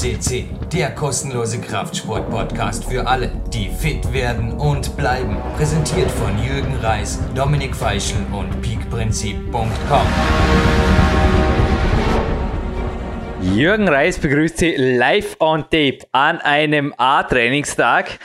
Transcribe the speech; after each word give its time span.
CC, 0.00 0.46
der 0.72 0.94
kostenlose 0.94 1.60
Kraftsport-Podcast 1.60 2.86
für 2.86 3.06
alle, 3.06 3.30
die 3.52 3.68
fit 3.68 4.14
werden 4.14 4.52
und 4.52 4.96
bleiben. 4.96 5.36
Präsentiert 5.58 6.10
von 6.10 6.42
Jürgen 6.42 6.74
Reis, 6.76 7.18
Dominik 7.34 7.76
Feischl 7.76 8.16
und 8.32 8.62
peakprinzip.com. 8.62 10.06
Jürgen 13.42 13.88
Reis 13.88 14.18
begrüßt 14.18 14.56
Sie 14.56 14.74
live 14.74 15.36
on 15.38 15.64
tape 15.64 15.98
an 16.12 16.38
einem 16.38 16.94
A-Trainingstag. 16.96 18.18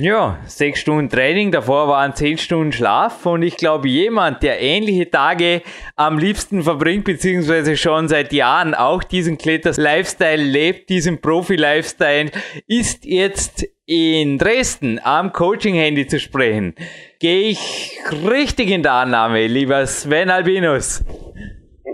Ja, 0.00 0.38
sechs 0.46 0.78
Stunden 0.78 1.10
Training, 1.10 1.50
davor 1.50 1.88
waren 1.88 2.14
zehn 2.14 2.38
Stunden 2.38 2.70
Schlaf 2.70 3.26
und 3.26 3.42
ich 3.42 3.56
glaube, 3.56 3.88
jemand, 3.88 4.44
der 4.44 4.60
ähnliche 4.60 5.10
Tage 5.10 5.60
am 5.96 6.20
liebsten 6.20 6.62
verbringt, 6.62 7.02
beziehungsweise 7.02 7.76
schon 7.76 8.06
seit 8.06 8.32
Jahren 8.32 8.74
auch 8.74 9.02
diesen 9.02 9.38
Kletters-Lifestyle 9.38 10.40
lebt, 10.40 10.88
diesen 10.88 11.20
Profi-Lifestyle, 11.20 12.30
ist 12.68 13.06
jetzt 13.06 13.66
in 13.86 14.38
Dresden 14.38 15.00
am 15.02 15.32
Coaching-Handy 15.32 16.06
zu 16.06 16.20
sprechen. 16.20 16.76
Gehe 17.18 17.48
ich 17.48 17.98
richtig 18.24 18.70
in 18.70 18.84
der 18.84 18.92
Annahme, 18.92 19.48
lieber 19.48 19.84
Sven 19.84 20.30
Albinus? 20.30 21.02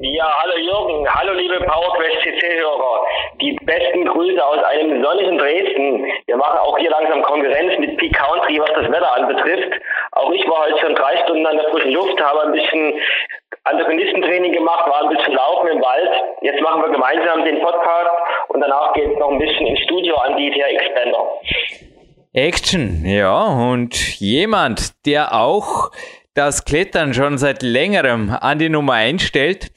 Ja, 0.00 0.26
hallo 0.42 0.56
Jürgen, 0.56 1.08
hallo 1.08 1.34
liebe 1.34 1.60
PowerQuest 1.60 2.22
CC-Hörer. 2.22 3.06
Die 3.40 3.52
besten 3.62 4.04
Grüße 4.04 4.44
aus 4.44 4.62
einem 4.64 5.02
sonnigen 5.04 5.38
Dresden. 5.38 6.04
Wir 6.26 6.36
machen 6.36 6.58
auch 6.58 6.76
hier 6.78 6.90
langsam 6.90 7.22
Konkurrenz 7.22 7.78
mit 7.78 7.96
Peak 7.98 8.12
Country, 8.12 8.58
was 8.58 8.70
das 8.74 8.90
Wetter 8.90 9.14
anbetrifft. 9.14 9.80
Auch 10.12 10.32
ich 10.32 10.44
war 10.48 10.66
heute 10.66 10.78
schon 10.80 10.94
drei 10.96 11.16
Stunden 11.24 11.46
an 11.46 11.56
der 11.56 11.70
frischen 11.70 11.92
Luft, 11.92 12.20
habe 12.20 12.42
ein 12.42 12.52
bisschen 12.52 12.94
Antagonistentraining 13.64 14.52
gemacht, 14.52 14.88
war 14.88 15.02
ein 15.02 15.16
bisschen 15.16 15.34
laufen 15.34 15.68
im 15.68 15.80
Wald. 15.80 16.10
Jetzt 16.42 16.60
machen 16.60 16.82
wir 16.82 16.90
gemeinsam 16.90 17.44
den 17.44 17.60
Podcast 17.60 18.10
und 18.48 18.60
danach 18.60 18.92
geht 18.94 19.12
es 19.12 19.18
noch 19.18 19.30
ein 19.30 19.38
bisschen 19.38 19.66
ins 19.66 19.80
Studio 19.80 20.16
an 20.16 20.36
die 20.36 20.50
TRX-Bänder. 20.50 21.40
Action, 22.32 23.04
ja, 23.06 23.44
und 23.44 23.94
jemand, 24.18 25.06
der 25.06 25.34
auch 25.34 25.92
das 26.34 26.64
Klettern 26.64 27.14
schon 27.14 27.38
seit 27.38 27.62
längerem 27.62 28.30
an 28.30 28.58
die 28.58 28.68
Nummer 28.68 28.94
1 28.94 29.22
stellt. 29.22 29.70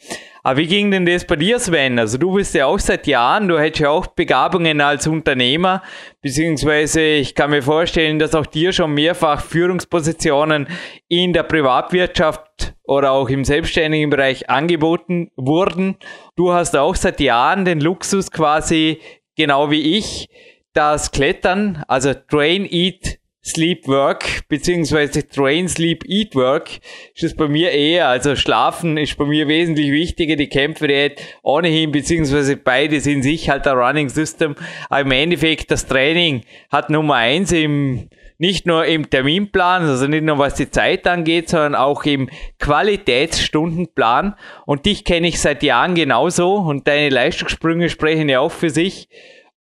Aber 0.44 0.58
wie 0.58 0.68
ging 0.68 0.92
denn 0.92 1.06
das 1.06 1.26
bei 1.26 1.36
dir, 1.36 1.60
Sven? 1.60 2.00
Also 2.00 2.18
du 2.18 2.34
bist 2.34 2.56
ja 2.56 2.68
auch 2.68 2.80
seit 2.80 3.06
Jahren, 3.06 3.48
du 3.48 3.60
hättest 3.60 3.82
ja 3.82 3.90
auch 3.90 4.08
Begabungen 4.08 4.80
als 4.80 5.06
Unternehmer, 5.06 5.84
beziehungsweise 6.22 7.02
ich 7.02 7.36
kann 7.36 7.50
mir 7.50 7.62
vorstellen, 7.62 8.18
dass 8.18 8.34
auch 8.34 8.46
dir 8.46 8.72
schon 8.72 8.94
mehrfach 8.94 9.42
Führungspositionen 9.42 10.68
in 11.10 11.34
der 11.34 11.44
Privatwirtschaft 11.44 12.76
oder 12.84 13.12
auch 13.12 13.30
im 13.30 13.44
selbstständigen 13.44 14.10
Bereich 14.10 14.50
angeboten 14.50 15.32
wurden. 15.36 15.98
Du 16.38 16.54
hast 16.54 16.76
auch 16.78 16.96
seit 16.96 17.20
Jahren 17.20 17.66
den 17.66 17.82
Luxus 17.82 18.32
quasi, 18.32 19.02
genau 19.36 19.70
wie 19.70 19.98
ich, 19.98 20.30
das 20.74 21.12
Klettern, 21.12 21.84
also 21.90 22.14
Train, 22.14 22.66
Eat, 22.66 23.20
Sleep 23.48 23.88
Work, 23.88 24.48
beziehungsweise 24.50 25.28
Train 25.28 25.70
Sleep 25.70 26.04
Eat 26.06 26.36
Work, 26.36 26.70
ist 27.16 27.24
es 27.24 27.36
bei 27.36 27.48
mir 27.48 27.72
eher, 27.72 28.10
also 28.10 28.36
Schlafen 28.36 28.98
ist 28.98 29.18
bei 29.18 29.26
mir 29.26 29.48
wesentlich 29.48 29.92
wichtiger, 29.92 30.36
die 30.36 30.50
Kämpferdiät 30.50 31.22
ohnehin, 31.44 31.92
beziehungsweise 31.92 32.58
beides 32.58 33.08
in 33.08 33.24
sich 33.24 33.50
halt 33.50 33.66
der 33.66 33.74
Running 33.74 34.10
System, 34.10 34.56
aber 34.90 35.02
im 35.02 35.12
Endeffekt 35.12 35.72
das 35.72 35.88
Training 35.88 36.42
hat 36.70 36.90
Nummer 36.90 37.16
eins 37.16 37.54
im, 37.54 38.10
nicht 38.38 38.66
nur 38.68 38.86
im 38.86 39.10
Terminplan, 39.10 39.84
also 39.84 40.08
nicht 40.08 40.24
nur 40.24 40.38
was 40.38 40.56
die 40.56 40.70
Zeit 40.70 41.08
angeht, 41.08 41.50
sondern 41.50 41.76
auch 41.76 42.04
im 42.04 42.30
Qualitätsstundenplan. 42.60 44.36
Und 44.66 44.86
dich 44.86 45.06
kenne 45.06 45.28
ich 45.28 45.40
seit 45.40 45.64
Jahren 45.64 45.96
genauso. 45.96 46.56
Und 46.56 46.88
deine 46.88 47.10
Leistungssprünge 47.10 47.90
sprechen 47.90 48.30
ja 48.30 48.40
auch 48.42 48.52
für 48.52 48.70
sich. 48.70 49.10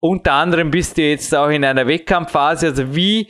Unter 0.00 0.32
anderem 0.32 0.70
bist 0.70 0.98
du 0.98 1.02
jetzt 1.02 1.34
auch 1.34 1.48
in 1.48 1.64
einer 1.64 1.86
Wettkampfphase, 1.86 2.68
also 2.68 2.94
wie 2.94 3.28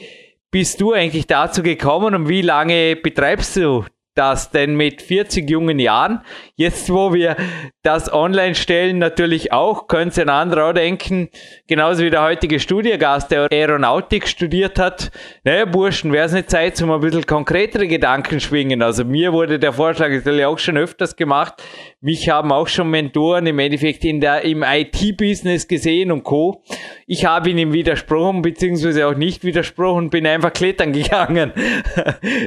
bist 0.51 0.81
du 0.81 0.93
eigentlich 0.93 1.27
dazu 1.27 1.63
gekommen 1.63 2.15
und 2.15 2.29
wie 2.29 2.43
lange 2.43 2.97
betreibst 2.97 3.57
du 3.57 3.85
das 4.17 4.51
denn 4.51 4.75
mit 4.75 5.01
40 5.01 5.49
jungen 5.49 5.79
Jahren? 5.79 6.23
Jetzt, 6.57 6.93
wo 6.93 7.15
wir 7.15 7.37
das 7.83 8.13
online 8.13 8.57
stellen, 8.57 8.99
natürlich 8.99 9.53
auch, 9.53 9.87
könnte 9.87 10.23
ein 10.23 10.29
anderer 10.29 10.71
auch 10.71 10.73
denken, 10.73 11.29
genauso 11.69 12.03
wie 12.03 12.11
der 12.11 12.23
heutige 12.23 12.59
Studiengast, 12.59 13.31
der 13.31 13.47
Aeronautik 13.51 14.27
studiert 14.27 14.79
hat, 14.79 15.13
naja, 15.45 15.65
Burschen, 15.65 16.13
wäre 16.13 16.27
es 16.27 16.33
nicht 16.33 16.51
Zeit, 16.51 16.77
zum 16.77 16.91
ein 16.91 17.01
bisschen 17.01 17.25
konkretere 17.25 17.87
Gedanken 17.87 18.41
schwingen? 18.41 18.83
Also 18.83 19.05
mir 19.05 19.33
wurde 19.33 19.59
der 19.61 19.73
Vorschlag 19.73 20.11
natürlich 20.11 20.45
auch 20.45 20.59
schon 20.59 20.77
öfters 20.77 21.15
gemacht. 21.15 21.63
Mich 22.03 22.31
haben 22.31 22.51
auch 22.51 22.67
schon 22.67 22.89
Mentoren 22.89 23.47
im 23.47 23.59
Endeffekt 23.59 24.07
in 24.07 24.23
der, 24.23 24.43
im 24.47 24.65
IT-Business 24.67 25.69
gesehen 25.69 26.11
und 26.11 26.23
Co. 26.23 26.63
Ich 27.07 27.27
habe 27.27 27.51
ihnen 27.51 27.75
widersprochen, 27.75 28.41
beziehungsweise 28.41 29.07
auch 29.07 29.15
nicht 29.15 29.45
widersprochen, 29.45 30.09
bin 30.09 30.27
einfach 30.27 30.51
klettern 30.51 30.93
gegangen. 30.95 31.53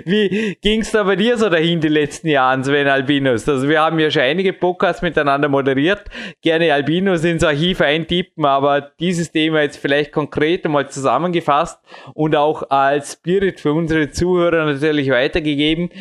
wie 0.05 0.57
ging 0.59 0.81
es 0.81 0.89
da 0.89 1.03
bei 1.03 1.15
dir 1.15 1.37
so 1.37 1.49
dahin 1.49 1.79
die 1.79 1.87
letzten 1.87 2.29
Jahre, 2.29 2.63
Sven 2.63 2.87
Albinus? 2.87 3.47
Also 3.47 3.69
wir 3.69 3.79
haben 3.79 3.99
ja 3.99 4.09
schon 4.09 4.23
einige 4.23 4.53
Podcasts 4.53 5.03
miteinander 5.03 5.49
moderiert. 5.49 6.01
Gerne 6.41 6.73
Albinus 6.73 7.23
ins 7.23 7.43
Archiv 7.43 7.79
eintippen, 7.81 8.45
aber 8.45 8.81
dieses 8.99 9.31
Thema 9.31 9.61
jetzt 9.61 9.77
vielleicht 9.77 10.11
konkret 10.11 10.65
einmal 10.65 10.89
zusammengefasst 10.89 11.79
und 12.15 12.35
auch 12.35 12.71
als 12.71 13.13
Spirit 13.13 13.59
für 13.59 13.73
unsere 13.73 14.09
Zuhörer 14.09 14.65
natürlich 14.65 15.11
weitergegeben. 15.11 15.91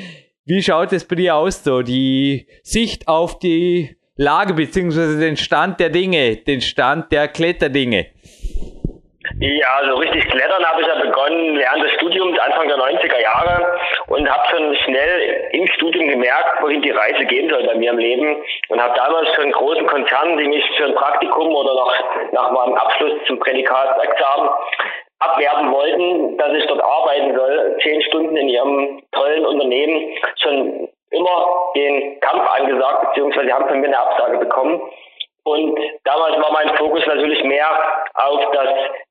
Wie 0.45 0.61
schaut 0.61 0.93
es 0.93 1.07
bei 1.07 1.15
dir 1.15 1.37
aus, 1.37 1.63
so 1.63 1.83
die 1.83 2.49
Sicht 2.65 3.07
auf 3.07 3.39
die 3.39 3.97
Lage 4.17 4.55
beziehungsweise 4.55 5.21
den 5.21 5.37
Stand 5.37 5.79
der 5.79 5.89
Dinge, 5.89 6.35
den 6.35 6.61
Stand 6.61 7.13
der 7.13 7.29
Kletterdinge? 7.29 8.07
Ja, 9.39 9.69
also 9.79 9.95
richtig 9.95 10.29
klettern 10.29 10.65
habe 10.65 10.83
ich 10.83 10.87
ja 10.89 10.97
begonnen 10.97 11.57
während 11.57 11.85
des 11.85 11.93
Studiums 11.93 12.37
Anfang 12.41 12.67
der 12.67 12.77
90er 12.77 13.21
Jahre 13.21 13.79
und 14.09 14.29
habe 14.29 14.49
schon 14.51 14.75
schnell 14.85 15.49
im 15.53 15.67
Studium 15.69 16.09
gemerkt, 16.09 16.61
wohin 16.61 16.83
die 16.83 16.91
Reise 16.91 17.25
gehen 17.27 17.49
soll 17.49 17.65
bei 17.65 17.77
mir 17.77 17.93
im 17.93 17.99
Leben 17.99 18.43
und 18.69 18.83
habe 18.83 18.95
damals 18.97 19.31
für 19.31 19.43
einen 19.43 19.53
großen 19.53 19.87
Konzern, 19.87 20.37
die 20.39 20.49
mich 20.49 20.65
für 20.77 20.87
ein 20.87 20.95
Praktikum 20.97 21.55
oder 21.55 21.73
nach, 21.73 22.33
nach 22.33 22.51
meinem 22.51 22.75
Abschluss 22.75 23.13
zum 23.29 23.39
Prädikatsexamen 23.39 24.49
abwerben 25.22 25.72
wollten, 25.72 26.37
dass 26.38 26.53
ich 26.53 26.66
dort 26.66 26.83
arbeiten 26.83 27.37
soll, 27.37 27.78
zehn 27.83 28.03
Stunden 28.03 28.37
in 28.37 28.49
ihrem 28.49 29.03
tollen 29.12 29.47
Unternehmen, 29.47 30.16
schon 30.37 30.88
immer 31.10 31.47
den 31.77 32.21
Kampf 32.21 32.43
angesagt, 32.59 33.09
beziehungsweise 33.09 33.53
haben 33.53 33.69
von 33.69 33.81
mir 33.81 33.87
eine 33.87 33.99
Absage 33.99 34.38
bekommen. 34.38 34.81
Und 35.44 35.78
damals 36.05 36.37
war 36.37 36.53
mein 36.53 36.77
Fokus 36.77 37.05
natürlich 37.06 37.43
mehr 37.44 37.66
auf 38.15 38.41
das 38.53 38.69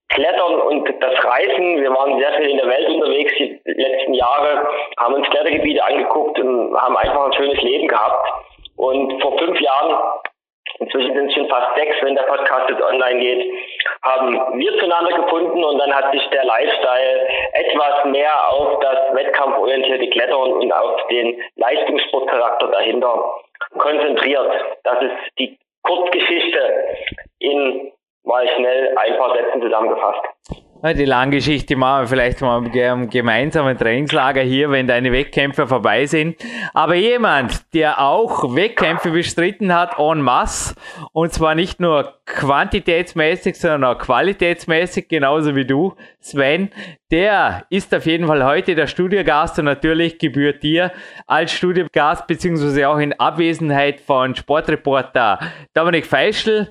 Klettern 0.09 0.61
und 0.61 0.89
das 1.01 1.23
Reisen. 1.23 1.81
Wir 1.81 1.93
waren 1.93 2.19
sehr 2.19 2.33
viel 2.33 2.49
in 2.49 2.57
der 2.57 2.67
Welt 2.67 2.89
unterwegs 2.89 3.33
die 3.37 3.59
letzten 3.65 4.13
Jahre, 4.13 4.67
haben 4.97 5.13
uns 5.15 5.29
Klettergebiete 5.29 5.83
angeguckt 5.83 6.39
und 6.39 6.75
haben 6.77 6.97
einfach 6.97 7.25
ein 7.25 7.33
schönes 7.33 7.61
Leben 7.61 7.87
gehabt. 7.87 8.27
Und 8.77 9.21
vor 9.21 9.37
fünf 9.37 9.59
Jahren, 9.59 9.95
inzwischen 10.81 11.13
sind 11.13 11.27
es 11.27 11.33
schon 11.33 11.47
fast 11.47 11.75
sechs, 11.77 11.95
wenn 12.01 12.15
der 12.15 12.23
Podcast 12.23 12.69
jetzt 12.69 12.81
online 12.81 13.19
geht, 13.19 13.53
haben 14.01 14.59
wir 14.59 14.77
zueinander 14.79 15.15
gefunden 15.15 15.63
und 15.63 15.77
dann 15.77 15.93
hat 15.93 16.11
sich 16.11 16.27
der 16.29 16.43
Lifestyle 16.43 17.27
etwas 17.53 18.05
mehr 18.05 18.49
auf 18.49 18.79
das 18.79 19.15
wettkampforientierte 19.15 20.09
Klettern 20.09 20.53
und 20.53 20.71
auf 20.71 21.07
den 21.07 21.41
Leistungssportcharakter 21.55 22.67
dahinter 22.67 23.39
konzentriert. 23.77 24.51
Das 24.83 25.01
ist 25.01 25.13
die 25.39 25.57
Kurzgeschichte 25.83 26.73
in 27.39 27.91
mal 28.23 28.47
schnell 28.49 28.95
ein 28.97 29.17
paar 29.17 29.35
Sätzen 29.35 29.61
zusammengefasst. 29.61 30.60
Die 30.83 31.05
Langgeschichte 31.05 31.75
machen 31.75 32.03
wir 32.03 32.07
vielleicht 32.07 32.41
mal 32.41 32.65
im 32.65 33.07
gemeinsamen 33.07 33.77
Trainingslager 33.77 34.41
hier, 34.41 34.71
wenn 34.71 34.87
deine 34.87 35.11
Wettkämpfe 35.11 35.67
vorbei 35.67 36.07
sind. 36.07 36.37
Aber 36.73 36.95
jemand, 36.95 37.71
der 37.75 38.01
auch 38.01 38.55
Wettkämpfe 38.55 39.11
bestritten 39.11 39.75
hat 39.75 39.99
en 39.99 40.21
masse, 40.21 40.73
und 41.13 41.33
zwar 41.33 41.53
nicht 41.53 41.79
nur 41.79 42.15
quantitätsmäßig, 42.25 43.59
sondern 43.59 43.83
auch 43.83 43.99
qualitätsmäßig, 43.99 45.07
genauso 45.07 45.55
wie 45.55 45.65
du, 45.65 45.93
Sven, 46.19 46.71
der 47.11 47.65
ist 47.69 47.93
auf 47.93 48.07
jeden 48.07 48.25
Fall 48.25 48.43
heute 48.43 48.73
der 48.73 48.87
Studiogast 48.87 49.59
und 49.59 49.65
natürlich 49.65 50.17
gebührt 50.17 50.63
dir 50.63 50.91
als 51.27 51.51
Studiogast 51.51 52.25
beziehungsweise 52.25 52.89
auch 52.89 52.97
in 52.97 53.13
Abwesenheit 53.13 54.01
von 54.01 54.35
Sportreporter 54.35 55.39
Dominik 55.73 56.07
Feischl 56.07 56.69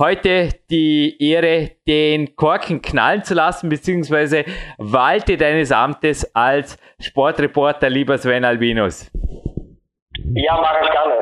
heute 0.00 0.48
die 0.70 1.14
Ehre, 1.20 1.72
den 1.86 2.34
Korken 2.34 2.80
knallen 2.80 3.22
zu 3.22 3.34
lassen, 3.34 3.68
beziehungsweise 3.68 4.44
walte 4.78 5.36
deines 5.36 5.70
Amtes 5.70 6.34
als 6.34 6.78
Sportreporter, 6.98 7.90
lieber 7.90 8.16
Sven 8.16 8.44
Albinus. 8.46 9.10
Ja, 10.34 10.56
mache 10.56 10.84
ich 10.84 10.90
gerne. 10.90 11.14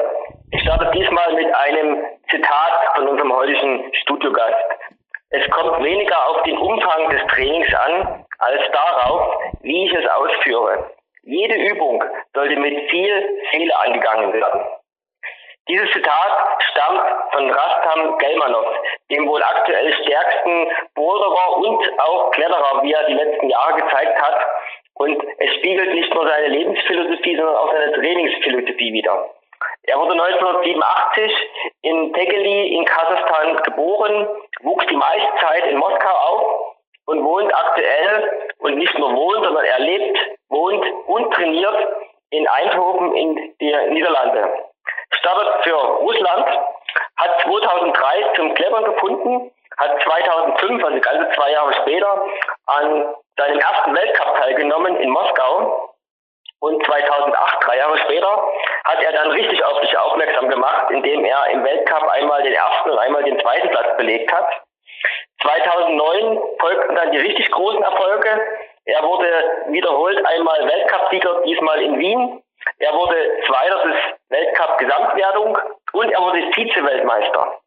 Ich 0.52 0.62
starte 0.62 0.90
diesmal 0.96 1.34
mit 1.34 1.52
einem 1.54 1.98
Zitat 2.30 2.72
von 2.94 3.08
unserem 3.08 3.32
heutigen 3.32 3.92
Studiogast. 4.02 4.54
Es 5.30 5.50
kommt 5.50 5.82
weniger 5.82 6.16
auf 6.28 6.42
den 6.44 6.56
Umfang 6.56 7.10
des 7.10 7.20
Trainings 7.34 7.74
an, 7.74 8.24
als 8.38 8.62
darauf, 8.72 9.34
wie 9.62 9.86
ich 9.86 9.92
es 9.92 10.08
ausführe. 10.08 10.90
Jede 11.24 11.54
Übung 11.54 12.02
sollte 12.32 12.56
mit 12.56 12.88
viel 12.90 13.40
Seele 13.50 13.78
angegangen 13.80 14.32
werden. 14.32 14.60
Dieses 15.68 15.90
Zitat 15.92 16.62
stammt 16.70 17.02
von 17.32 17.50
Rastam 17.50 18.16
Gelmanov, 18.16 18.66
dem 19.10 19.28
wohl 19.28 19.42
aktuell 19.42 19.92
stärksten 19.92 20.66
Boulderer 20.94 21.56
und 21.58 22.00
auch 22.00 22.30
Kletterer, 22.30 22.82
wie 22.82 22.92
er 22.92 23.04
die 23.04 23.12
letzten 23.12 23.50
Jahre 23.50 23.74
gezeigt 23.74 24.18
hat. 24.18 24.40
Und 24.94 25.22
es 25.38 25.54
spiegelt 25.56 25.92
nicht 25.92 26.12
nur 26.14 26.26
seine 26.26 26.48
Lebensphilosophie, 26.48 27.36
sondern 27.36 27.56
auch 27.56 27.70
seine 27.70 27.92
Trainingsphilosophie 27.92 28.92
wider. 28.94 29.30
Er 29.82 29.98
wurde 29.98 30.12
1987 30.12 31.32
in 31.82 32.12
Tegeli 32.14 32.74
in 32.74 32.84
Kasachstan 32.86 33.62
geboren, 33.62 34.26
wuchs 34.62 34.86
die 34.86 34.96
meiste 34.96 35.32
Zeit 35.40 35.66
in 35.66 35.76
Moskau 35.76 36.10
auf 36.10 36.76
und 37.06 37.24
wohnt 37.24 37.54
aktuell 37.54 38.52
und 38.60 38.78
nicht 38.78 38.98
nur 38.98 39.14
wohnt, 39.14 39.44
sondern 39.44 39.64
er 39.64 39.80
lebt, 39.80 40.18
wohnt 40.48 40.84
und 41.06 41.34
trainiert 41.34 41.88
in 42.30 42.46
Eindhoven 42.46 43.14
in 43.14 43.54
den 43.60 43.92
Niederlande. 43.92 44.68
Startet 45.10 45.64
für 45.64 45.76
Russland, 45.76 46.48
hat 47.16 47.40
2003 47.42 48.32
zum 48.36 48.54
Klettern 48.54 48.84
gefunden, 48.84 49.50
hat 49.76 50.02
2005, 50.02 50.84
also 50.84 51.00
ganze 51.00 51.30
zwei 51.34 51.50
Jahre 51.52 51.72
später, 51.74 52.22
an 52.66 53.14
seinem 53.36 53.58
ersten 53.58 53.94
Weltcup 53.94 54.36
teilgenommen 54.36 54.96
in 54.96 55.10
Moskau. 55.10 55.94
Und 56.60 56.84
2008, 56.84 57.64
drei 57.64 57.76
Jahre 57.76 57.98
später, 57.98 58.42
hat 58.84 59.02
er 59.02 59.12
dann 59.12 59.30
richtig 59.30 59.64
auf 59.64 59.80
sich 59.80 59.96
aufmerksam 59.96 60.48
gemacht, 60.48 60.90
indem 60.90 61.24
er 61.24 61.46
im 61.50 61.62
Weltcup 61.62 62.08
einmal 62.08 62.42
den 62.42 62.52
ersten 62.52 62.90
und 62.90 62.98
einmal 62.98 63.22
den 63.22 63.38
zweiten 63.38 63.70
Platz 63.70 63.96
belegt 63.96 64.32
hat. 64.32 64.62
2009 65.42 66.40
folgten 66.58 66.96
dann 66.96 67.12
die 67.12 67.18
richtig 67.18 67.48
großen 67.52 67.82
Erfolge. 67.82 68.28
Er 68.86 69.02
wurde 69.04 69.28
wiederholt 69.68 70.24
einmal 70.26 70.66
Weltcupsieger, 70.66 71.42
diesmal 71.44 71.80
in 71.80 71.98
Wien. 71.98 72.42
Er 72.78 72.92
wurde 72.92 73.16
Zweiter 73.46 73.82
des 73.84 73.96
Weltcup-Gesamtwertung 74.28 75.58
und 75.92 76.10
er 76.10 76.20
wurde 76.20 76.50
Vize-Weltmeister. 76.52 77.60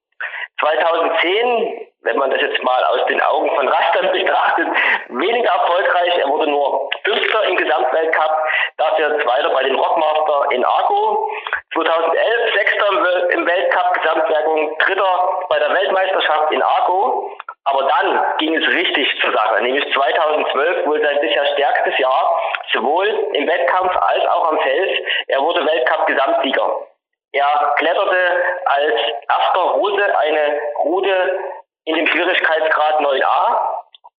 2010, 0.60 1.88
wenn 2.04 2.18
man 2.18 2.30
das 2.30 2.42
jetzt 2.42 2.62
mal 2.64 2.84
aus 2.86 3.06
den 3.08 3.22
Augen 3.22 3.50
von 3.56 3.68
Rastern 3.68 4.12
betrachtet, 4.12 4.68
weniger 5.10 5.50
erfolgreich. 5.52 6.18
Er 6.18 6.28
wurde 6.30 6.50
nur 6.50 6.90
Fünfter 7.04 7.44
im 7.46 7.56
Gesamtweltcup, 7.58 8.38
dafür 8.78 9.20
Zweiter 9.20 9.50
bei 9.50 9.64
den 9.64 9.76
Rockmaster 9.76 10.52
in 10.52 10.64
Argo. 10.64 11.30
2011 11.74 12.54
Sechster 12.54 12.86
im 13.32 13.46
Weltcup 13.48 13.94
Gesamtwertung, 13.94 14.78
Dritter 14.80 15.40
bei 15.50 15.60
der 15.60 15.74
Weltmeisterschaft 15.74 16.52
in 16.52 16.62
Argo. 16.62 17.32
Aber 17.64 17.84
dann 17.84 18.38
ging 18.40 18.56
es 18.56 18.68
richtig 18.68 19.22
zur 19.22 19.32
Sache, 19.32 19.62
nämlich 19.62 19.94
2012 19.94 20.88
wohl 20.88 21.02
sein 21.02 21.20
bisher 21.22 21.46
stärkstes 21.54 21.98
Jahr, 22.00 22.42
sowohl 22.74 23.08
im 23.34 23.48
Wettkampf 23.48 23.96
als 23.96 24.26
auch 24.26 24.52
am 24.52 24.60
Fels. 24.60 24.92
Er 25.28 25.42
wurde 25.42 25.66
Weltcup-Gesamtsieger. 25.66 26.88
Er 27.34 27.74
kletterte 27.78 28.18
als 28.66 28.94
erster 29.30 29.62
Russe 29.62 30.18
eine 30.18 30.60
Route 30.84 31.40
in 31.86 31.96
dem 31.96 32.08
Schwierigkeitsgrad 32.08 33.00
9a 33.00 33.68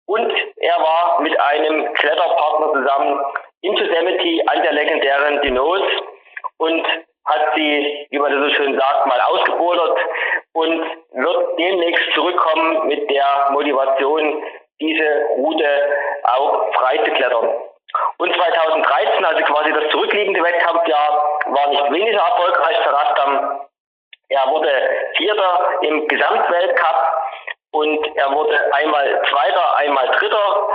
und 0.07 0.33
er 0.57 0.77
war 0.79 1.21
mit 1.21 1.39
einem 1.39 1.93
Kletterpartner 1.95 2.73
zusammen 2.73 3.25
in 3.61 3.75
Yosemite 3.75 4.43
an 4.51 4.63
der 4.63 4.73
legendären 4.73 5.43
Dinos 5.43 5.83
und 6.59 6.87
hat 7.25 7.55
sie, 7.55 8.07
wie 8.11 8.19
man 8.19 8.33
das 8.33 8.49
so 8.49 8.55
schön 8.55 8.79
sagt, 8.79 9.07
mal 9.07 9.21
ausgebodert 9.21 9.99
und 10.55 10.81
wird 11.13 11.59
demnächst 11.59 12.13
zurückkommen 12.15 12.87
mit 12.89 13.09
der 13.11 13.51
Motivation, 13.51 14.43
diese 14.81 15.27
Route 15.37 15.67
auch 16.25 16.73
frei 16.75 16.99
zu 16.99 17.11
klettern. 17.13 17.49
Und 18.19 18.35
2013, 18.35 19.25
also 19.25 19.45
quasi 19.45 19.73
das 19.73 19.91
zurückliegende 19.91 20.43
Wettkampfjahr, 20.43 21.41
war 21.47 21.69
nicht 21.69 21.93
weniger 21.93 22.21
erfolgreich 22.21 22.77
für 22.79 22.93
Rastam. 22.93 23.61
Er 24.29 24.49
wurde 24.49 24.71
Vierter 25.17 25.79
im 25.83 26.09
Gesamtweltcup 26.09 27.13
und 27.73 28.17
er 28.17 28.33
wurde 28.35 28.75
einmal 28.75 29.23
Zweiter, 29.29 29.77
einmal 29.79 30.09
Dritter. 30.09 30.69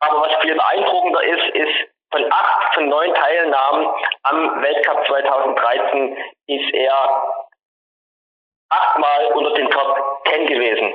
Aber 0.00 0.20
was 0.22 0.34
viel 0.42 0.54
beeindruckender 0.54 1.22
ist, 1.24 1.54
ist, 1.54 1.88
von 2.10 2.24
acht 2.32 2.74
von 2.74 2.88
neun 2.88 3.14
Teilnahmen 3.14 3.88
am 4.22 4.62
Weltcup 4.62 5.06
2013 5.06 6.16
ist 6.46 6.74
er 6.74 7.45
achtmal 8.68 9.26
unter 9.34 9.54
den 9.54 9.70
Top 9.70 10.22
10 10.30 10.46
gewesen. 10.46 10.94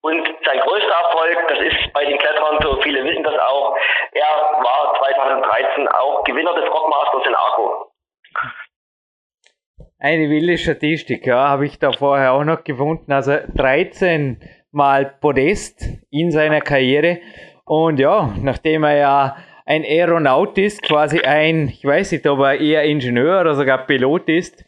Und 0.00 0.26
sein 0.44 0.60
größter 0.60 0.94
Erfolg, 1.04 1.48
das 1.48 1.58
ist 1.60 1.92
bei 1.92 2.04
den 2.04 2.18
Kletterern 2.18 2.58
so, 2.62 2.80
viele 2.82 3.04
wissen 3.04 3.22
das 3.22 3.38
auch, 3.38 3.76
er 4.12 4.62
war 4.62 4.94
2013 4.98 5.88
auch 5.88 6.24
Gewinner 6.24 6.54
des 6.54 6.70
Rockmasters 6.70 7.26
in 7.26 7.34
Arco. 7.34 7.92
Eine 9.98 10.28
wilde 10.28 10.58
Statistik, 10.58 11.26
ja, 11.26 11.48
habe 11.48 11.66
ich 11.66 11.78
da 11.78 11.92
vorher 11.92 12.32
auch 12.32 12.44
noch 12.44 12.64
gefunden. 12.64 13.12
Also 13.12 13.38
13 13.54 14.40
Mal 14.70 15.06
Podest 15.20 15.82
in 16.10 16.30
seiner 16.30 16.60
Karriere. 16.60 17.20
Und 17.64 17.98
ja, 17.98 18.32
nachdem 18.42 18.84
er 18.84 18.96
ja 18.96 19.36
ein 19.64 19.84
Aeronaut 19.84 20.58
ist, 20.58 20.82
quasi 20.82 21.20
ein, 21.20 21.68
ich 21.68 21.84
weiß 21.84 22.12
nicht, 22.12 22.26
ob 22.26 22.40
er 22.40 22.60
eher 22.60 22.84
Ingenieur 22.84 23.40
oder 23.40 23.54
sogar 23.54 23.86
Pilot 23.86 24.28
ist, 24.28 24.64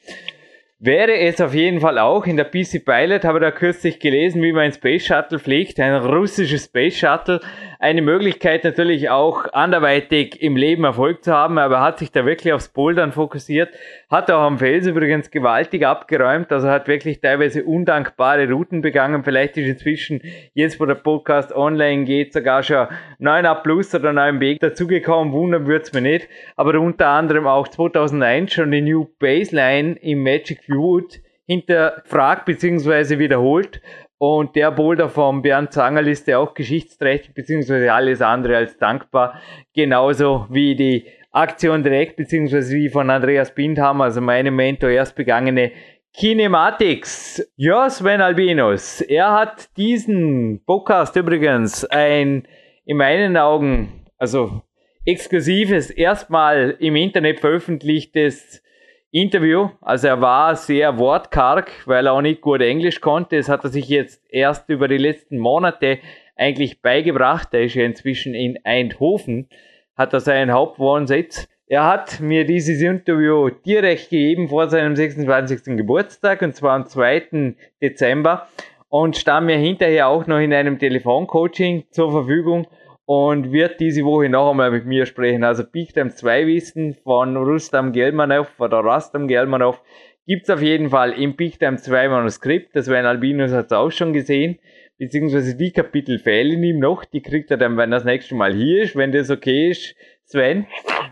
wäre 0.81 1.19
es 1.19 1.41
auf 1.41 1.55
jeden 1.55 1.81
Fall 1.81 1.99
auch 1.99 2.27
in 2.27 2.37
der 2.37 2.45
PC 2.45 2.85
Pilot, 2.85 3.25
habe 3.25 3.41
da 3.41 3.51
kürzlich 3.51 3.99
gelesen, 3.99 4.43
wie 4.43 4.53
man 4.53 4.65
ein 4.65 4.73
Space 4.73 5.07
Shuttle 5.07 5.39
fliegt, 5.39 5.81
ein 5.81 5.95
russisches 5.95 6.67
Space 6.67 6.97
Shuttle, 6.97 7.41
eine 7.81 8.03
Möglichkeit 8.03 8.65
natürlich 8.65 9.09
auch 9.09 9.53
anderweitig 9.53 10.43
im 10.43 10.57
Leben 10.57 10.83
Erfolg 10.83 11.23
zu 11.23 11.33
haben, 11.33 11.59
aber 11.59 11.81
hat 11.81 12.01
sich 12.01 12.11
da 12.11 12.27
wirklich 12.27 12.53
aufs 12.53 12.69
Bouldern 12.69 13.13
fokussiert, 13.13 13.73
hat 14.11 14.31
auch 14.33 14.43
am 14.43 14.59
Fels 14.59 14.87
übrigens 14.89 15.31
gewaltig 15.31 15.87
abgeräumt, 15.87 16.51
also 16.51 16.69
hat 16.69 16.89
wirklich 16.89 17.21
teilweise 17.21 17.63
undankbare 17.63 18.51
Routen 18.51 18.83
begangen, 18.83 19.23
vielleicht 19.23 19.57
ist 19.57 19.69
inzwischen 19.69 20.23
jetzt, 20.55 20.81
wo 20.81 20.87
der 20.87 20.97
Podcast 20.97 21.53
online 21.53 22.05
geht, 22.05 22.33
sogar 22.33 22.65
schon 22.65 22.89
9a 23.21 23.63
Plus 23.63 23.95
oder 23.95 24.11
9b 24.11 24.59
dazugekommen, 24.59 25.33
wundern 25.33 25.69
wird's 25.69 25.93
mir 25.93 26.01
nicht, 26.01 26.29
aber 26.57 26.81
unter 26.81 27.07
anderem 27.09 27.47
auch 27.47 27.69
2001 27.69 28.55
schon 28.55 28.73
die 28.73 28.83
New 28.83 29.07
Baseline 29.21 29.97
im 30.01 30.25
Magic 30.25 30.65
Feud 30.65 31.21
hinterfragt 31.47 32.45
bzw. 32.45 33.19
wiederholt 33.19 33.81
und 34.19 34.57
der 34.57 34.73
Boulder 34.73 35.09
vom 35.09 35.43
Bernd 35.43 35.73
Zangerl 35.73 36.09
ist 36.09 36.27
ja 36.27 36.39
auch 36.39 36.55
geschichtsträchtig, 36.55 37.35
beziehungsweise 37.35 37.93
alles 37.93 38.21
andere 38.21 38.57
als 38.57 38.77
dankbar. 38.77 39.41
Genauso 39.75 40.47
wie 40.51 40.75
die 40.75 41.07
Aktion 41.31 41.85
direkt, 41.85 42.17
beziehungsweise 42.17 42.75
wie 42.75 42.89
von 42.89 43.11
Andreas 43.11 43.55
Bindhammer, 43.55 44.05
also 44.05 44.21
meinem 44.21 44.57
Mentor, 44.57 44.91
erst 44.91 45.15
begangene 45.15 45.71
Kinematics. 46.13 47.49
Ja, 47.57 47.89
Sven 47.89 48.21
Albinos. 48.21 49.01
Er 49.03 49.33
hat 49.33 49.69
diesen 49.77 50.65
Podcast 50.65 51.15
übrigens 51.15 51.85
ein, 51.85 52.49
in 52.85 52.97
meinen 52.97 53.37
Augen, 53.37 54.05
also 54.19 54.63
exklusives, 55.05 55.91
erstmal 55.91 56.77
im 56.81 56.97
Internet 56.97 57.39
veröffentlichtes 57.39 58.63
Interview. 59.11 59.71
Also 59.81 60.09
er 60.09 60.21
war 60.21 60.55
sehr 60.55 60.99
wortkarg, 60.99 61.71
weil 61.87 62.07
er 62.07 62.13
auch 62.13 62.21
nicht 62.21 62.41
gut 62.41 62.61
Englisch 62.61 63.01
konnte. 63.01 63.37
Das 63.37 63.49
hat 63.49 63.65
er 63.65 63.71
sich 63.71 63.89
jetzt 63.89 64.23
erst 64.29 64.69
über 64.69 64.87
die 64.89 64.99
letzten 64.99 65.39
Monate 65.39 65.99
eigentlich 66.37 66.83
beigebracht. 66.83 67.49
Er 67.53 67.65
ist 67.65 67.75
ja 67.75 67.85
inzwischen 67.85 68.35
in 68.35 68.59
Eindhoven, 68.65 69.49
hat 69.97 70.13
er 70.13 70.21
seinen 70.21 70.53
Hauptwohnsitz. 70.53 71.49
Er 71.67 71.85
hat 71.85 72.21
mir 72.21 72.45
dieses 72.45 72.81
Interview 72.81 73.51
direkt 73.51 74.11
gegeben 74.11 74.49
vor 74.49 74.69
seinem 74.69 74.97
26. 74.97 75.77
Geburtstag, 75.77 76.41
und 76.43 76.55
zwar 76.55 76.75
am 76.75 76.87
2. 76.87 77.55
Dezember, 77.83 78.49
und 78.89 79.17
stand 79.17 79.47
mir 79.47 79.59
hinterher 79.59 80.09
auch 80.09 80.27
noch 80.27 80.39
in 80.39 80.55
einem 80.55 80.79
Telefoncoaching 80.79 81.85
zur 81.91 82.11
Verfügung 82.11 82.67
und 83.09 83.53
wird 83.53 83.81
diese 83.81 84.05
Woche 84.05 84.29
noch 84.29 84.51
einmal 84.51 84.71
mit 84.71 84.85
mir 84.85 85.07
sprechen. 85.07 85.43
Also 85.43 85.63
Time 85.63 86.11
2 86.11 86.47
Wissen 86.47 86.93
von 86.93 87.39
Rustam 87.39 87.93
Gelmanov 87.93 88.61
oder 88.61 88.85
Rastam 88.85 89.27
Gelmanov 89.27 89.81
gibt's 90.27 90.51
auf 90.51 90.61
jeden 90.61 90.91
Fall 90.91 91.13
im 91.13 91.35
Time 91.35 91.79
2 91.79 92.11
Manuskript. 92.11 92.77
Das 92.77 92.87
ein 92.91 93.07
Albinus 93.07 93.51
hat's 93.51 93.73
auch 93.73 93.91
schon 93.91 94.13
gesehen. 94.13 94.59
Beziehungsweise 94.99 95.57
die 95.57 95.73
Kapitel 95.73 96.19
fehlen 96.19 96.63
ihm 96.63 96.81
noch. 96.81 97.07
Die 97.07 97.23
kriegt 97.23 97.51
er 97.51 97.57
dann, 97.57 97.79
wenn 97.79 97.91
er 97.93 97.97
das 97.97 98.05
nächste 98.05 98.35
Mal 98.35 98.53
hier 98.53 98.83
ist, 98.83 98.95
wenn 98.95 99.11
das 99.11 99.31
okay 99.31 99.71
ist, 99.71 99.97
Sven. 100.25 100.67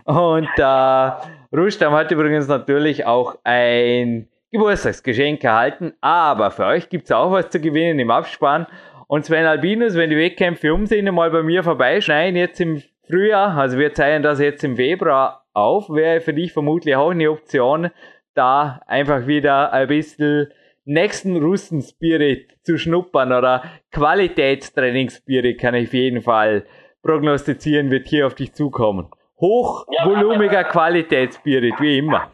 Und 0.05 0.49
äh, 0.55 1.11
Rustam 1.51 1.93
hat 1.93 2.11
übrigens 2.11 2.47
natürlich 2.47 3.07
auch 3.07 3.39
ein 3.43 4.27
Geburtstagsgeschenk 4.51 5.43
erhalten. 5.43 5.93
Aber 6.01 6.51
für 6.51 6.65
euch 6.65 6.89
gibt's 6.89 7.11
auch 7.11 7.31
was 7.31 7.49
zu 7.49 7.59
gewinnen 7.59 7.97
im 7.97 8.11
Abspann. 8.11 8.67
Und 9.07 9.25
Sven 9.25 9.45
Albinus, 9.45 9.95
wenn 9.95 10.09
die 10.09 10.17
Wettkämpfe 10.17 10.73
um 10.73 10.85
sind, 10.85 11.09
mal 11.11 11.31
bei 11.31 11.41
mir 11.41 11.63
vorbeischneiden, 11.63 12.35
jetzt 12.35 12.59
im 12.59 12.83
Frühjahr, 13.09 13.57
also 13.57 13.77
wir 13.77 13.93
zeigen 13.93 14.21
das 14.21 14.41
jetzt 14.41 14.63
im 14.65 14.75
Februar 14.75 15.45
auf, 15.53 15.89
wäre 15.89 16.19
für 16.19 16.33
dich 16.33 16.51
vermutlich 16.51 16.95
auch 16.95 17.11
eine 17.11 17.31
Option, 17.31 17.89
da 18.33 18.81
einfach 18.85 19.25
wieder 19.25 19.71
ein 19.71 19.87
bisschen 19.87 20.47
nächsten 20.83 21.37
Russen-Spirit 21.37 22.49
zu 22.63 22.77
schnuppern 22.77 23.31
oder 23.31 23.63
Qualitätstraining-Spirit 23.91 25.59
kann 25.59 25.75
ich 25.75 25.87
auf 25.87 25.93
jeden 25.93 26.21
Fall 26.21 26.65
prognostizieren, 27.01 27.89
wird 27.89 28.07
hier 28.07 28.27
auf 28.27 28.35
dich 28.35 28.53
zukommen. 28.53 29.09
Hochvolumiger 29.39 30.65
Qualitätsspirit, 30.65 31.75
wie 31.79 31.99
immer. 31.99 32.29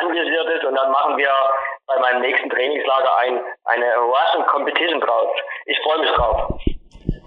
Anvisiert 0.00 0.48
ist 0.56 0.64
und 0.64 0.74
dann 0.74 0.90
machen 0.90 1.16
wir 1.16 1.30
bei 1.86 1.98
meinem 2.00 2.22
nächsten 2.22 2.48
Trainingslager 2.50 3.16
ein, 3.18 3.40
eine 3.64 3.86
Russian 3.96 4.46
Competition 4.46 5.00
draus. 5.00 5.28
Ich 5.66 5.78
freue 5.80 6.00
mich 6.00 6.10
drauf. 6.10 6.60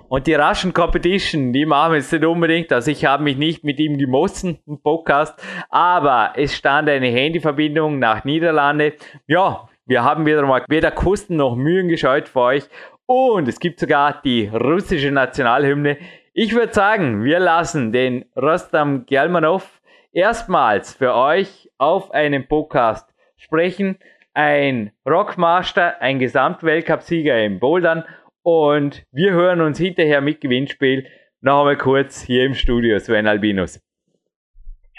Und 0.09 0.25
die 0.25 0.35
Russian 0.35 0.73
Competition, 0.73 1.51
die 1.51 1.65
machen 1.65 1.91
wir 1.91 1.97
jetzt 1.97 2.13
nicht 2.13 2.25
unbedingt. 2.25 2.71
Also 2.71 2.91
ich 2.91 3.03
habe 3.05 3.23
mich 3.23 3.37
nicht 3.37 3.63
mit 3.63 3.77
ihm 3.79 3.97
gemossen 3.97 4.59
im 4.65 4.81
Podcast, 4.81 5.37
aber 5.69 6.33
es 6.35 6.55
stand 6.55 6.89
eine 6.89 7.07
Handyverbindung 7.07 7.99
nach 7.99 8.23
Niederlande. 8.23 8.93
Ja, 9.27 9.67
wir 9.85 10.03
haben 10.03 10.25
wieder 10.25 10.43
mal 10.43 10.63
weder 10.69 10.91
Kosten 10.91 11.35
noch 11.35 11.55
Mühen 11.55 11.89
gescheut 11.89 12.29
für 12.29 12.39
euch. 12.39 12.63
Und 13.05 13.47
es 13.47 13.59
gibt 13.59 13.79
sogar 13.79 14.21
die 14.21 14.47
russische 14.47 15.11
Nationalhymne. 15.11 15.97
Ich 16.33 16.53
würde 16.53 16.73
sagen, 16.73 17.23
wir 17.23 17.39
lassen 17.39 17.91
den 17.91 18.25
Rostam 18.35 19.05
Gelmanov 19.05 19.81
erstmals 20.13 20.93
für 20.93 21.15
euch 21.15 21.66
auf 21.77 22.11
einem 22.11 22.47
Podcast 22.47 23.13
sprechen. 23.37 23.99
Ein 24.33 24.91
Rockmaster, 25.07 26.01
ein 26.01 26.19
Gesamtweltcupsieger 26.19 27.43
im 27.43 27.59
Bouldern 27.59 28.03
und 28.43 29.03
wir 29.11 29.31
hören 29.31 29.61
uns 29.61 29.77
hinterher 29.77 30.21
mit 30.21 30.41
Gewinnspiel 30.41 31.07
noch 31.41 31.59
einmal 31.59 31.77
kurz 31.77 32.21
hier 32.21 32.45
im 32.45 32.53
Studio, 32.53 32.99
Sven 32.99 33.27
Albinus. 33.27 33.81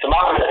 So 0.00 0.08
machen 0.08 0.38
wir 0.38 0.47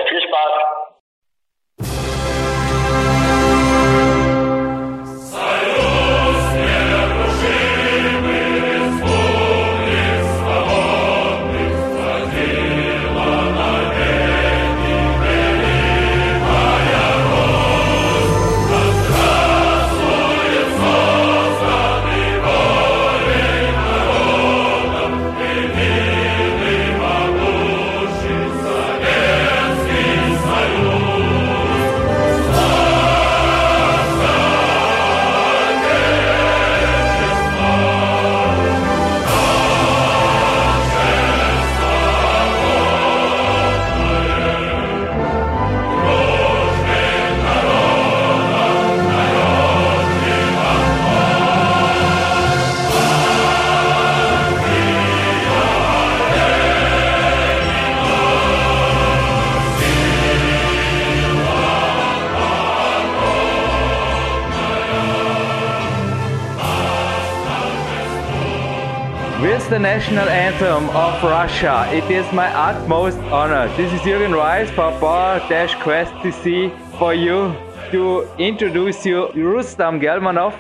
national 69.98 70.30
anthem 70.30 70.90
of 70.92 71.24
Russia, 71.24 71.90
it 71.92 72.04
is 72.12 72.32
my 72.32 72.48
utmost 72.54 73.18
honor. 73.34 73.68
This 73.76 73.92
is 73.92 74.00
Jürgen 74.02 74.36
Reis 74.36 74.70
for 74.70 74.92
Bar 75.02 75.40
Dash 75.50 75.74
Quest 75.82 76.14
TC 76.22 76.70
for 77.00 77.16
you 77.16 77.56
to 77.90 78.30
introduce 78.38 79.04
you 79.08 79.30
Rustam 79.34 80.00
Gelmanov, 80.00 80.54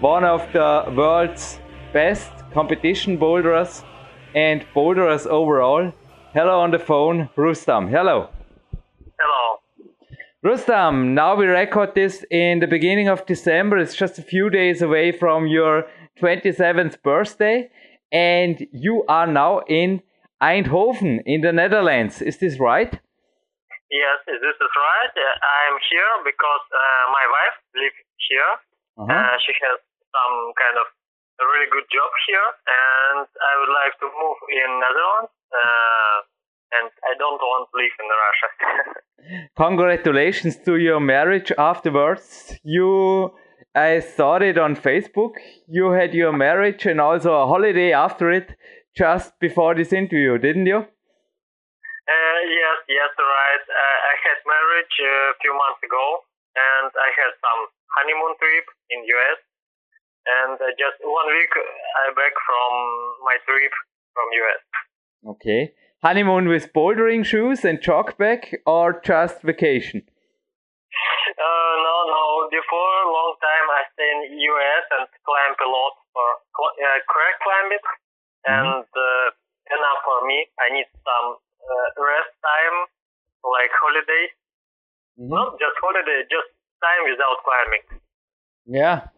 one 0.00 0.24
of 0.24 0.40
the 0.52 0.92
world's 0.96 1.60
best 1.92 2.32
competition 2.52 3.16
boulderers 3.16 3.84
and 4.34 4.66
boulderers 4.74 5.24
overall. 5.24 5.92
Hello 6.34 6.58
on 6.58 6.72
the 6.72 6.80
phone, 6.80 7.30
Rustam. 7.36 7.86
Hello. 7.86 8.28
Hello. 9.20 9.60
Rustam, 10.42 11.14
now 11.14 11.36
we 11.36 11.46
record 11.46 11.94
this 11.94 12.24
in 12.28 12.58
the 12.58 12.66
beginning 12.66 13.08
of 13.08 13.24
December. 13.24 13.78
It's 13.78 13.94
just 13.94 14.18
a 14.18 14.22
few 14.22 14.50
days 14.50 14.82
away 14.82 15.12
from 15.12 15.46
your 15.46 15.84
27th 16.20 17.00
birthday 17.02 17.70
and 18.12 18.66
you 18.72 19.04
are 19.08 19.26
now 19.26 19.60
in 19.68 20.02
Eindhoven 20.42 21.20
in 21.26 21.40
the 21.42 21.52
Netherlands. 21.52 22.22
Is 22.22 22.38
this 22.38 22.58
right? 22.58 22.90
Yes, 23.90 24.18
this 24.26 24.56
is 24.56 24.72
right. 24.76 25.14
Uh, 25.18 25.34
I'm 25.42 25.76
here 25.90 26.14
because 26.24 26.64
uh, 26.70 27.04
my 27.10 27.26
wife 27.26 27.56
lives 27.74 28.00
here. 28.28 28.52
Uh-huh. 29.02 29.10
Uh, 29.10 29.36
she 29.42 29.52
has 29.66 29.78
some 30.14 30.36
kind 30.54 30.78
of 30.78 30.86
a 31.40 31.44
really 31.44 31.70
good 31.72 31.88
job 31.90 32.10
here, 32.28 32.48
and 32.70 33.26
I 33.26 33.52
would 33.58 33.72
like 33.72 33.94
to 33.98 34.06
move 34.06 34.38
in 34.48 34.68
Netherlands. 34.78 35.32
Uh, 35.50 36.18
and 36.70 36.90
I 37.02 37.18
don't 37.18 37.40
want 37.42 37.66
to 37.66 37.74
live 37.82 37.96
in 37.98 38.08
Russia. 38.24 38.48
Congratulations 39.56 40.56
to 40.64 40.76
your 40.76 41.00
marriage 41.00 41.50
afterwards. 41.58 42.54
You 42.62 43.34
I 43.74 44.00
saw 44.00 44.36
it 44.36 44.58
on 44.58 44.74
Facebook. 44.74 45.38
You 45.68 45.92
had 45.92 46.12
your 46.12 46.32
marriage 46.32 46.86
and 46.86 47.00
also 47.00 47.32
a 47.34 47.46
holiday 47.46 47.92
after 47.92 48.30
it, 48.30 48.50
just 48.96 49.38
before 49.38 49.74
this 49.74 49.92
interview, 49.92 50.38
didn't 50.38 50.66
you? 50.66 50.78
Uh, 52.10 52.40
yes, 52.50 52.78
yes, 52.90 53.10
right. 53.14 53.64
Uh, 53.70 53.98
I 54.10 54.14
had 54.26 54.38
marriage 54.42 54.96
a 54.98 55.38
few 55.38 55.54
months 55.54 55.78
ago, 55.86 56.04
and 56.58 56.90
I 56.90 57.08
had 57.14 57.32
some 57.38 57.60
honeymoon 57.94 58.34
trip 58.42 58.66
in 58.90 59.06
US, 59.06 59.38
and 60.26 60.58
uh, 60.58 60.74
just 60.74 60.98
one 61.06 61.28
week 61.30 61.54
I 61.54 62.10
back 62.18 62.34
from 62.34 62.70
my 63.22 63.36
trip 63.46 63.74
from 64.14 64.26
US. 64.42 64.62
Okay. 65.38 65.74
Honeymoon 66.02 66.48
with 66.48 66.72
bouldering 66.72 67.24
shoes 67.24 67.64
and 67.64 67.80
chalk 67.80 68.18
bag, 68.18 68.56
or 68.66 69.00
just 69.04 69.42
vacation? 69.42 70.02
Uh, 71.38 71.74
no. 71.86 71.89
Before 72.50 72.92
a 73.06 73.08
long 73.08 73.32
time, 73.38 73.66
I 73.70 73.82
stay 73.94 74.10
in 74.10 74.20
US 74.34 74.84
and 74.98 75.06
climb 75.22 75.54
a 75.54 75.68
lot 75.70 75.94
for 76.10 76.26
uh, 76.26 76.98
crack 77.06 77.36
climbing, 77.40 77.86
and 78.46 78.84
uh, 78.84 79.26
enough 79.70 80.00
for 80.02 80.26
me. 80.26 80.50
I 80.58 80.74
need 80.74 80.88
some 81.06 81.28
uh, 81.38 81.88
rest 82.02 82.34
time, 82.42 82.76
like 83.46 83.72
holiday. 83.78 84.24
Not 85.16 85.58
just 85.62 85.76
holiday, 85.78 86.26
just 86.26 86.50
time 86.82 87.02
without 87.06 87.38
climbing. 87.46 87.84
Yeah. 88.66 89.08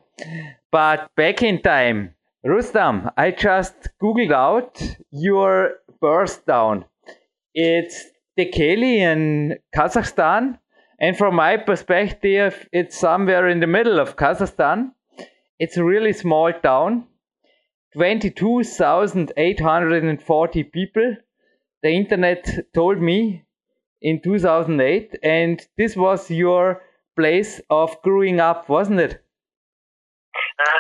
But 0.70 1.10
back 1.16 1.42
in 1.42 1.62
time, 1.62 2.14
Rustam, 2.44 3.10
I 3.16 3.30
just 3.30 3.88
googled 4.02 4.32
out 4.32 4.82
your 5.10 5.76
birth 6.00 6.44
down. 6.44 6.84
It's 7.54 8.04
Tekeli 8.38 8.98
in 8.98 9.58
Kazakhstan. 9.74 10.58
And 11.02 11.18
from 11.18 11.34
my 11.34 11.56
perspective, 11.56 12.68
it's 12.72 12.96
somewhere 12.96 13.48
in 13.48 13.58
the 13.58 13.66
middle 13.66 13.98
of 13.98 14.14
Kazakhstan. 14.14 14.92
It's 15.58 15.76
a 15.76 15.82
really 15.82 16.12
small 16.12 16.52
town, 16.52 17.08
22,840 17.94 20.62
people. 20.62 21.16
The 21.82 21.90
internet 21.90 22.46
told 22.72 23.00
me 23.00 23.42
in 24.00 24.20
2008, 24.22 25.18
and 25.24 25.60
this 25.76 25.96
was 25.96 26.30
your 26.30 26.82
place 27.18 27.60
of 27.68 28.00
growing 28.02 28.38
up, 28.38 28.68
wasn't 28.68 29.00
it? 29.00 29.10
Uh, 29.12 29.16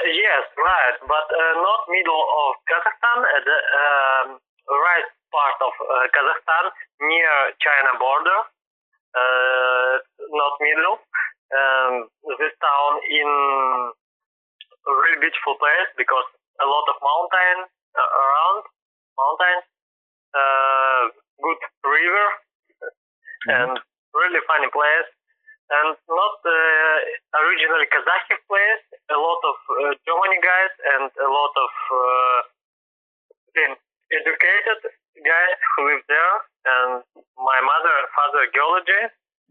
yes, 0.06 0.44
right, 0.56 0.98
but 1.02 1.26
uh, 1.34 1.54
not 1.66 1.80
middle 1.90 2.24
of 2.46 2.54
Kazakhstan, 2.70 3.26
at 3.26 3.42
the 3.44 3.58
um, 3.82 4.38
right 4.70 5.08
part 5.34 5.58
of 5.66 5.74
uh, 5.82 6.06
Kazakhstan, 6.14 6.70
near 7.10 7.58
China 7.58 7.98
border, 7.98 8.46
uh, 9.12 9.71
not 10.42 10.58
middle. 10.58 10.98
Um, 11.54 11.92
this 12.42 12.54
town 12.58 12.92
in 13.06 13.28
a 14.82 14.90
really 14.90 15.20
beautiful 15.22 15.54
place 15.62 15.90
because 15.94 16.26
a 16.58 16.66
lot 16.66 16.84
of 16.90 16.96
mountain 16.98 17.58
uh, 17.94 18.10
around, 18.10 18.62
mountains, 19.14 19.66
uh, 20.34 21.02
good 21.38 21.60
river, 21.86 22.26
and 23.52 23.74
really 24.16 24.42
funny 24.48 24.70
place. 24.72 25.10
And 25.72 25.96
not 26.04 26.36
uh, 26.44 26.96
originally 27.40 27.88
Kazakh 27.88 28.28
place, 28.44 28.84
a 29.08 29.16
lot 29.16 29.40
of 29.40 29.56
uh, 29.56 29.92
Germany 30.04 30.40
guys 30.44 30.72
and 30.96 31.08
a 31.08 31.30
lot 31.32 31.52
of 31.56 31.72
uh, 31.88 32.40
educated 34.12 34.80
guys 35.24 35.58
who 35.72 35.80
live 35.88 36.04
there. 36.12 36.34
And 36.68 36.92
my 37.40 37.58
mother 37.64 37.92
and 38.04 38.08
father 38.12 38.42
geology, 38.52 39.02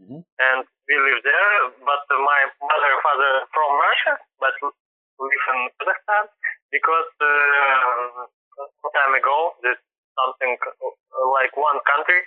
Mhm. 0.02 0.22
and 0.40 0.62
we 0.88 0.96
live 0.98 1.22
there. 1.24 1.54
But 1.86 2.04
my 2.10 2.42
mother 2.62 2.90
and 2.94 3.02
father 3.06 3.32
from 3.54 3.72
Russia, 3.88 4.14
but 4.42 4.54
live 4.62 5.46
in 5.54 5.60
Kazakhstan 5.78 6.26
because 6.72 7.10
uh, 7.22 8.26
some 8.58 8.92
time 8.98 9.14
ago 9.14 9.38
there's 9.62 9.84
something 10.18 10.58
like 11.38 11.54
one 11.56 11.80
country 11.86 12.22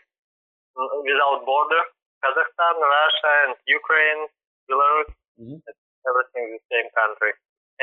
without 1.03 1.45
border 1.45 1.83
Kazakhstan, 2.25 2.75
Russia, 2.81 3.33
and 3.45 3.53
Ukraine, 3.69 4.23
Belarus. 4.71 5.11
Mm-hmm. 5.37 5.61
Everything 6.09 6.45
the 6.57 6.63
same 6.73 6.89
country. 6.97 7.33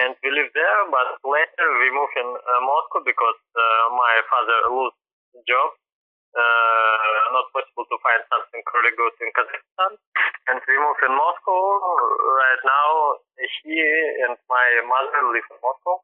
And 0.01 0.15
we 0.23 0.29
live 0.31 0.49
there, 0.55 0.79
but 0.89 1.19
later 1.21 1.67
we 1.77 1.87
moved 1.93 2.15
in 2.17 2.29
uh, 2.31 2.61
Moscow 2.63 3.03
because 3.05 3.39
uh, 3.53 3.85
my 3.93 4.13
father 4.31 4.57
lost 4.71 4.97
job. 5.45 5.69
Uh, 6.31 6.95
not 7.35 7.47
possible 7.51 7.85
to 7.87 7.97
find 8.03 8.21
something 8.31 8.63
really 8.63 8.93
good 8.95 9.15
in 9.19 9.29
Kazakhstan. 9.35 9.91
And 10.47 10.59
we 10.67 10.75
moved 10.79 11.03
in 11.03 11.13
Moscow. 11.15 11.59
Right 12.39 12.63
now, 12.63 13.19
he 13.63 13.79
and 14.27 14.37
my 14.49 14.67
mother 14.87 15.31
live 15.31 15.47
in 15.51 15.59
Moscow. 15.63 16.03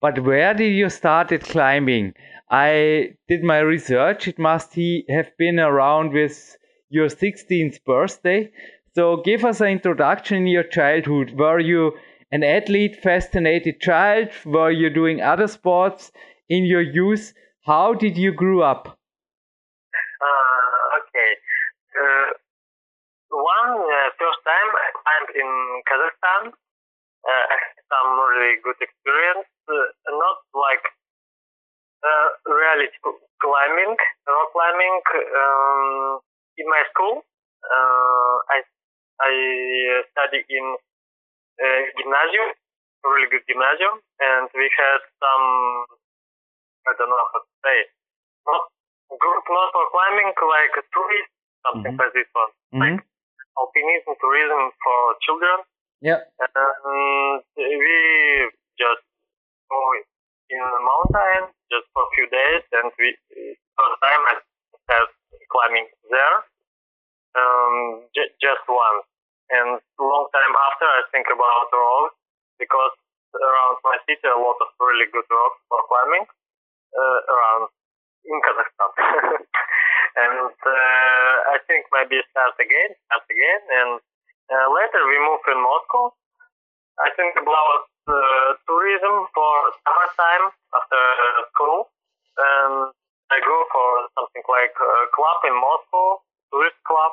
But 0.00 0.24
where 0.24 0.54
did 0.54 0.72
you 0.74 0.90
started 0.90 1.42
climbing? 1.42 2.14
I 2.50 3.16
did 3.26 3.42
my 3.42 3.58
research. 3.58 4.28
It 4.28 4.38
must 4.38 4.74
he 4.74 5.04
have 5.08 5.36
been 5.36 5.58
around 5.58 6.12
with 6.12 6.56
your 6.88 7.08
16th 7.08 7.84
birthday. 7.84 8.50
So 8.94 9.18
give 9.18 9.44
us 9.44 9.60
an 9.60 9.68
introduction 9.68 10.38
in 10.38 10.46
your 10.46 10.64
childhood. 10.64 11.32
Were 11.32 11.58
you 11.58 11.92
an 12.30 12.42
athlete, 12.42 12.96
fascinated 13.02 13.80
child? 13.80 14.28
Were 14.44 14.70
you 14.70 14.90
doing 14.90 15.20
other 15.20 15.46
sports 15.46 16.10
in 16.48 16.64
your 16.64 16.82
youth? 16.82 17.32
How 17.66 17.94
did 17.94 18.16
you 18.16 18.32
grow 18.32 18.62
up? 18.62 18.97
Uh, 20.18 20.98
okay. 20.98 21.30
Uh, 21.94 22.28
one 23.30 23.70
uh, 23.78 24.08
first 24.18 24.40
time 24.42 24.68
I 24.74 24.88
climbed 24.98 25.30
in 25.38 25.50
Kazakhstan. 25.86 26.42
Uh, 27.22 27.44
I 27.50 27.56
had 27.58 27.78
some 27.86 28.10
really 28.18 28.58
good 28.62 28.78
experience. 28.82 29.46
Uh, 29.68 29.88
not 30.10 30.38
like 30.54 30.84
uh, 32.02 32.28
reality 32.50 32.94
climbing, 33.42 33.94
rock 34.26 34.48
climbing. 34.54 34.96
Um, 35.38 36.20
in 36.58 36.66
my 36.66 36.82
school, 36.90 37.22
I 37.70 38.58
I 39.22 39.32
study 40.10 40.42
in 40.50 40.66
gymnasium, 41.98 42.48
really 43.06 43.30
good 43.30 43.46
gymnasium, 43.46 44.02
and 44.18 44.50
we 44.54 44.66
had 44.74 45.00
some 45.22 45.46
I 46.88 46.96
don't 46.96 47.10
know 47.12 47.20
how 47.20 47.40
to 47.44 47.52
say, 47.62 47.78
not 48.48 48.62
group 49.18 49.44
for 49.46 49.84
climbing, 49.92 50.30
like 50.32 50.74
a 50.78 50.84
tourist, 50.94 51.30
something 51.66 51.94
mm-hmm. 51.94 52.02
like 52.02 52.14
this 52.14 52.30
one, 52.32 52.52
mm-hmm. 52.74 52.80
like 52.82 53.00
alpinism 53.58 54.14
tourism 54.18 54.62
for 54.78 54.98
children. 55.26 55.58
Yeah. 56.00 56.22
And 56.38 57.42
we 57.58 57.96
just 58.78 59.04
go 59.66 59.78
in 60.48 60.62
the 60.62 60.82
mountain 60.82 61.52
just 61.68 61.86
for 61.92 62.06
a 62.06 62.12
few 62.14 62.26
days, 62.30 62.62
and 62.72 62.88
we 62.96 63.08
first 63.76 63.98
time 64.00 64.22
I 64.30 64.34
have 64.94 65.10
climbing 65.52 65.88
there, 66.08 66.38
um, 67.36 68.08
j- 68.14 68.32
just 68.40 68.64
once. 68.68 69.04
And 69.48 69.80
long 69.96 70.28
time 70.32 70.54
after, 70.54 70.84
I 70.84 71.02
think 71.08 71.26
about 71.32 71.72
rocks 71.72 72.16
because 72.60 72.94
around 73.32 73.76
my 73.84 73.96
city 74.04 74.28
a 74.28 74.36
lot 74.36 74.56
of 74.60 74.68
really 74.80 75.08
good 75.08 75.24
rocks 75.28 75.60
for 75.68 75.80
climbing 75.88 76.24
uh, 76.96 77.20
around 77.28 77.68
in 78.28 78.38
Kazakhstan. 78.44 78.90
and 80.24 80.52
uh, 80.52 81.34
I 81.52 81.56
think 81.64 81.88
maybe 81.92 82.20
start 82.30 82.54
again, 82.60 82.92
start 83.08 83.24
again, 83.28 83.60
and 83.72 83.90
uh, 84.52 84.66
later 84.72 85.00
we 85.08 85.16
move 85.20 85.42
in 85.48 85.58
Moscow. 85.60 86.12
I 86.98 87.14
think 87.14 87.38
about 87.38 87.88
uh, 88.10 88.48
tourism 88.66 89.30
for 89.32 89.52
summertime 89.86 90.44
after 90.74 91.02
school, 91.54 91.88
and 92.36 92.90
I 93.30 93.38
go 93.44 93.56
for 93.70 93.88
something 94.18 94.44
like 94.48 94.74
a 94.74 94.94
club 95.14 95.38
in 95.46 95.54
Moscow, 95.54 96.24
tourist 96.50 96.80
club, 96.84 97.12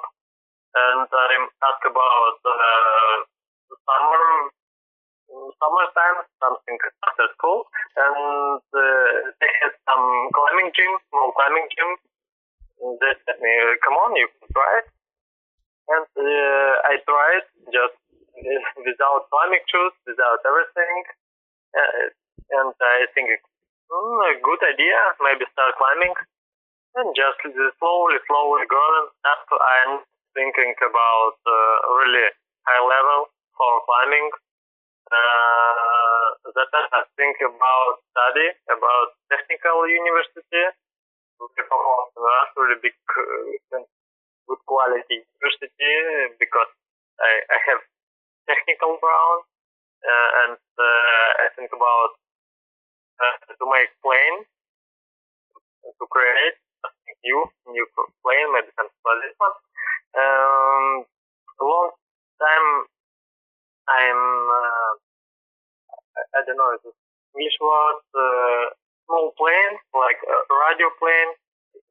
and 0.75 1.07
I 1.07 1.33
ask 1.43 1.81
about 1.85 2.39
uh, 2.43 3.15
summer 3.69 4.23
summertime, 5.59 6.25
something 6.41 6.77
after 7.05 7.27
school, 7.37 7.65
and 7.97 8.61
uh, 8.61 9.07
they 9.39 9.51
had 9.61 9.73
some 9.85 10.05
climbing 10.33 10.71
gym, 10.73 10.91
small 11.09 11.31
climbing 11.33 11.67
gym. 11.73 11.89
They 12.99 13.13
said 13.23 13.39
me, 13.39 13.53
come 13.81 13.95
on, 13.97 14.15
you 14.19 14.27
can 14.27 14.47
try 14.51 14.71
it. 14.83 14.87
And 15.85 16.09
uh, 16.17 16.73
I 16.89 16.93
tried 17.05 17.45
just 17.71 17.97
without 18.87 19.29
climbing 19.31 19.63
shoes, 19.69 19.93
without 20.05 20.41
everything. 20.43 20.97
Uh, 21.75 22.09
and 22.61 22.73
I 22.77 23.05
think 23.13 23.29
mm, 23.31 24.19
a 24.29 24.33
good 24.41 24.61
idea, 24.65 24.97
maybe 25.21 25.45
start 25.53 25.75
climbing. 25.77 26.13
And 26.95 27.11
just 27.11 27.43
slowly, 27.43 28.17
slowly 28.23 28.63
growing 28.71 29.07
up, 29.27 29.43
I'm 29.51 29.99
thinking 30.31 30.75
about 30.79 31.37
uh, 31.43 31.75
really 31.99 32.27
high 32.63 32.83
level 32.83 33.31
for 33.55 33.71
climbing 33.87 34.31
uh, 35.11 36.25
that 36.55 36.71
I 36.73 37.01
think 37.17 37.37
about 37.41 38.01
study, 38.11 38.47
about 38.69 39.07
technical 39.29 39.87
university. 39.87 40.65
Really 42.55 42.79
big, 42.81 42.95
uh, 42.95 43.83
good 44.47 44.61
quality 44.65 45.21
university 45.21 45.95
because 46.39 46.71
I, 47.19 47.33
I 47.51 47.57
have 47.67 47.81
technical 48.47 48.95
background 48.95 49.43
uh, 50.05 50.29
and 50.45 50.57
uh, 50.57 51.29
I 51.43 51.47
think 51.57 51.69
about 51.75 52.11
uh, 53.19 53.35
to 53.53 53.65
make 53.69 53.91
plane, 54.01 54.47
to 55.83 56.05
create 56.07 56.57
something 56.81 57.15
new, 57.25 57.41
new 57.69 57.85
plane, 58.23 58.51
something 58.77 59.03
like 59.03 59.21
this 59.25 59.35
one. 59.37 59.55
Um, 60.15 61.05
long 61.59 61.91
time 62.39 62.67
I'm 63.87 64.21
uh, 64.49 64.91
I 66.35 66.41
don't 66.45 66.57
know 66.57 66.71
English 67.35 67.57
was 67.59 68.01
uh, 68.15 68.65
small 69.05 69.31
plane 69.37 69.75
like 69.93 70.19
a 70.23 70.37
radio 70.65 70.89
plane. 70.99 71.31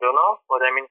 Do 0.01 0.07
you 0.07 0.13
know 0.13 0.39
what 0.49 0.63
I 0.63 0.75
mean? 0.75 0.87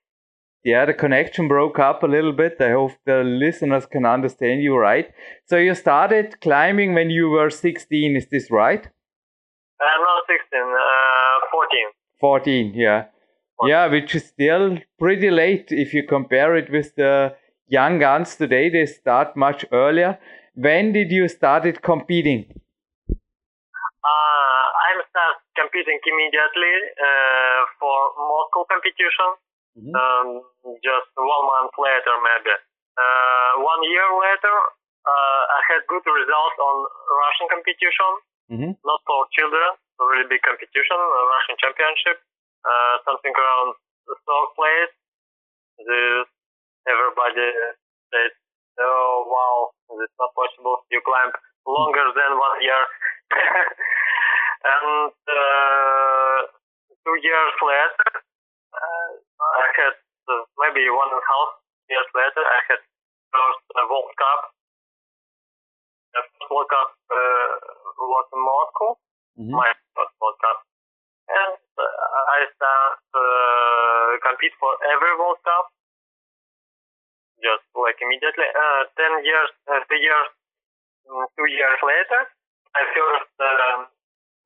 Yeah, 0.64 0.86
the 0.86 0.94
connection 0.94 1.50
broke 1.50 1.78
up 1.78 2.04
a 2.04 2.08
little 2.08 2.32
bit. 2.32 2.56
I 2.62 2.72
hope 2.72 2.92
the 3.06 3.24
listeners 3.24 3.86
can 3.86 4.06
understand 4.06 4.64
you 4.64 4.78
right. 4.78 5.12
So 5.46 5.58
you 5.58 5.76
started 5.76 6.40
climbing 6.40 6.94
when 6.94 7.10
you 7.10 7.30
were 7.30 7.50
16, 7.50 8.16
is 8.16 8.28
this 8.30 8.50
right? 8.50 8.88
I'm 9.82 10.02
uh, 10.02 10.04
not 10.04 10.24
16, 10.28 10.62
uh, 10.62 11.48
14. 11.52 11.80
14, 12.22 12.74
yeah. 12.76 13.06
14. 13.58 13.70
Yeah, 13.70 13.88
which 13.88 14.16
is 14.16 14.26
still 14.26 14.78
pretty 14.98 15.30
late 15.30 15.66
if 15.70 15.94
you 15.94 16.04
compare 16.08 16.56
it 16.56 16.72
with 16.72 16.96
the 16.96 17.36
young 17.68 18.00
guns 18.00 18.38
today. 18.38 18.70
They 18.70 18.86
start 18.86 19.36
much 19.36 19.66
earlier. 19.74 20.18
When 20.54 20.94
did 20.94 21.10
you 21.10 21.26
started 21.28 21.82
competing? 21.82 22.46
Uh, 23.10 24.66
I'm 24.86 25.02
start 25.10 25.42
competing 25.58 25.98
immediately 25.98 26.76
uh, 26.94 27.62
for 27.82 27.98
Moscow 28.22 28.62
competition. 28.70 29.30
Mm-hmm. 29.74 29.94
Um, 29.98 30.28
just 30.86 31.10
one 31.18 31.44
month 31.50 31.74
later, 31.82 32.14
maybe. 32.22 32.54
Uh, 32.94 33.66
one 33.66 33.82
year 33.90 34.06
later, 34.14 34.56
uh, 35.10 35.44
I 35.58 35.60
had 35.74 35.82
good 35.90 36.06
results 36.06 36.58
on 36.62 36.76
Russian 37.10 37.48
competition, 37.50 38.12
mm-hmm. 38.54 38.72
not 38.78 39.02
for 39.10 39.26
children, 39.34 39.74
really 39.98 40.30
big 40.30 40.46
competition, 40.46 40.98
Russian 41.02 41.58
championship, 41.58 42.22
uh, 42.62 43.02
something 43.10 43.34
around 43.34 43.74
the 44.06 44.14
third 44.22 44.50
place. 44.54 44.94
This 45.82 46.30
everybody 46.86 47.50
said 48.14 48.38
oh 48.80 49.26
wow, 49.28 49.58
it's 50.02 50.18
not 50.18 50.32
possible. 50.34 50.86
You 50.90 51.02
climb 51.06 51.32
longer 51.68 52.08
than 52.16 52.32
one 52.38 52.58
year. 52.62 52.84
and 54.74 55.14
uh, 55.14 56.38
two 57.04 57.18
years 57.22 57.56
later, 57.62 58.10
uh, 58.74 59.12
I 59.14 59.66
had 59.78 59.96
uh, 60.30 60.44
maybe 60.58 60.88
one 60.90 61.12
and 61.12 61.22
a 61.22 61.28
half 61.28 61.50
years 61.90 62.10
later, 62.16 62.44
I 62.44 62.60
had 62.72 62.82
first 63.34 63.64
uh, 63.76 63.86
World 63.90 64.14
Cup. 64.16 64.42
The 66.14 66.22
first 66.22 66.48
World 66.50 66.70
Cup 66.70 66.90
uh, 67.10 67.52
was 67.98 68.28
in 68.32 68.42
Moscow. 68.42 68.90
Mm-hmm. 69.34 69.56
My 69.58 69.70
first 69.98 70.14
World 70.22 70.40
Cup. 70.40 70.58
And 71.24 71.58
uh, 71.80 72.34
I 72.36 72.40
start 72.54 73.00
uh, 73.16 74.10
compete 74.22 74.54
for 74.60 74.72
every 74.92 75.14
World 75.18 75.40
Cup 75.42 75.72
just 77.42 77.66
like 77.74 77.98
immediately. 78.02 78.50
Uh, 78.52 78.82
ten 78.98 79.12
years, 79.24 79.52
uh, 79.70 79.82
two 79.90 80.00
years, 80.00 80.30
mm, 81.08 81.26
two 81.38 81.50
years 81.50 81.80
later, 81.82 82.22
I 82.76 82.82
first 82.94 83.34
um, 83.40 83.88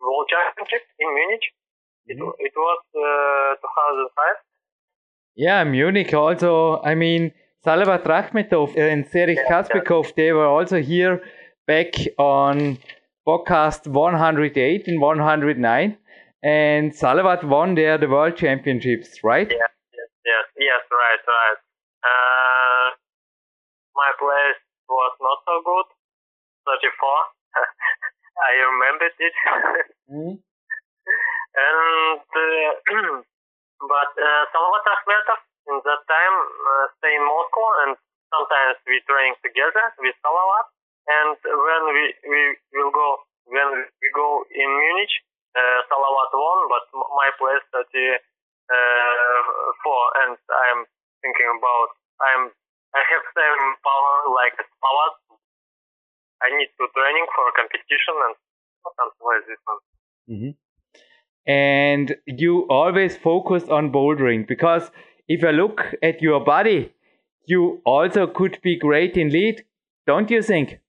World 0.01 0.27
Championship 0.29 0.83
in 0.99 1.07
Munich. 1.13 1.45
It, 2.07 2.17
mm-hmm. 2.17 2.39
it 2.39 2.53
was 2.55 2.81
uh, 2.95 3.59
2005. 3.59 4.47
Yeah, 5.35 5.63
Munich 5.63 6.13
also. 6.13 6.81
I 6.83 6.95
mean, 6.95 7.31
Salavat 7.65 8.03
Rakhmetov 8.05 8.77
and 8.77 9.05
yeah, 9.13 9.43
Kaspikov, 9.49 10.05
yeah. 10.05 10.11
they 10.15 10.31
were 10.31 10.45
also 10.47 10.81
here 10.81 11.21
back 11.67 11.93
on 12.17 12.77
podcast 13.27 13.87
108 13.87 14.87
and 14.87 15.01
109. 15.01 15.97
And 16.43 16.91
Salavat 16.93 17.43
won 17.43 17.75
there 17.75 17.97
the 17.97 18.07
World 18.07 18.37
Championships, 18.37 19.19
right? 19.23 19.49
Yeah, 19.49 19.57
yes, 19.93 20.09
yes, 20.25 20.45
yes 20.57 20.81
right, 20.91 21.21
right. 21.27 21.57
Uh, 22.07 22.87
place 24.17 24.59
was 24.89 25.13
not 25.21 25.39
so 25.45 25.61
good, 25.61 25.87
34. 26.65 26.89
I 28.47 28.51
remembered 28.69 29.15
it. 29.17 29.35
Mhm. 30.09 30.33
and 31.67 32.21
uh, 32.21 32.71
but 33.93 34.11
uh, 34.17 34.43
Salavat 34.53 34.83
Rakhmetov 34.85 35.41
in 35.69 35.77
that 35.85 36.01
time 36.09 36.35
uh, 36.37 36.85
stay 36.97 37.13
in 37.13 37.23
Moscow 37.25 37.67
and 37.85 37.91
sometimes 38.33 38.77
we 38.85 39.01
train 39.09 39.33
together 39.41 39.85
with 40.01 40.15
Salavat 40.21 40.67
and 41.07 41.37
when 41.41 41.81
we 41.93 42.03
we 42.25 42.41
will 42.77 42.91
go 42.93 43.07
when 43.49 43.69
we 43.73 44.07
go 44.13 44.43
in 44.53 44.69
Munich 44.69 45.13
uh, 45.57 45.79
Salavat 45.89 46.31
won 46.33 46.59
but 46.69 46.83
my 46.93 47.29
place 47.41 47.65
34 47.73 48.21
and 50.21 50.37
I'm 50.37 50.81
thinking 51.21 51.49
about 51.57 51.89
I'm 52.21 52.43
I 52.95 53.01
have 53.11 53.23
same 53.35 53.65
power 53.83 54.15
like 54.33 54.57
power. 54.57 55.07
I 56.41 56.47
need 56.57 56.69
to 56.77 56.85
training 56.93 57.27
for 57.33 57.45
competition 57.57 58.15
and 58.25 58.35
something 58.97 59.25
like 59.25 59.45
this 59.49 59.61
one. 59.65 59.81
Mhm. 60.29 60.51
And 61.47 62.15
you 62.25 62.67
always 62.69 63.17
focus 63.17 63.69
on 63.69 63.91
bouldering 63.91 64.47
because 64.47 64.91
if 65.27 65.43
I 65.43 65.51
look 65.51 65.85
at 66.03 66.21
your 66.21 66.43
body, 66.43 66.93
you 67.45 67.81
also 67.85 68.27
could 68.27 68.59
be 68.61 68.77
great 68.77 69.17
in 69.17 69.29
lead, 69.29 69.65
don't 70.05 70.29
you 70.29 70.41
think? 70.41 70.79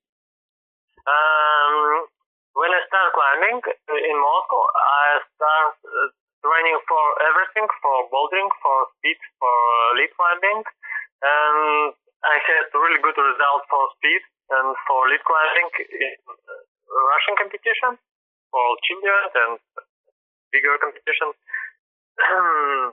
Um, 1.07 2.07
when 2.55 2.71
I 2.75 2.81
start 2.91 3.13
climbing 3.15 3.63
in 4.11 4.17
Moscow, 4.19 4.63
I 4.77 5.21
start 5.35 5.78
uh, 5.78 5.78
training 6.59 6.79
for 6.91 7.05
everything, 7.23 7.71
for 7.79 8.11
bouldering, 8.11 8.51
for 8.59 8.91
speed, 8.99 9.15
for 9.39 9.55
lead 9.95 10.11
climbing, 10.19 10.67
and 11.23 11.95
I 12.27 12.37
had 12.43 12.67
really 12.75 12.99
good 12.99 13.15
results 13.15 13.67
for 13.71 13.83
speed 13.95 14.23
and 14.51 14.75
for 14.91 15.07
lead 15.07 15.23
climbing 15.23 15.71
in 15.79 16.19
Russian 16.91 17.39
competition, 17.39 17.95
for 18.51 18.65
children 18.91 19.31
and 19.39 19.55
bigger 20.51 20.75
competition. 20.83 21.31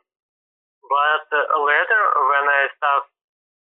but 0.85 1.25
uh, 1.33 1.57
later, 1.65 2.01
when 2.21 2.45
I 2.45 2.69
start 2.77 3.03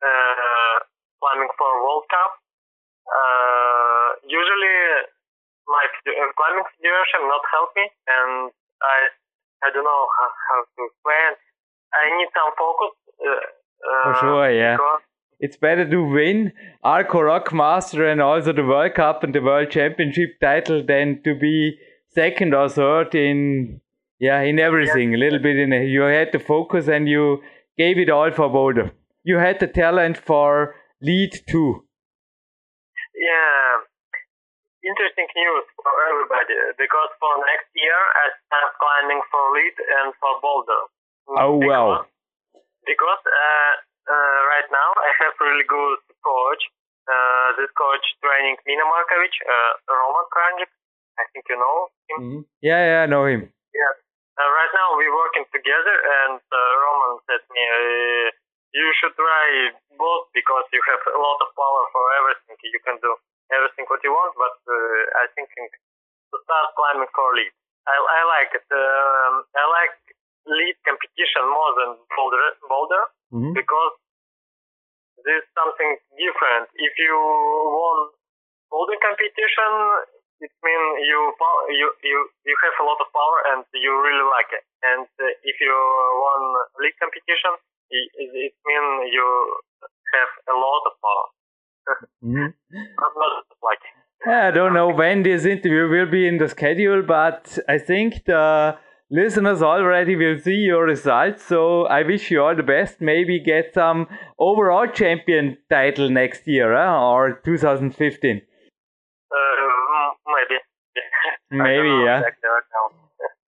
uh, 0.05 0.75
climbing 1.17 1.49
for 1.57 1.69
World 1.81 2.05
Cup, 2.13 2.37
uh, 3.09 4.21
usually 4.21 5.09
my 5.65 5.81
climbing 6.37 6.65
federation 6.77 7.25
not 7.25 7.41
help 7.49 7.73
me, 7.73 7.89
and 8.05 8.53
I 8.85 9.09
I 9.63 9.69
don't 9.73 9.83
know 9.83 10.03
how, 10.17 10.29
how 10.49 10.59
to 10.63 10.81
explain. 10.87 11.31
I 11.93 12.17
need 12.17 12.29
some 12.33 12.51
focus. 12.57 12.91
Uh, 13.19 14.03
For 14.03 14.13
uh, 14.13 14.19
sure, 14.19 14.51
yeah. 14.51 14.77
It's 15.39 15.57
better 15.57 15.89
to 15.89 16.03
win 16.03 16.51
Arco 16.83 17.21
Rock 17.21 17.53
Master 17.53 18.05
and 18.05 18.21
also 18.21 18.51
the 18.51 18.65
World 18.65 18.93
Cup 18.95 19.23
and 19.23 19.33
the 19.33 19.41
World 19.41 19.71
Championship 19.71 20.39
title 20.41 20.83
than 20.85 21.21
to 21.23 21.33
be 21.33 21.77
second 22.09 22.53
or 22.53 22.67
third 22.67 23.15
in 23.15 23.79
yeah 24.19 24.41
in 24.41 24.59
everything. 24.59 25.13
A 25.13 25.17
little 25.17 25.39
bit 25.39 25.57
in 25.57 25.71
you 25.71 26.01
had 26.01 26.33
the 26.33 26.39
focus 26.39 26.89
and 26.89 27.07
you 27.07 27.41
gave 27.77 27.97
it 27.97 28.09
all 28.09 28.31
for 28.31 28.49
boulder. 28.49 28.91
You 29.23 29.37
had 29.37 29.61
the 29.61 29.67
talent 29.67 30.17
for 30.17 30.75
lead 31.01 31.31
too. 31.49 31.85
Yeah, 33.15 33.77
interesting 34.89 35.29
news 35.37 35.65
for 35.77 35.93
everybody 36.09 36.57
because 36.81 37.11
for 37.21 37.33
next 37.45 37.69
year 37.77 37.99
I 38.17 38.25
start 38.49 38.69
climbing 38.81 39.21
for 39.29 39.43
lead 39.53 39.75
and 40.01 40.07
for 40.17 40.33
boulder. 40.41 40.81
Oh 41.29 41.61
because, 41.61 41.69
wow. 41.69 42.09
Because 42.89 43.21
uh, 43.23 43.73
uh, 44.09 44.39
right 44.49 44.69
now 44.73 44.89
I 44.97 45.09
have 45.21 45.33
really 45.37 45.67
good 45.69 46.01
coach. 46.25 46.63
Uh, 47.09 47.57
this 47.57 47.69
coach 47.73 48.05
training 48.21 48.57
Mina 48.69 48.85
Markovic, 48.85 49.33
uh, 49.41 49.71
Roman 49.89 50.25
Krajnik. 50.33 50.69
I 51.17 51.25
think 51.33 51.45
you 51.49 51.57
know 51.57 51.77
him. 52.09 52.17
Mhm. 52.21 52.41
Yeah, 52.61 52.81
yeah, 52.85 52.99
I 53.03 53.07
know 53.09 53.25
him. 53.25 53.49
Yeah. 53.73 53.93
Uh, 54.39 54.49
right 54.55 54.71
now 54.71 54.95
we're 54.95 55.11
working 55.11 55.43
together, 55.51 55.95
and 55.99 56.39
uh, 56.39 56.57
Roman 56.79 57.19
said 57.27 57.43
me, 57.51 57.59
uh, 57.59 58.31
you 58.71 58.87
should 59.01 59.11
try 59.17 59.73
both 59.99 60.31
because 60.31 60.63
you 60.71 60.79
have 60.85 61.01
a 61.11 61.19
lot 61.19 61.37
of 61.43 61.49
power 61.57 61.83
for 61.91 62.03
everything. 62.21 62.55
You 62.61 62.81
can 62.87 62.97
do 63.03 63.11
everything 63.53 63.85
what 63.89 64.01
you 64.03 64.13
want, 64.13 64.33
but 64.37 64.55
uh, 64.69 65.21
I 65.21 65.27
thinking 65.35 65.67
to 66.31 66.35
start 66.45 66.67
climbing 66.77 67.09
for 67.15 67.33
lead. 67.35 67.53
I, 67.89 67.95
I 67.97 68.21
like 68.29 68.51
it. 68.53 68.67
Um, 68.69 69.33
I 69.57 69.63
like 69.69 69.95
lead 70.45 70.75
competition 70.85 71.43
more 71.49 71.71
than 71.79 71.89
boulder, 72.15 72.45
boulder 72.69 73.03
Mhm. 73.33 73.53
because 73.53 73.93
there's 75.25 75.47
something 75.57 75.91
different. 76.15 76.69
If 76.75 76.93
you 76.97 77.13
won 77.13 77.97
boulder 78.71 78.97
competition, 79.01 79.71
it 80.39 80.53
means 80.63 80.87
you 81.03 81.19
you 81.75 81.87
you 82.03 82.17
you 82.47 82.55
have 82.63 82.75
a 82.79 82.85
lot 82.87 82.99
of 83.03 83.07
power 83.11 83.37
and 83.51 83.65
you 83.75 83.91
really 83.99 84.27
like 84.31 84.49
it. 84.55 84.63
And 84.83 85.03
uh, 85.05 85.25
if 85.43 85.55
you 85.59 85.73
won 86.23 86.41
lead 86.79 86.95
competition, 87.01 87.53
it, 87.91 88.05
it, 88.15 88.29
it 88.47 88.55
means 88.63 89.11
you 89.11 89.25
have 90.15 90.31
a 90.53 90.55
lot 90.55 90.83
of 90.87 90.93
power. 91.03 91.27
Mhm. 92.23 92.53
Not 92.71 93.45
like 93.63 93.79
I 94.27 94.51
don't 94.51 94.73
know 94.73 94.89
when 94.89 95.23
this 95.23 95.45
interview 95.45 95.87
will 95.89 96.05
be 96.11 96.27
in 96.27 96.37
the 96.37 96.49
schedule, 96.49 97.01
but 97.03 97.57
I 97.69 97.77
think 97.77 98.25
the 98.25 98.77
listeners 99.09 99.61
already 99.61 100.15
will 100.15 100.37
see 100.39 100.59
your 100.71 100.83
results. 100.85 101.43
So 101.43 101.85
I 101.85 102.03
wish 102.03 102.29
you 102.29 102.41
all 102.43 102.55
the 102.55 102.63
best. 102.63 102.99
Maybe 102.99 103.39
get 103.39 103.73
some 103.73 104.07
overall 104.37 104.87
champion 104.87 105.57
title 105.69 106.09
next 106.09 106.47
year 106.47 106.75
huh? 106.75 106.99
or 107.01 107.39
2015. 107.45 108.41
uh, 109.31 110.11
maybe. 110.35 110.59
Maybe, 111.51 111.89
yeah. 112.05 112.21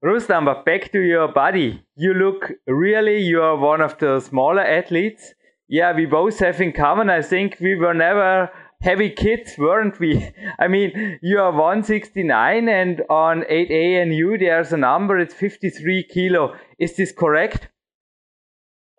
Rustam, 0.03 0.45
but 0.45 0.65
back 0.65 0.91
to 0.91 0.99
your 0.99 1.27
body. 1.27 1.83
You 1.95 2.13
look 2.13 2.51
really, 2.67 3.19
you 3.21 3.41
are 3.41 3.55
one 3.57 3.81
of 3.81 3.97
the 3.99 4.19
smaller 4.19 4.61
athletes. 4.61 5.33
Yeah, 5.71 5.95
we 5.95 6.05
both 6.05 6.39
have 6.39 6.59
in 6.59 6.73
common. 6.73 7.09
I 7.09 7.21
think 7.21 7.55
we 7.61 7.75
were 7.75 7.93
never 7.93 8.49
heavy 8.81 9.09
kids, 9.09 9.57
weren't 9.57 9.97
we? 10.01 10.29
I 10.59 10.67
mean, 10.67 11.17
you 11.21 11.39
are 11.39 11.51
169 11.51 12.67
and 12.67 13.01
on 13.09 13.43
8A 13.43 14.01
and 14.01 14.13
U 14.13 14.37
there's 14.37 14.73
a 14.73 14.77
number, 14.77 15.17
it's 15.17 15.33
53 15.33 16.07
kilo. 16.13 16.55
Is 16.77 16.97
this 16.97 17.13
correct? 17.13 17.69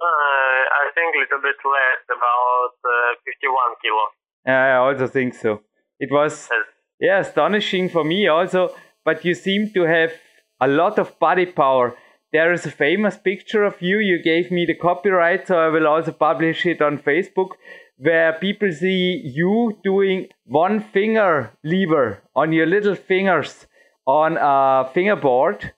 Uh, 0.01 0.05
I 0.05 0.89
think 0.95 1.15
a 1.15 1.19
little 1.19 1.43
bit 1.43 1.57
less, 1.63 2.03
about 2.09 2.75
uh, 2.83 3.21
51 3.27 3.53
kilo. 3.83 4.05
I 4.47 4.77
also 4.77 5.07
think 5.09 5.35
so. 5.35 5.61
It 6.01 6.11
was 6.11 6.49
Yes. 6.51 6.65
yeah, 6.99 7.19
astonishing 7.19 7.91
for 7.91 8.03
me 8.03 8.29
also, 8.29 8.75
but 9.05 9.27
you 9.27 9.35
seem 9.35 9.71
to 9.75 9.83
have 9.83 10.13
a 10.59 10.69
lot 10.69 10.99
of 10.99 11.19
body 11.19 11.45
power. 11.45 11.95
There 12.33 12.53
is 12.53 12.64
a 12.64 12.71
famous 12.71 13.18
picture 13.18 13.62
of 13.62 13.83
you. 13.83 13.99
You 13.99 14.23
gave 14.23 14.51
me 14.51 14.64
the 14.64 14.75
copyright, 14.75 15.49
so 15.49 15.59
I 15.59 15.68
will 15.68 15.87
also 15.87 16.12
publish 16.12 16.64
it 16.64 16.81
on 16.81 16.97
Facebook, 16.99 17.51
where 17.99 18.33
people 18.33 18.73
see 18.73 19.21
you 19.23 19.79
doing 19.85 20.29
one 20.47 20.81
finger 20.81 21.53
lever 21.62 22.23
on 22.35 22.53
your 22.53 22.66
little 22.66 22.95
fingers 22.95 23.66
on 24.07 24.38
a 24.40 24.88
fingerboard. 24.95 25.73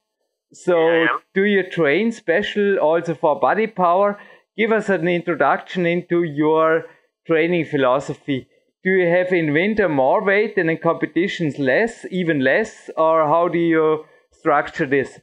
So, 0.52 0.76
Yeah, 0.88 1.08
do 1.34 1.42
you 1.42 1.68
train 1.68 2.12
special 2.12 2.78
also 2.78 3.14
for 3.14 3.40
body 3.40 3.66
power? 3.66 4.16
Give 4.56 4.70
us 4.70 4.88
an 4.88 5.08
introduction 5.08 5.84
into 5.86 6.22
your 6.22 6.84
training 7.26 7.64
philosophy. 7.64 8.46
Do 8.84 8.90
you 8.90 9.08
have 9.08 9.32
in 9.32 9.52
winter 9.52 9.88
more 9.88 10.22
weight 10.22 10.56
and 10.56 10.70
in 10.70 10.78
competitions 10.78 11.58
less, 11.58 12.06
even 12.12 12.44
less, 12.44 12.90
or 12.96 13.26
how 13.26 13.48
do 13.48 13.58
you 13.58 14.04
structure 14.30 14.86
this? 14.86 15.18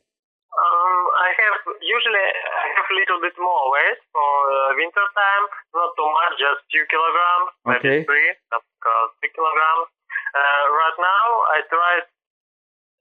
Little 3.22 3.38
bit 3.38 3.38
more 3.38 3.64
weight 3.72 4.00
for 4.12 4.30
uh, 4.50 4.74
winter 4.78 5.06
time, 5.14 5.46
not 5.78 5.94
too 5.94 6.10
much, 6.10 6.34
just 6.42 6.60
few 6.74 6.86
kilograms, 6.90 7.50
Okay. 7.78 8.02
maybe 8.02 8.06
three, 8.10 8.30
uh, 8.50 9.06
three 9.22 9.30
kilograms. 9.38 9.88
Uh, 10.34 10.64
right 10.74 10.98
now, 10.98 11.26
I 11.54 11.58
tried 11.70 12.06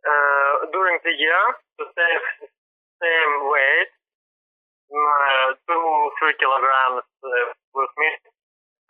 uh, 0.04 0.52
during 0.72 0.98
the 1.04 1.14
year 1.16 1.44
to 1.80 1.82
save 1.96 2.24
same 3.00 3.32
weight, 3.48 3.90
uh, 4.92 5.48
two 5.64 5.88
three 6.20 6.36
kilograms 6.36 7.04
uh, 7.24 7.46
with 7.72 7.92
me, 7.96 8.10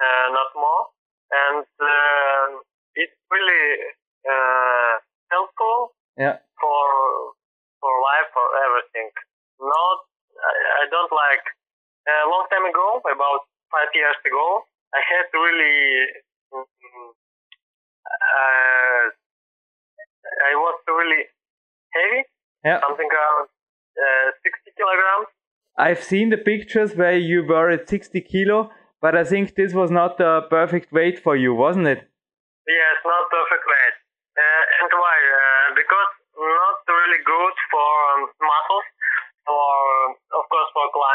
uh, 0.02 0.26
not 0.34 0.50
more, 0.58 0.82
and 1.30 1.66
uh, 1.78 2.58
it's 2.98 3.14
really 3.30 3.94
uh, 4.26 4.92
helpful 5.30 5.94
Yeah. 6.18 6.42
for 6.58 6.86
for 7.78 7.92
life 8.02 8.28
for 8.34 8.46
everything. 8.66 9.08
Not 9.60 9.98
I 11.00 11.08
like 11.08 11.46
a 12.08 12.28
long 12.28 12.44
time 12.52 12.66
ago, 12.68 13.00
about 13.08 13.40
five 13.72 13.88
years 13.96 14.18
ago, 14.26 14.46
I 14.92 15.00
had 15.00 15.26
really 15.32 15.76
mm, 16.52 17.08
uh, 18.04 19.04
I 20.50 20.52
was 20.54 20.76
really 20.88 21.22
heavy, 21.96 22.22
Yeah. 22.64 22.80
something 22.80 23.08
around 23.08 23.48
uh, 23.96 24.28
60 24.42 24.72
kilograms. 24.76 25.28
I've 25.78 26.02
seen 26.02 26.28
the 26.30 26.36
pictures 26.36 26.94
where 26.94 27.16
you 27.16 27.46
were 27.46 27.70
at 27.70 27.88
60 27.88 28.20
kilo, 28.20 28.70
but 29.00 29.16
I 29.16 29.24
think 29.24 29.54
this 29.54 29.72
was 29.72 29.90
not 29.90 30.18
the 30.18 30.42
perfect 30.50 30.92
weight 30.92 31.18
for 31.18 31.36
you, 31.36 31.54
wasn't 31.54 31.86
it? 31.86 32.00
Yes, 32.68 32.96
not 33.04 33.24
perfect 33.30 33.64
weight. 33.64 33.96
Uh, 34.36 34.64
and 34.84 34.90
why? 34.92 35.16
Uh, 35.16 35.74
because 35.74 36.10
not 36.36 36.78
really 36.88 37.22
good 37.24 37.56
for 37.70 37.88
um, 38.12 38.20
muscles, 38.40 38.88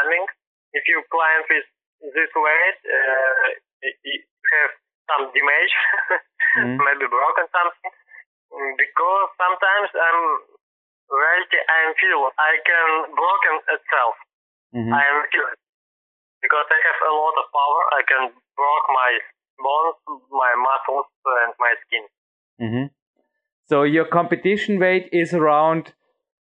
climbing. 0.06 0.26
If 0.72 0.84
you 0.86 1.02
climb 1.10 1.42
with 1.50 1.66
this 2.14 2.30
weight, 2.38 2.78
uh, 2.86 3.46
you 3.82 4.22
have 4.22 4.72
some 5.10 5.22
damage, 5.34 5.74
mm-hmm. 6.62 6.78
maybe 6.78 7.06
broken 7.10 7.46
something. 7.50 7.92
Because 8.78 9.28
sometimes 9.34 9.90
I'm 9.90 10.20
reality 11.10 11.58
I 11.66 11.80
feel 11.98 12.30
I 12.38 12.52
can 12.62 12.90
broken 13.14 13.54
itself. 13.74 14.14
Mm-hmm. 14.74 14.94
I 14.94 15.02
am 15.02 15.18
feel 15.30 15.46
because 16.42 16.66
I 16.70 16.78
have 16.78 17.00
a 17.10 17.14
lot 17.14 17.34
of 17.42 17.46
power. 17.50 17.80
I 17.90 18.02
can 18.06 18.22
broke 18.54 18.86
my 18.94 19.12
bones, 19.58 19.98
my 20.30 20.52
muscles, 20.54 21.10
and 21.42 21.50
my 21.58 21.72
skin. 21.86 22.04
Mm-hmm. 22.62 22.86
So 23.66 23.82
your 23.82 24.06
competition 24.06 24.78
weight 24.78 25.10
is 25.10 25.34
around 25.34 25.94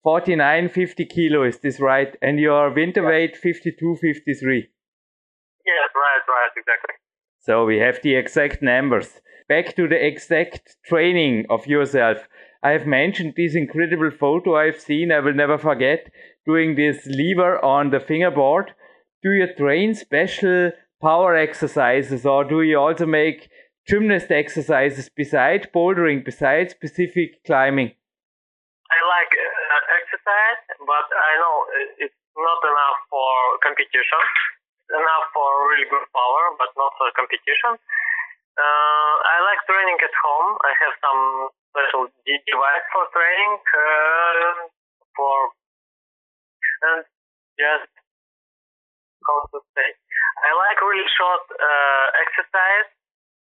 49, 0.06 0.70
50 0.70 1.06
kilo, 1.06 1.42
is 1.42 1.58
this 1.62 1.80
right? 1.80 2.16
And 2.22 2.40
your 2.40 2.72
winter 2.72 3.02
yeah. 3.02 3.10
weight 3.10 3.36
52, 3.36 3.98
53. 4.00 4.58
Yes, 4.58 5.90
right, 5.96 6.22
right, 6.30 6.52
exactly. 6.56 6.94
So 7.40 7.66
we 7.66 7.80
have 7.80 8.00
the 8.04 8.14
exact 8.14 8.62
numbers. 8.62 9.20
Back 9.50 9.76
to 9.76 9.88
the 9.88 10.06
exact 10.06 10.78
training 10.86 11.48
of 11.50 11.66
yourself. 11.66 12.20
I 12.62 12.70
have 12.70 12.86
mentioned 12.86 13.34
this 13.36 13.56
incredible 13.56 14.12
photo 14.12 14.58
I've 14.58 14.80
seen, 14.80 15.12
I 15.12 15.22
will 15.22 15.34
never 15.34 15.58
forget, 15.58 16.12
doing 16.46 16.76
this 16.76 17.08
lever 17.08 17.58
on 17.66 17.90
the 17.90 18.00
fingerboard. 18.00 18.74
Do 19.24 19.32
you 19.32 19.48
train 19.58 19.96
special 19.96 20.72
power 21.02 21.36
exercises 21.36 22.28
or 22.28 22.44
do 22.44 22.62
you 22.62 22.78
also 22.78 23.08
make 23.08 23.50
gymnast 23.88 24.30
exercises 24.30 25.10
besides 25.16 25.66
bouldering, 25.74 26.24
besides 26.24 26.74
specific 26.74 27.44
climbing? 27.44 27.92
I 28.86 28.98
like 29.10 29.34
uh, 29.34 29.55
exercise, 30.26 30.66
but 30.82 31.06
I 31.14 31.32
know 31.38 31.56
it's 32.02 32.22
not 32.34 32.60
enough 32.66 33.00
for 33.10 33.30
competition. 33.62 34.22
enough 34.86 35.26
for 35.34 35.50
really 35.70 35.90
good 35.90 36.06
power, 36.14 36.44
but 36.58 36.70
not 36.78 36.94
for 36.98 37.10
competition. 37.18 37.74
Uh, 38.56 39.14
I 39.22 39.42
like 39.42 39.60
training 39.66 39.98
at 39.98 40.14
home. 40.14 40.50
I 40.62 40.72
have 40.78 40.94
some 41.02 41.22
special 41.74 42.04
device 42.26 42.86
for 42.94 43.04
training 43.12 43.54
uh, 43.60 44.70
for 45.14 45.36
and 46.86 47.02
just 47.58 47.90
how 49.26 49.42
to 49.54 49.60
say. 49.74 49.90
I 50.46 50.50
like 50.54 50.78
really 50.86 51.10
short 51.18 51.44
uh, 51.50 52.06
exercise 52.22 52.90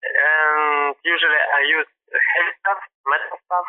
and 0.07 0.94
usually 1.02 1.42
I 1.42 1.61
use 1.66 1.90
heavy 2.14 2.55
stuff, 2.62 2.81
metal 3.05 3.38
stuff. 3.50 3.66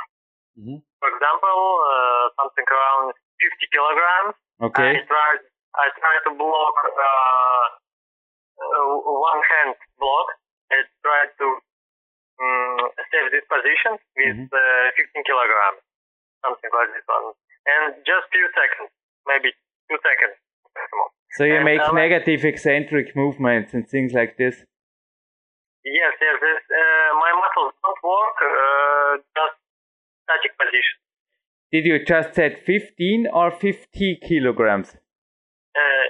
Mm-hmm. 0.58 0.82
For 0.82 1.10
example, 1.14 1.60
uh, 1.86 2.26
something 2.42 2.66
around 2.66 3.14
50 3.14 3.74
kilograms. 3.74 4.34
Okay. 4.58 4.92
I 4.98 5.06
try, 5.06 5.30
I 5.78 5.88
try 6.02 6.16
to 6.26 6.32
block 6.34 6.76
uh, 6.82 7.66
uh, 8.58 8.94
one 9.06 9.42
hand 9.46 9.78
block. 10.02 10.28
I 10.74 10.82
try 11.06 11.30
to 11.30 11.48
um, 12.42 12.82
save 13.14 13.30
this 13.30 13.46
position 13.46 14.02
with 14.18 14.50
mm-hmm. 14.50 14.90
uh, 14.90 15.22
15 15.22 15.30
kilograms, 15.30 15.82
something 16.42 16.72
like 16.74 16.90
this 16.98 17.06
one. 17.06 17.38
And 17.70 18.02
just 18.02 18.26
few 18.34 18.50
seconds, 18.58 18.90
maybe 19.30 19.54
two 19.88 20.00
seconds 20.02 20.42
maximum. 20.78 21.10
So 21.38 21.44
you 21.44 21.60
and, 21.62 21.66
make 21.66 21.82
negative 21.94 22.46
eccentric 22.46 23.16
movements 23.16 23.74
and 23.74 23.88
things 23.88 24.14
like 24.14 24.38
this? 24.38 24.56
Yes, 25.86 26.14
yes. 26.22 26.38
yes. 26.42 26.62
Uh, 26.66 27.10
my 27.18 27.32
muscles 27.38 27.74
don't 27.82 28.02
work, 28.04 28.38
uh, 28.42 29.12
just 29.34 29.57
static 30.28 30.52
position. 30.60 30.96
Did 31.72 31.86
you 31.86 32.04
just 32.06 32.36
set 32.36 32.66
15 32.66 33.28
or 33.34 33.52
50 33.52 34.20
kilograms? 34.28 34.90
Uh, 35.76 36.06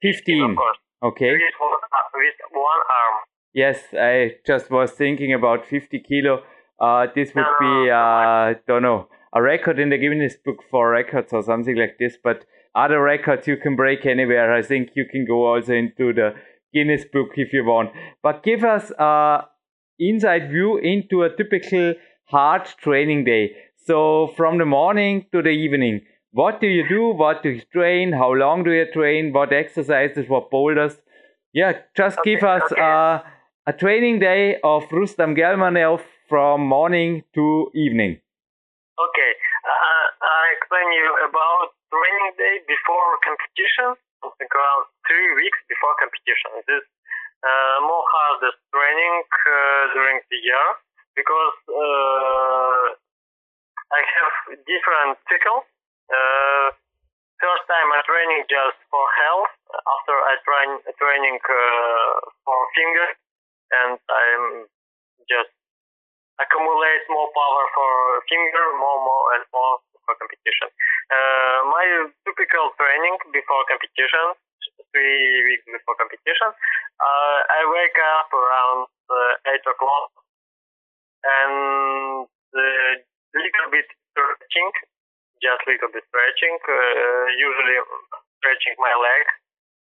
15. 0.00 0.12
15. 0.12 0.50
Of 0.50 0.56
course. 0.56 0.78
Okay. 1.02 1.32
With 1.32 1.58
one, 1.60 1.80
uh, 1.80 2.08
with 2.14 2.38
one 2.52 2.82
arm. 3.00 3.16
Yes, 3.54 3.78
I 3.92 4.36
just 4.46 4.70
was 4.70 4.92
thinking 4.92 5.32
about 5.32 5.66
50 5.66 6.00
kilo. 6.00 6.42
Uh, 6.80 7.06
this 7.14 7.34
would 7.34 7.42
no, 7.42 7.84
be, 7.84 7.90
uh, 7.90 8.54
don't 8.66 8.82
know, 8.82 9.08
a 9.34 9.42
record 9.42 9.78
in 9.78 9.90
the 9.90 9.98
Guinness 9.98 10.36
Book 10.44 10.62
for 10.70 10.90
Records 10.90 11.32
or 11.32 11.42
something 11.42 11.76
like 11.76 11.96
this. 11.98 12.16
But 12.22 12.44
other 12.74 13.02
records 13.02 13.46
you 13.46 13.56
can 13.56 13.76
break 13.76 14.06
anywhere. 14.06 14.54
I 14.54 14.62
think 14.62 14.90
you 14.94 15.06
can 15.10 15.26
go 15.26 15.52
also 15.52 15.72
into 15.72 16.12
the 16.12 16.34
Guinness 16.72 17.04
Book 17.12 17.30
if 17.36 17.52
you 17.52 17.64
want. 17.64 17.90
But 18.22 18.42
give 18.42 18.64
us 18.64 18.90
a 18.98 19.46
inside 19.98 20.50
view 20.50 20.78
into 20.78 21.22
a 21.22 21.34
typical 21.34 21.94
hard 22.28 22.66
training 22.82 23.24
day. 23.24 23.56
So 23.86 24.28
from 24.36 24.58
the 24.58 24.66
morning 24.66 25.26
to 25.32 25.42
the 25.42 25.50
evening, 25.50 26.02
what 26.32 26.60
do 26.60 26.66
you 26.66 26.86
do? 26.88 27.06
What 27.06 27.42
do 27.42 27.50
you 27.50 27.62
train? 27.72 28.12
How 28.12 28.32
long 28.32 28.64
do 28.64 28.72
you 28.72 28.86
train? 28.92 29.32
What 29.32 29.52
exercises? 29.52 30.28
What 30.28 30.50
boulders? 30.50 31.00
Yeah, 31.54 31.72
just 31.96 32.18
okay, 32.18 32.34
give 32.34 32.44
us 32.44 32.70
okay. 32.70 32.80
uh, 32.80 33.20
a 33.66 33.72
training 33.72 34.20
day 34.20 34.56
of 34.62 34.84
Rustam 34.92 35.34
Gelmanov 35.34 36.00
from 36.28 36.66
morning 36.66 37.24
to 37.34 37.70
evening. 37.74 38.20
Okay, 38.98 39.32
uh, 39.64 40.06
I 40.20 40.42
explain 40.58 40.92
you 40.92 41.08
about 41.30 41.72
training 41.88 42.32
day 42.36 42.54
before 42.68 43.08
competition 43.24 43.96
something 44.22 44.50
around 44.50 44.84
three 45.06 45.30
weeks 45.38 45.58
before 45.70 45.94
competition. 45.96 46.50
This 46.66 46.84
uh, 47.40 47.76
more 47.86 48.04
hardest 48.04 48.58
training 48.74 49.16
uh, 49.24 49.94
during 49.94 50.18
the 50.28 50.38
year 50.42 50.68
because 51.18 51.58
uh, 51.66 52.84
I 53.90 54.00
have 54.06 54.34
different 54.62 55.18
cycles. 55.26 55.66
Uh, 56.06 56.70
first 57.42 57.64
time 57.66 57.88
I 57.90 58.00
training 58.06 58.46
just 58.46 58.78
for 58.86 59.04
health. 59.26 59.52
After 59.68 60.14
I 60.14 60.34
train 60.46 60.70
training 60.94 61.38
uh, 61.42 62.14
for 62.46 62.58
fingers, 62.78 63.14
and 63.74 63.98
I'm 63.98 64.44
just 65.26 65.50
accumulate 66.38 67.04
more 67.10 67.28
power 67.34 67.64
for 67.74 67.90
finger, 68.30 68.64
more, 68.78 69.02
more, 69.02 69.24
and 69.34 69.42
more 69.50 69.82
for 70.06 70.14
competition. 70.14 70.70
Uh, 71.10 71.58
my 71.66 71.84
typical 72.22 72.70
training 72.78 73.18
before 73.34 73.62
competition, 73.66 74.38
three 74.94 75.26
weeks 75.50 75.66
before 75.66 75.98
competition, 75.98 76.50
uh, 76.54 77.38
I 77.42 77.60
wake 77.66 77.98
up 77.98 78.30
around 78.30 78.86
uh, 79.10 79.50
8 79.50 79.72
o'clock 79.74 80.10
and 81.24 82.26
a 82.28 82.58
uh, 82.58 82.92
little 83.48 83.70
bit 83.72 83.88
stretching, 84.12 84.72
just 85.40 85.62
little 85.64 85.90
bit 85.92 86.04
stretching, 86.12 86.56
uh, 86.68 87.26
usually 87.32 87.78
stretching 88.38 88.76
my 88.76 88.92
leg 88.92 89.24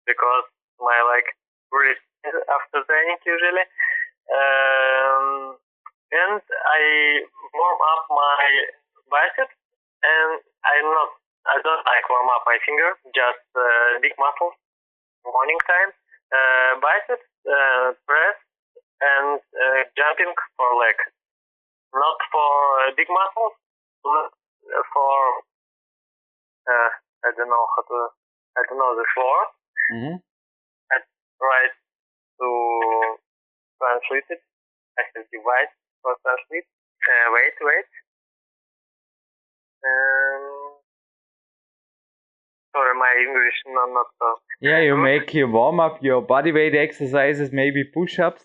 because 0.06 0.46
my 0.82 0.98
leg 1.14 1.24
really 1.70 1.94
after 2.26 2.82
training 2.86 3.20
usually. 3.22 3.66
Um, 4.30 5.58
and 6.12 6.42
I 6.42 6.82
warm 7.54 7.80
up 7.80 8.02
my 8.10 8.42
biceps 9.10 9.56
and 10.02 10.30
I'm 10.66 10.88
not, 10.90 11.10
I 11.46 11.56
don't 11.62 11.84
like 11.86 12.06
warm 12.10 12.28
up 12.34 12.42
my 12.46 12.58
finger, 12.66 12.98
just 13.14 13.42
uh, 13.54 13.98
big 14.02 14.14
muscles, 14.18 14.54
morning 15.26 15.58
time, 15.66 15.90
uh, 16.30 16.70
biceps, 16.78 17.26
uh, 17.46 17.94
press, 18.06 18.36
and 19.02 19.38
uh, 19.42 19.80
jumping 19.98 20.30
for 20.54 20.68
leg. 20.78 20.96
Not 21.92 22.18
for 22.32 22.50
uh, 22.88 22.90
big 22.96 23.08
muscles, 23.12 23.54
for, 24.00 25.16
uh, 26.64 26.90
I 27.24 27.30
don't 27.36 27.52
know 27.52 27.66
how 27.76 27.82
to, 27.84 27.98
I 28.56 28.60
don't 28.68 28.80
know 28.80 28.96
the 28.96 29.06
floor. 29.12 29.38
Mm-hmm. 29.92 30.16
I 30.88 30.96
try 31.36 31.62
to 32.40 32.48
translate 33.76 34.28
it. 34.30 34.42
I 34.98 35.02
have 35.14 35.26
device 35.28 35.72
for 36.02 36.16
translate. 36.24 36.68
Uh, 37.02 37.28
wait, 37.34 37.56
wait. 37.60 37.90
Um, 39.84 40.78
sorry, 42.72 42.94
my 42.94 43.12
English 43.26 43.58
not 43.66 43.90
not 43.92 44.06
so. 44.18 44.38
Yeah, 44.60 44.80
you 44.80 44.96
make 44.96 45.34
your 45.34 45.48
warm 45.48 45.80
up, 45.80 46.02
your 46.02 46.22
body 46.22 46.52
weight 46.52 46.74
exercises, 46.74 47.50
maybe 47.52 47.82
push 47.84 48.18
ups, 48.18 48.44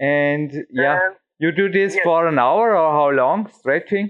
and 0.00 0.52
yeah, 0.70 0.94
um, 0.94 1.14
you 1.44 1.52
do 1.52 1.68
this 1.68 1.92
yes. 1.92 2.04
for 2.04 2.24
an 2.24 2.38
hour 2.40 2.72
or 2.72 2.88
how 2.98 3.08
long? 3.12 3.48
Stretching? 3.52 4.08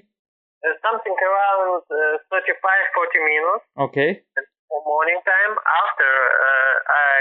Uh, 0.62 0.75
something 0.87 1.16
around 1.18 1.83
uh, 1.90 2.38
35 2.38 2.55
40 2.94 3.29
minutes. 3.29 3.64
Okay. 3.90 4.11
For 4.70 4.81
morning 4.87 5.20
time. 5.27 5.53
After 5.59 6.11
uh, 6.49 6.75
I 6.87 7.14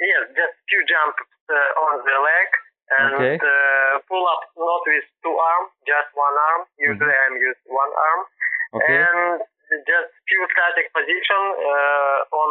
yes, 0.00 0.22
just 0.38 0.54
few 0.70 0.82
jumps 0.86 1.18
uh, 1.50 1.84
on 1.84 1.92
the 2.06 2.16
leg 2.22 2.48
and 2.90 3.10
okay. 3.18 3.34
Uh, 3.36 4.02
pull 4.06 4.24
up 4.26 4.42
not 4.54 4.82
with 4.86 5.06
two 5.22 5.34
arms, 5.34 5.70
just 5.86 6.10
one 6.14 6.36
arm. 6.50 6.62
Usually 6.78 7.10
mm-hmm. 7.10 7.34
I'm 7.34 7.42
use 7.50 7.60
one 7.66 7.92
arm. 7.92 8.20
Okay. 8.80 8.98
And 9.02 9.38
just 9.86 10.10
few 10.26 10.42
static 10.50 10.90
position 10.94 11.42
uh, 11.58 12.18
on 12.30 12.50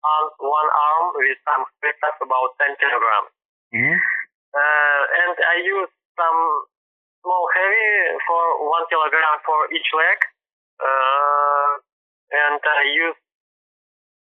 on 0.00 0.22
one 0.40 0.70
arm 0.72 1.04
with 1.20 1.36
some 1.44 1.62
weight 1.84 2.00
about 2.00 2.48
10 2.56 2.72
kilograms. 2.80 3.30
Mhm. 3.72 3.96
Uh, 4.50 5.02
and 5.20 5.36
I 5.36 5.56
use 5.62 5.92
some 6.20 6.40
small 7.24 7.44
heavy 7.56 7.88
for 8.28 8.42
one 8.68 8.84
kilogram 8.92 9.40
for 9.48 9.72
each 9.72 9.88
leg. 9.96 10.18
Uh, 10.76 11.72
and 12.32 12.60
I 12.60 12.82
use, 12.92 13.16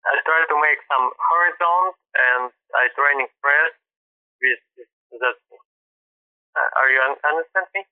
I 0.07 0.15
try 0.23 0.47
to 0.47 0.55
make 0.63 0.79
some 0.87 1.11
horizons 1.19 1.95
and 2.15 2.43
I 2.71 2.87
training 2.95 3.27
press 3.43 3.71
with 4.39 4.63
that. 5.19 5.35
Uh, 6.55 6.69
are 6.79 6.89
you 6.89 6.99
un- 7.03 7.21
understand 7.23 7.67
me? 7.75 7.83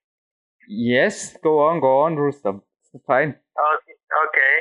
Yes, 0.68 1.36
go 1.44 1.68
on, 1.68 1.80
go 1.80 2.04
on, 2.04 2.16
Rustam. 2.16 2.64
Fine. 3.06 3.38
Okay. 3.56 3.96
okay. 3.96 4.56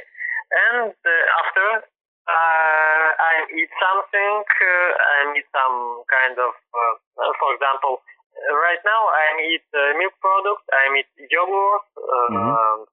And 0.71 0.93
uh, 0.93 1.41
after 1.41 1.67
uh, 1.83 3.07
I 3.17 3.35
eat 3.55 3.71
something, 3.81 4.35
uh, 4.45 4.91
I 4.99 5.19
eat 5.35 5.49
some 5.51 6.05
kind 6.07 6.37
of, 6.39 6.53
uh, 6.53 6.95
for 7.41 7.51
example, 7.57 8.03
right 8.45 8.83
now 8.85 9.03
I 9.09 9.25
eat 9.53 9.67
uh, 9.73 9.97
milk 9.99 10.15
products. 10.21 10.67
I 10.73 10.85
eat 11.01 11.11
yogurt, 11.31 11.87
uh, 11.97 12.29
Mhm. 12.33 12.87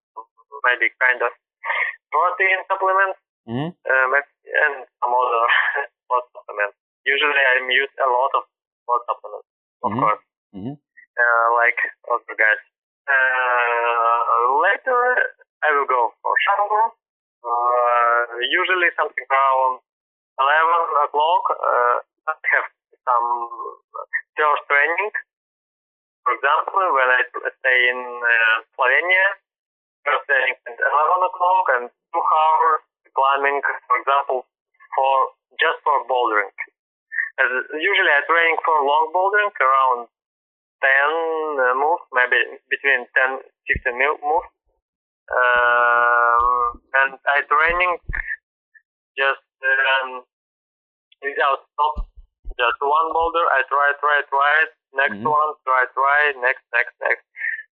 maybe 0.64 0.88
kind 1.00 1.22
of 1.22 1.32
protein 2.12 2.60
supplements, 2.70 3.20
Mhm. 3.48 3.70
uh, 3.90 4.08
and 4.64 4.74
some 5.00 5.14
other 5.14 5.44
sport 6.04 6.26
supplements. 6.34 6.78
Usually 7.06 7.44
I 7.52 7.54
use 7.68 7.94
a 8.00 8.08
lot 8.08 8.32
of 8.40 8.44
sport 8.84 9.02
supplements, 9.10 9.50
of 9.84 9.92
Mhm. 9.92 10.00
course, 10.02 10.24
Mhm. 10.56 10.74
uh, 11.24 11.48
like 11.62 11.80
other 12.12 12.36
guys. 12.36 12.62
Uh, 13.08 14.20
later 14.64 15.02
I 15.64 15.72
will 15.76 15.86
go 15.86 16.14
for 16.22 16.34
shower. 16.48 16.84
Uh, 17.44 18.22
usually 18.40 18.90
something 18.96 19.28
around 19.30 19.80
11 20.40 20.82
o'clock. 21.04 21.44
Uh, 21.52 21.96
I 22.32 22.34
have 22.56 22.68
some 23.04 23.28
first 24.38 24.64
training. 24.72 25.12
For 26.24 26.32
example, 26.40 26.80
when 26.96 27.10
I 27.12 27.22
stay 27.28 27.80
in 27.92 28.00
uh, 28.00 28.58
Slovenia, 28.76 29.28
first 30.08 30.24
training 30.28 30.56
at 30.56 30.80
11 30.80 31.30
o'clock 31.30 31.66
and 31.80 31.84
two 31.92 32.24
hours 32.24 32.82
climbing, 33.12 33.60
for 33.88 33.96
example, 34.00 34.48
for 34.96 35.14
just 35.60 35.80
for 35.84 36.04
bouldering. 36.08 36.52
As 37.44 37.50
usually 37.76 38.14
I 38.14 38.22
training 38.24 38.58
for 38.64 38.76
long 38.88 39.12
bouldering 39.12 39.52
around 39.52 40.08
10 40.80 40.88
uh, 40.88 41.74
moves, 41.76 42.06
maybe 42.14 42.40
between 42.70 43.08
10 43.16 43.44
15 43.84 44.00
moves. 44.24 44.50
Um, 45.28 46.84
and 46.94 47.12
I 47.26 47.42
training 47.48 48.00
just 49.18 49.44
um, 49.64 50.24
without 51.24 51.64
stop. 51.74 52.13
Just 52.58 52.80
one 52.82 53.08
boulder, 53.14 53.46
I 53.50 53.62
try, 53.68 53.90
try, 54.00 54.18
try. 54.30 54.56
Next 54.94 55.20
Mhm. 55.20 55.30
one, 55.30 55.52
try, 55.66 55.84
try. 55.94 56.20
Next, 56.38 56.64
next, 56.74 56.94
next. 57.02 57.26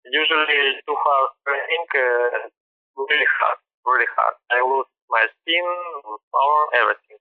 Usually 0.06 0.82
two 0.88 0.98
hours 0.98 1.34
training, 1.46 1.86
uh, 1.94 2.50
really 2.98 3.30
hard, 3.38 3.60
really 3.86 4.10
hard. 4.18 4.36
I 4.50 4.62
lose 4.62 4.90
my 5.10 5.24
skin, 5.42 5.68
power, 6.34 6.62
everything. 6.82 7.20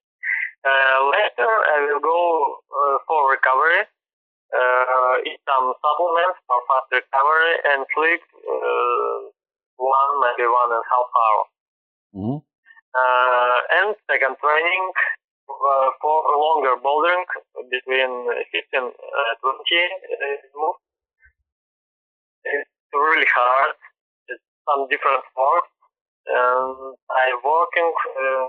Uh, 0.64 0.98
later, 1.12 1.52
I 1.74 1.76
will 1.86 2.00
go 2.00 2.20
uh, 2.72 2.96
for 3.06 3.30
recovery 3.30 3.84
uh, 4.54 5.14
eat 5.26 5.38
some 5.46 5.72
supplements 5.78 6.38
for 6.46 6.58
fast 6.66 6.88
recovery 6.90 7.54
and 7.70 7.86
sleep 7.94 8.22
uh, 8.34 9.18
one, 9.78 10.12
maybe 10.20 10.46
one 10.48 10.70
and 10.74 10.82
a 10.82 10.88
half 10.90 11.08
hour. 11.22 11.42
Mhm. 12.14 12.38
Uh, 12.90 13.58
and 13.78 13.88
second 14.10 14.34
training 14.42 14.84
for 16.00 16.16
longer 16.36 16.76
bouldering 16.80 17.24
between 17.70 18.12
15 18.52 18.80
uh, 18.80 19.34
20 19.42 19.46
uh, 19.46 20.36
moves. 20.56 20.82
It's 22.44 22.70
really 22.94 23.28
hard. 23.28 23.76
It's 24.28 24.44
some 24.66 24.88
different 24.88 25.22
sports. 25.30 25.70
And 26.26 26.96
I'm 27.10 27.38
working 27.42 27.90
uh, 27.90 28.48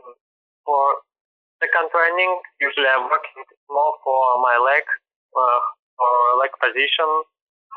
for 0.66 1.02
second 1.62 1.90
training. 1.92 2.32
Usually 2.60 2.88
I'm 2.88 3.10
working 3.10 3.44
more 3.70 3.94
for 4.04 4.22
my 4.42 4.58
leg, 4.58 4.86
uh, 5.34 6.32
leg 6.40 6.52
position, 6.62 7.10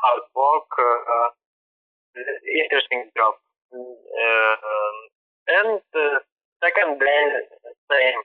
hard 0.01 0.23
work. 0.35 0.69
Uh, 0.77 1.29
uh, 2.15 2.31
interesting 2.63 3.11
job. 3.17 3.35
Uh, 3.75 4.55
and 5.47 5.81
second 6.63 6.99
day 6.99 7.21
same, 7.91 8.21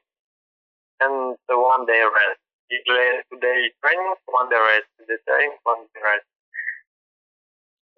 and 1.01 1.37
the 1.49 1.59
one 1.59 1.87
day 1.87 2.03
rest. 2.03 2.41
Usually 2.71 3.09
today 3.33 3.59
training, 3.83 4.15
one 4.27 4.49
day 4.49 4.61
rest. 4.71 4.87
The 4.99 5.19
training, 5.27 5.57
one 5.65 5.87
day 5.95 6.01
rest. 6.05 6.27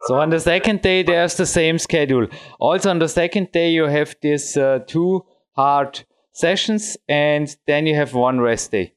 So 0.06 0.16
on 0.16 0.30
the 0.30 0.40
second 0.40 0.82
day, 0.82 1.02
there's 1.02 1.36
the 1.36 1.46
same 1.46 1.78
schedule. 1.78 2.26
Also 2.58 2.90
on 2.90 2.98
the 2.98 3.08
second 3.08 3.52
day, 3.52 3.70
you 3.70 3.84
have 3.84 4.16
these 4.20 4.56
uh, 4.56 4.80
two 4.86 5.24
hard 5.54 6.02
sessions, 6.32 6.96
and 7.08 7.54
then 7.66 7.86
you 7.86 7.94
have 7.94 8.14
one 8.14 8.40
rest 8.40 8.72
day. 8.72 8.94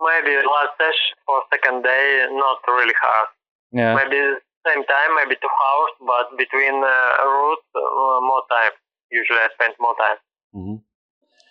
Maybe 0.00 0.36
last 0.36 0.76
session 0.78 1.16
for 1.26 1.42
second 1.52 1.82
day, 1.82 2.26
not 2.30 2.58
really 2.68 2.94
hard. 3.00 3.28
Yeah. 3.72 3.94
Maybe 3.96 4.20
same 4.66 4.84
time, 4.84 5.10
maybe 5.16 5.34
two 5.40 5.50
hours, 5.66 5.92
but 6.06 6.38
between 6.38 6.74
uh, 6.84 7.24
routes, 7.24 7.66
uh, 7.74 8.20
more 8.20 8.42
time. 8.50 8.72
Usually 9.10 9.38
I 9.38 9.48
spend 9.54 9.74
more 9.80 9.94
time 9.98 10.18
Mhm. 10.54 10.82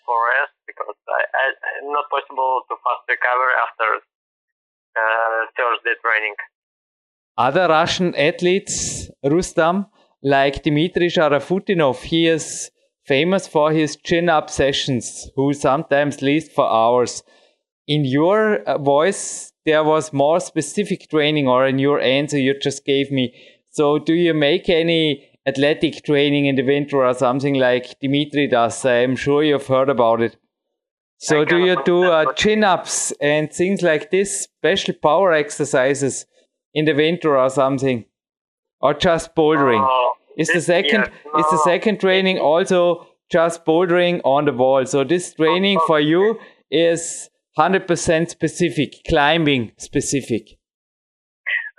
for 0.05 0.17
rest 0.39 0.54
because 0.77 0.95
not 1.83 2.05
possible 2.09 2.61
to 2.69 2.75
fast 2.83 3.03
recover 3.09 3.49
after 3.65 3.89
uh, 4.95 5.39
Thursday 5.57 5.95
training. 6.01 6.35
Other 7.37 7.67
Russian 7.67 8.15
athletes, 8.15 9.09
Rustam, 9.23 9.87
like 10.23 10.63
Dmitry 10.63 11.07
Sharafutdinov, 11.07 12.01
he 12.03 12.27
is 12.27 12.71
famous 13.05 13.47
for 13.47 13.71
his 13.71 13.97
chin-up 13.97 14.49
sessions, 14.49 15.29
who 15.35 15.53
sometimes 15.53 16.21
last 16.21 16.51
for 16.51 16.65
hours. 16.65 17.23
In 17.87 18.05
your 18.05 18.63
uh, 18.63 18.77
voice, 18.77 19.51
there 19.65 19.83
was 19.83 20.13
more 20.13 20.39
specific 20.39 21.09
training, 21.09 21.47
or 21.47 21.67
in 21.67 21.77
your 21.77 21.99
answer 21.99 22.39
you 22.39 22.57
just 22.59 22.85
gave 22.85 23.11
me. 23.11 23.33
So, 23.71 23.99
do 23.99 24.13
you 24.13 24.33
make 24.33 24.69
any 24.69 25.27
athletic 25.45 26.03
training 26.03 26.45
in 26.45 26.55
the 26.55 26.63
winter 26.63 27.05
or 27.05 27.13
something 27.13 27.55
like 27.55 27.99
Dimitri 27.99 28.47
does? 28.47 28.85
I'm 28.85 29.15
sure 29.15 29.43
you've 29.43 29.67
heard 29.67 29.89
about 29.89 30.21
it. 30.21 30.37
So, 31.25 31.43
do 31.43 31.57
you 31.57 31.75
do 31.85 32.03
uh, 32.03 32.33
chin 32.33 32.63
ups 32.63 33.11
and 33.19 33.51
things 33.51 33.81
like 33.81 34.11
this, 34.11 34.43
special 34.43 34.93
power 34.93 35.33
exercises 35.33 36.27
in 36.75 36.85
the 36.85 36.93
winter 36.93 37.35
or 37.35 37.49
something? 37.49 38.05
Or 38.79 38.93
just 38.93 39.35
bouldering? 39.35 39.83
Uh, 39.83 40.11
Is 40.37 40.49
the 40.49 40.61
second 40.61 41.09
yes, 41.09 41.39
is 41.39 41.45
the 41.49 41.61
second 41.63 41.99
training 41.99 42.37
also 42.37 43.07
just 43.31 43.65
bouldering 43.65 44.21
on 44.23 44.45
the 44.45 44.53
wall? 44.53 44.85
So 44.85 45.03
this 45.03 45.33
training 45.33 45.79
for 45.87 45.99
you 45.99 46.37
is 46.69 47.29
hundred 47.57 47.87
percent 47.87 48.29
specific, 48.29 48.93
climbing 49.09 49.71
specific. 49.77 50.59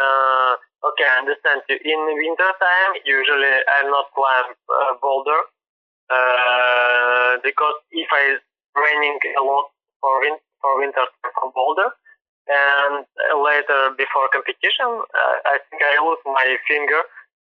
Uh, 0.01 0.57
okay, 0.89 1.07
I 1.07 1.19
understand 1.23 1.63
you. 1.69 1.79
In 1.85 2.01
winter 2.19 2.51
time, 2.59 2.93
usually 3.05 3.55
I'm 3.79 3.91
not 3.91 4.07
climb 4.13 4.51
uh, 4.51 4.95
boulder 5.01 5.41
uh, 6.11 7.37
because 7.45 7.79
if 7.93 8.09
I 8.11 8.39
training 8.77 9.19
a 9.41 9.43
lot 9.43 9.67
for 10.01 10.21
win- 10.21 10.45
for 10.61 10.79
winter 10.79 11.07
for 11.23 11.53
boulder, 11.57 11.91
and 12.49 13.05
later 13.43 13.97
before 13.97 14.29
competition, 14.31 14.91
uh, 15.03 15.37
I 15.53 15.59
think 15.67 15.83
I 15.83 15.99
lose 16.05 16.23
my 16.27 16.57
finger 16.69 17.03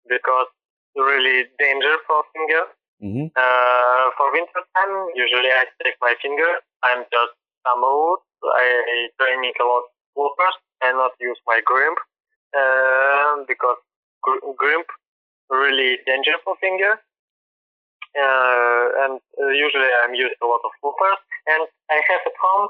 because 0.08 0.48
really 0.96 1.48
danger 1.58 1.96
for 2.08 2.24
finger. 2.36 2.64
Mm-hmm. 3.02 3.28
Uh, 3.34 4.06
for 4.14 4.30
winter 4.32 4.62
time, 4.78 4.94
usually 5.16 5.50
I 5.50 5.66
take 5.82 5.98
my 6.02 6.14
finger. 6.22 6.62
I'm 6.84 7.02
just 7.10 7.34
some 7.66 7.82
roots. 7.82 8.28
I 8.46 9.10
training 9.18 9.54
a 9.58 9.66
lot 9.66 9.86
loopers 10.16 10.58
and 10.82 10.98
not 10.98 11.12
use 11.20 11.40
my 11.48 11.62
grimp 11.66 11.98
uh, 12.58 13.46
because 13.48 13.78
gr- 14.22 14.44
grimp 14.58 14.88
really 15.50 15.98
dangerous 16.06 16.42
for 16.44 16.56
finger. 16.62 17.00
Uh, 18.16 18.86
and 19.08 19.14
uh, 19.40 19.48
usually 19.56 19.92
I'm 20.04 20.14
using 20.16 20.38
a 20.44 20.48
lot 20.48 20.62
of 20.66 20.72
loopers. 20.84 21.20
And 21.48 21.64
I 21.90 21.98
have 22.10 22.22
at 22.28 22.38
home 22.40 22.68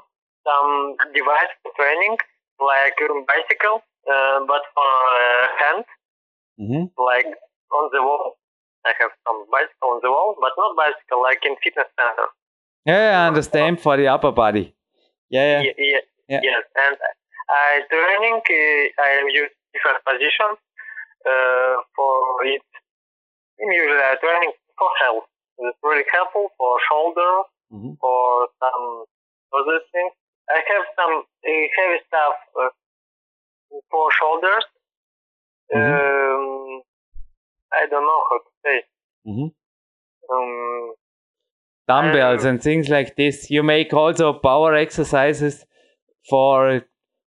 some 0.47 0.71
device 1.13 1.51
for 1.61 1.71
training, 1.77 2.17
like 2.61 2.97
a 3.01 3.09
bicycle, 3.27 3.81
uh, 4.09 4.39
but 4.47 4.63
for 4.75 4.91
uh, 5.17 5.45
hand, 5.61 5.85
Mm-hmm. 6.61 6.93
like 7.01 7.25
on 7.73 7.89
the 7.91 8.01
wall. 8.03 8.37
I 8.85 8.93
have 9.01 9.09
some 9.25 9.45
bicycle 9.49 9.97
on 9.97 9.99
the 10.03 10.11
wall, 10.11 10.35
but 10.39 10.51
not 10.57 10.75
bicycle 10.77 11.21
like 11.23 11.41
in 11.45 11.55
fitness 11.63 11.89
center. 11.97 12.27
Yeah, 12.85 13.23
I 13.23 13.27
understand 13.27 13.79
for 13.81 13.97
the 13.97 14.07
upper 14.07 14.31
body. 14.31 14.75
Yeah, 15.29 15.57
yeah. 15.57 15.61
Ye- 15.61 15.75
ye- 15.77 16.07
Yeah. 16.29 16.41
Yes, 16.43 16.63
and 16.85 16.97
I 17.49 17.81
training. 17.89 18.41
I 18.99 19.09
use 19.31 19.49
different 19.73 19.99
positions 20.05 20.57
uh, 21.25 21.75
for 21.95 22.45
it. 22.45 22.61
Usually, 23.59 23.97
I 24.11 24.15
training 24.21 24.53
for 24.77 24.89
health. 25.01 25.25
It's 25.63 25.77
really 25.83 26.03
helpful 26.11 26.47
for 26.57 26.71
shoulder, 26.89 27.31
Mhm. 27.73 27.97
for 28.01 28.47
some 28.59 29.05
for 29.51 29.59
these 29.67 29.87
things. 29.93 30.13
I 30.49 30.59
have 30.73 30.85
some 30.99 31.13
heavy 31.77 31.99
stuff 32.07 32.35
uh, 32.59 32.69
for 33.91 34.05
shoulders. 34.19 34.65
Um, 35.73 36.81
I 37.71 37.85
don't 37.89 38.05
know 38.09 38.21
how 38.29 38.37
to 38.39 38.51
say. 38.65 38.77
Mhm. 39.27 39.53
Um, 40.33 40.93
Dumbbells 41.87 42.43
Um, 42.45 42.49
and 42.51 42.63
things 42.63 42.89
like 42.89 43.15
this. 43.15 43.49
You 43.49 43.63
make 43.63 43.93
also 43.93 44.33
power 44.33 44.73
exercises 44.75 45.65
for 46.29 46.81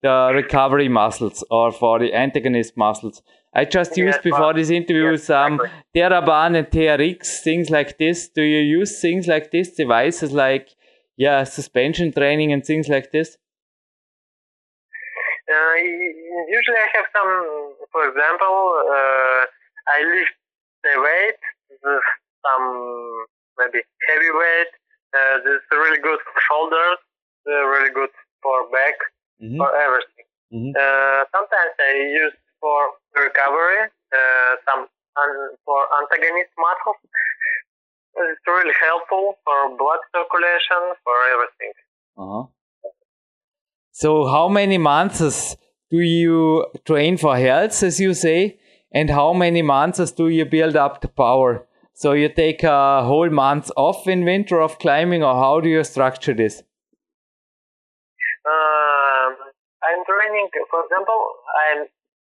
the 0.01 0.31
recovery 0.33 0.87
muscles 0.89 1.43
or 1.49 1.71
for 1.71 1.99
the 1.99 2.13
antagonist 2.13 2.77
muscles. 2.77 3.21
I 3.57 3.65
just 3.65 3.91
Yes, 3.97 4.05
used 4.05 4.23
before 4.23 4.53
this 4.53 4.69
interview 4.69 5.11
yes, 5.11 5.23
some 5.23 5.53
exactly. 5.53 5.81
And 5.95 6.55
TRX, 6.71 7.41
things 7.43 7.69
like 7.69 7.97
this. 7.97 8.29
Do 8.29 8.43
you 8.43 8.59
use 8.79 9.01
things 9.01 9.27
like 9.27 9.51
this, 9.51 9.71
devices 9.71 10.31
like 10.31 10.69
yeah, 11.17 11.43
suspension 11.43 12.11
training 12.13 12.53
and 12.53 12.63
things 12.63 12.87
like 12.87 13.11
this? 13.11 13.37
Uh, 15.49 15.75
usually 16.49 16.77
I 16.77 16.89
have 16.97 17.07
some, 17.15 17.33
for 17.91 18.03
example, 18.09 18.57
uh, 18.93 19.41
I 19.95 19.97
lift 20.03 20.35
the 20.83 20.93
weight, 21.01 21.39
some 22.45 22.65
maybe 23.57 23.79
heavy 24.09 24.31
weight. 24.31 24.71
Uh, 25.15 25.37
this 25.43 25.55
is 25.57 25.67
really 25.71 26.01
good 26.03 26.19
for 26.19 26.35
shoulders, 26.49 26.99
uh, 27.47 27.65
really 27.73 27.89
good 27.89 28.11
for 28.43 28.69
back, 28.69 28.97
Mhm. 29.41 29.57
for 29.57 29.69
everything. 29.75 30.27
Mhm. 30.53 30.71
Uh, 30.75 31.25
sometimes 31.31 31.73
I 31.79 31.91
use 32.23 32.35
for 32.59 32.79
recovery, 33.17 33.89
uh, 34.13 34.51
some 34.65 34.87
un- 35.23 35.55
for 35.65 35.79
antagonist 36.01 36.51
muscles. 36.57 37.01
It's 38.19 38.41
really 38.47 38.73
helpful 38.81 39.35
for 39.45 39.77
blood 39.77 39.99
circulation, 40.11 40.81
for 41.03 41.17
everything. 41.33 41.73
Uh-huh. 42.17 42.45
So, 43.91 44.25
how 44.25 44.47
many 44.47 44.79
months 44.79 45.55
do 45.91 45.99
you 45.99 46.65
train 46.85 47.17
for 47.17 47.37
health, 47.37 47.83
as 47.83 47.99
you 47.99 48.15
say, 48.15 48.59
and 48.91 49.11
how 49.11 49.33
many 49.33 49.61
months 49.61 50.11
do 50.11 50.29
you 50.29 50.45
build 50.45 50.75
up 50.75 51.01
the 51.01 51.07
power? 51.07 51.67
So, 51.93 52.13
you 52.13 52.29
take 52.29 52.63
a 52.63 53.03
whole 53.03 53.29
month 53.29 53.69
off 53.75 54.07
in 54.07 54.25
winter 54.25 54.61
of 54.61 54.79
climbing, 54.79 55.23
or 55.23 55.35
how 55.35 55.59
do 55.59 55.69
you 55.69 55.83
structure 55.83 56.33
this? 56.33 56.63
Um, 58.45 59.35
I'm 59.83 60.01
training, 60.05 60.49
for 60.71 60.83
example, 60.85 61.21
I'm 61.69 61.87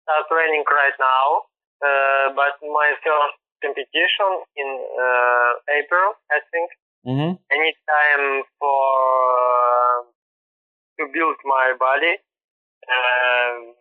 start 0.04 0.28
training 0.28 0.64
right 0.68 0.96
now, 1.00 1.26
uh, 1.80 2.26
but 2.36 2.60
my 2.60 2.92
first 3.00 3.36
competition 3.64 4.30
in 4.60 4.68
uh, 5.00 5.52
April, 5.80 6.20
I 6.28 6.38
think. 6.52 6.68
Mm-hmm. 7.04 7.32
I 7.40 7.56
need 7.60 7.76
time 7.84 8.44
for 8.60 8.80
uh, 9.36 9.98
to 11.00 11.02
build 11.12 11.36
my 11.44 11.76
body 11.76 12.16
um, 12.88 13.76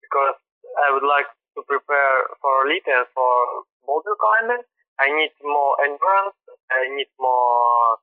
because 0.00 0.36
I 0.80 0.92
would 0.92 1.04
like 1.04 1.28
to 1.56 1.60
prepare 1.68 2.16
for 2.40 2.64
elite 2.64 2.88
and 2.88 3.04
for 3.12 3.64
boulder 3.84 4.16
climbing. 4.16 4.64
I 5.00 5.08
need 5.12 5.32
more 5.44 5.76
endurance. 5.84 6.36
I 6.72 6.88
need 6.96 7.12
more 7.20 8.00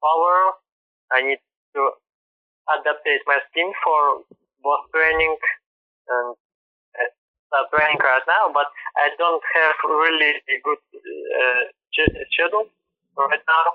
power. 0.00 0.60
I 1.12 1.24
need 1.24 1.40
to 1.76 1.82
adaptate 2.68 3.24
my 3.24 3.40
skin 3.48 3.72
for 3.84 4.24
both 4.60 4.84
training 4.92 5.36
and 6.08 6.36
uh, 7.52 7.64
training 7.74 7.98
right 8.00 8.26
now. 8.26 8.52
But 8.52 8.66
I 8.96 9.10
don't 9.18 9.42
have 9.54 9.76
really 9.84 10.32
a 10.48 10.56
good 10.64 10.82
uh, 10.94 11.62
schedule 12.32 12.66
right 13.16 13.44
now. 13.46 13.66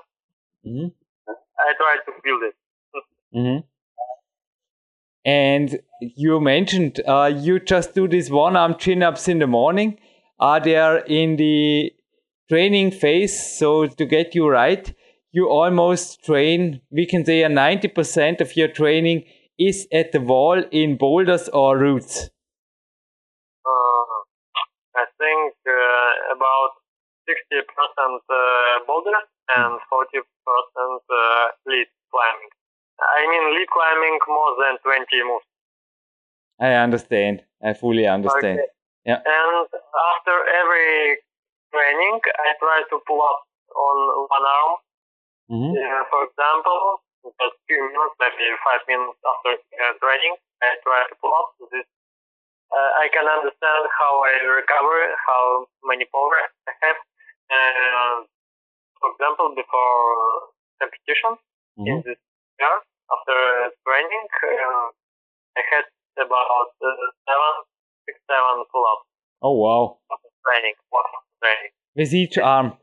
Mm-hmm. 0.66 0.88
I 1.58 1.72
try 1.76 1.96
to 2.04 2.12
build 2.22 2.42
it. 2.42 2.54
Mm-hmm. 3.34 3.66
And 5.24 5.80
you 6.00 6.40
mentioned 6.40 7.00
uh, 7.06 7.32
you 7.34 7.58
just 7.58 7.94
do 7.94 8.06
this 8.06 8.30
one 8.30 8.56
arm 8.56 8.76
chin 8.78 9.02
ups 9.02 9.28
in 9.28 9.40
the 9.40 9.46
morning. 9.46 9.98
Are 10.38 10.60
there 10.60 10.98
in 10.98 11.36
the 11.36 11.92
training 12.48 12.92
phase, 12.92 13.58
so 13.58 13.86
to 13.86 14.04
get 14.04 14.34
you 14.34 14.48
right, 14.48 14.94
you 15.32 15.48
almost 15.48 16.24
train, 16.24 16.80
we 16.90 17.06
can 17.06 17.24
say 17.24 17.42
a 17.42 17.48
90% 17.48 18.40
of 18.40 18.56
your 18.56 18.68
training 18.68 19.24
is 19.58 19.86
at 19.92 20.12
the 20.12 20.20
wall 20.20 20.62
in 20.70 20.96
boulders 20.96 21.48
or 21.48 21.76
roots. 21.78 22.30
Uh, 23.66 24.04
I 24.94 25.04
think 25.18 25.54
uh, 25.66 26.36
about 26.36 26.70
60% 27.26 27.62
uh, 27.62 28.86
boulder 28.86 29.18
and 29.56 29.78
40% 29.90 30.22
uh, 30.22 31.46
lead 31.66 31.88
climbing. 32.10 32.52
I 33.02 33.22
mean 33.28 33.44
lead 33.54 33.68
climbing 33.68 34.16
more 34.26 34.52
than 34.62 34.78
20 34.82 35.04
moves. 35.28 35.44
I 36.60 36.72
understand. 36.80 37.44
I 37.62 37.74
fully 37.74 38.06
understand. 38.06 38.58
Okay. 38.58 38.70
Yeah. 39.04 39.20
And 39.20 39.68
after 40.16 40.34
every 40.60 41.20
training, 41.70 42.16
I 42.24 42.48
try 42.58 42.82
to 42.90 42.96
pull 43.06 43.20
up 43.22 43.40
on 43.76 43.96
one 44.26 44.46
arm. 44.56 44.72
Mhm. 45.50 45.72
Uh, 45.78 46.02
for 46.10 46.20
example, 46.26 47.02
just 47.22 47.56
few 47.68 47.82
minutes, 47.86 48.16
maybe 48.18 48.46
five 48.64 48.82
minutes 48.88 49.20
after 49.22 49.52
uh, 49.58 49.92
training, 50.02 50.34
I 50.62 50.74
try 50.82 51.00
to 51.10 51.14
pull 51.20 51.34
up. 51.34 51.54
This 51.70 51.86
uh, 52.72 52.90
I 52.98 53.06
can 53.14 53.26
understand 53.30 53.82
how 53.94 54.12
I 54.26 54.34
recover, 54.42 54.98
how 55.22 55.42
many 55.86 56.04
power 56.10 56.34
I 56.66 56.72
have. 56.82 56.98
Uh, 57.50 58.24
for 59.00 59.08
example, 59.14 59.54
before 59.54 60.52
competition 60.80 61.32
in 61.78 61.84
Mhm. 61.86 62.02
this 62.04 62.18
year, 62.60 62.76
after 63.12 63.36
training, 63.86 64.26
uh, 64.42 64.88
I 65.56 65.62
had 65.70 65.84
about 66.18 66.72
uh, 66.82 66.88
seven, 67.28 67.54
six, 68.06 68.18
seven 68.26 68.64
pull-ups 68.72 69.06
Oh, 69.42 69.52
wow. 69.52 69.98
after 70.10 70.28
training, 70.44 70.74
after 70.92 71.20
training. 71.40 71.72
With 71.94 72.12
each 72.12 72.36
arm. 72.38 72.78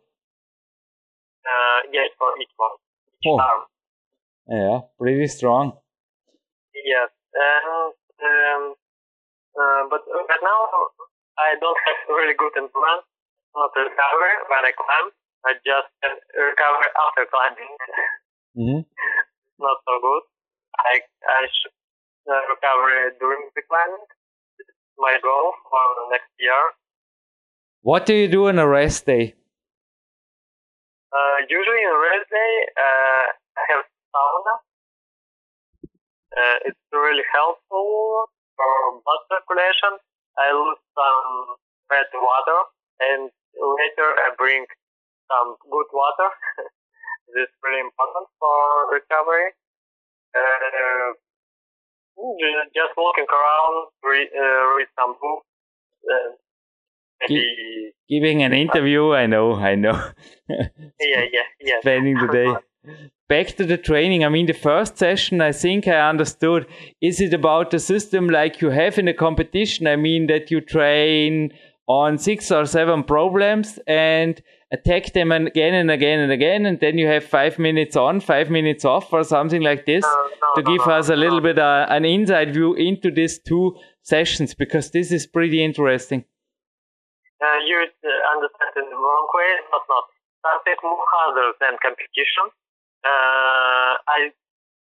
Uh, 1.45 1.80
yes, 1.91 2.09
for 2.18 2.32
each 2.39 2.53
one, 2.57 2.78
each 3.22 3.28
Oh. 3.28 3.39
arm. 3.39 3.61
Yeah, 4.47 4.80
pretty 4.97 5.28
strong. 5.28 5.80
Yes, 6.74 7.09
and 7.34 7.93
um, 8.24 8.76
uh, 9.59 9.82
but 9.89 10.01
right 10.07 10.43
now 10.43 10.59
I 11.38 11.55
don't 11.59 11.78
have 11.86 11.99
really 12.09 12.34
good 12.34 12.53
endurance. 12.57 13.05
Not 13.54 13.72
recover 13.78 14.30
when 14.49 14.64
I 14.66 14.74
climb. 14.74 15.08
I 15.45 15.54
just 15.62 15.91
recover 16.34 16.86
after 17.06 17.24
climbing. 17.30 17.72
hmm 18.58 18.82
Not 19.64 19.78
so 19.86 19.93
good. 20.01 20.24
I 20.80 20.93
I 21.30 21.41
should 21.47 21.76
uh, 22.26 22.41
recover 22.49 23.14
during 23.22 23.49
the 23.54 23.62
climbing. 23.70 24.06
It's 24.58 24.74
my 24.97 25.18
goal 25.22 25.54
for 25.70 25.86
next 26.10 26.32
year. 26.39 26.62
What 27.82 28.06
do 28.06 28.16
you 28.16 28.28
do 28.28 28.47
on 28.47 28.58
a 28.58 28.68
rest 28.68 29.06
day? 29.06 29.36
Uh, 31.14 31.38
usually 31.45 31.84
in 31.86 31.93
rest 31.93 32.26
day, 32.32 32.54
uh, 32.74 33.26
I 33.54 33.64
have 33.70 33.84
sauna. 34.10 34.56
Uh, 36.34 36.58
it's 36.66 36.80
really 36.89 37.22
helpful 37.30 38.26
for 38.58 38.72
blood 39.06 39.24
circulation. 39.30 40.01
I 40.41 40.49
lose 40.58 40.82
some 40.97 41.62
bad 41.89 42.10
water, 42.18 42.60
and 42.97 43.30
later 43.94 44.10
I 44.10 44.36
bring 44.38 44.66
some 45.30 45.56
good 45.70 45.89
water. 45.94 46.30
this 47.34 47.44
is 47.44 47.54
really 47.64 47.82
important 47.82 48.28
for 48.39 48.91
recovery. 48.91 49.54
Uh, 50.36 51.14
just 52.74 52.94
walking 52.98 53.26
around, 53.30 53.88
read, 54.04 54.28
uh, 54.36 54.76
read 54.78 54.88
some 54.98 55.16
books. 55.22 55.46
Uh, 56.04 56.30
maybe, 57.30 57.94
Giving 58.10 58.44
an 58.44 58.54
interview, 58.54 59.14
I 59.14 59.28
know, 59.28 59.54
I 59.54 59.76
know. 59.76 60.12
yeah, 60.50 60.66
yeah, 61.00 61.48
yeah. 61.62 61.76
Spending 61.82 62.18
the 62.18 62.28
day. 62.32 62.54
Back 63.30 63.56
to 63.56 63.66
the 63.66 63.78
training. 63.78 64.26
I 64.26 64.30
mean, 64.30 64.46
the 64.46 64.54
first 64.54 64.98
session, 64.98 65.39
I 65.41 65.54
think 65.54 65.88
I 65.88 66.10
understood. 66.10 66.68
Is 67.02 67.22
it 67.22 67.34
about 67.34 67.72
the 67.72 67.80
system 67.80 68.28
like 68.28 68.62
you 68.62 68.70
have 68.72 68.98
in 68.98 69.08
a 69.08 69.14
competition? 69.14 69.88
I 69.88 69.96
mean, 69.96 70.28
that 70.28 70.52
you 70.52 70.60
train 70.60 71.54
on 71.88 72.18
six 72.18 72.52
or 72.52 72.66
seven 72.66 73.04
problems 73.04 73.80
and 73.88 74.42
attack 74.72 75.14
them 75.14 75.32
again 75.32 75.74
and 75.74 75.92
again 75.92 76.20
and 76.20 76.32
again, 76.32 76.66
and 76.66 76.80
then 76.80 76.98
you 76.98 77.08
have 77.08 77.24
five 77.24 77.60
minutes 77.60 77.96
on, 77.96 78.20
five 78.20 78.50
minutes 78.50 78.86
off, 78.86 79.12
or 79.14 79.24
something 79.24 79.62
like 79.62 79.86
this, 79.86 80.04
No, 80.04 80.30
no, 80.42 80.50
to 80.56 80.62
give 80.64 80.88
no, 80.88 80.94
us 80.94 81.10
a 81.10 81.16
little 81.16 81.42
bit 81.42 81.60
uh, 81.60 81.86
an 81.90 82.06
inside 82.06 82.54
view 82.54 82.74
into 82.74 83.12
these 83.12 83.40
two 83.40 83.76
sessions 84.02 84.54
because 84.56 84.92
this 84.92 85.12
is 85.12 85.28
pretty 85.28 85.64
interesting. 85.64 86.26
Uh, 87.44 87.60
you 87.68 87.76
uh, 87.76 88.08
understand 88.32 88.72
in 88.80 88.88
the 88.90 88.96
wrong 88.96 89.28
way, 89.36 89.52
but 89.72 89.84
not. 89.90 90.06
Something 90.44 90.76
more 90.84 91.00
harder 91.08 91.56
than 91.64 91.80
competition. 91.80 92.52
Uh, 93.00 93.96
I, 93.96 94.28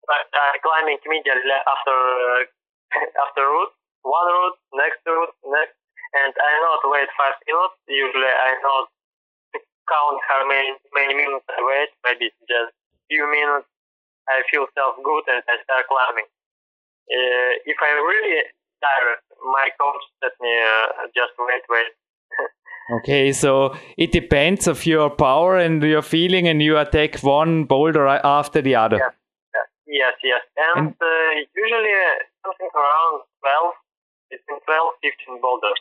I, 0.07 0.19
I 0.31 0.59
climbing 0.63 1.03
immediately 1.03 1.59
after 1.67 1.99
uh, 1.99 2.47
after 3.27 3.43
route, 3.43 3.75
one 4.03 4.29
route, 4.31 4.59
next 4.75 5.03
route, 5.07 5.35
next, 5.51 5.78
and 6.15 6.33
I 6.33 6.53
not 6.65 6.83
wait 6.89 7.09
five 7.17 7.37
minutes. 7.45 7.77
Usually, 7.89 8.33
I 8.33 8.57
not 8.63 8.89
to 9.53 9.59
count 9.89 10.19
how 10.29 10.47
many 10.47 10.77
many 10.95 11.15
minutes 11.15 11.47
I 11.49 11.61
wait. 11.61 11.91
Maybe 12.05 12.33
just 12.49 12.73
few 13.09 13.25
minutes. 13.29 13.69
I 14.29 14.45
feel 14.53 14.69
self 14.77 14.97
good 15.01 15.25
and 15.29 15.41
I 15.49 15.57
start 15.65 15.89
climbing. 15.89 16.29
Uh, 17.09 17.53
if 17.65 17.79
I'm 17.81 18.05
really 18.05 18.45
tired, 18.85 19.21
my 19.41 19.73
coach 19.81 20.05
said 20.21 20.37
me 20.41 20.53
uh, 20.53 21.09
just 21.17 21.33
wait, 21.39 21.65
wait. 21.69 21.93
Okay, 22.91 23.33
so 23.33 23.77
it 23.99 24.13
depends 24.13 24.67
of 24.67 24.87
your 24.87 25.11
power 25.11 25.59
and 25.59 25.83
your 25.83 26.01
feeling, 26.01 26.49
and 26.49 26.63
you 26.63 26.79
attack 26.79 27.21
one 27.21 27.65
boulder 27.65 28.09
after 28.09 28.63
the 28.63 28.77
other. 28.77 28.97
Yeah. 28.97 29.13
Yes, 29.89 30.15
yes. 30.23 30.41
And, 30.57 30.93
and 30.93 30.97
uh, 31.01 31.31
usually 31.57 31.97
something 32.45 32.69
around 32.77 33.25
12, 33.41 33.73
between 34.31 34.61
12, 34.61 34.93
15 35.01 35.41
boulders. 35.41 35.81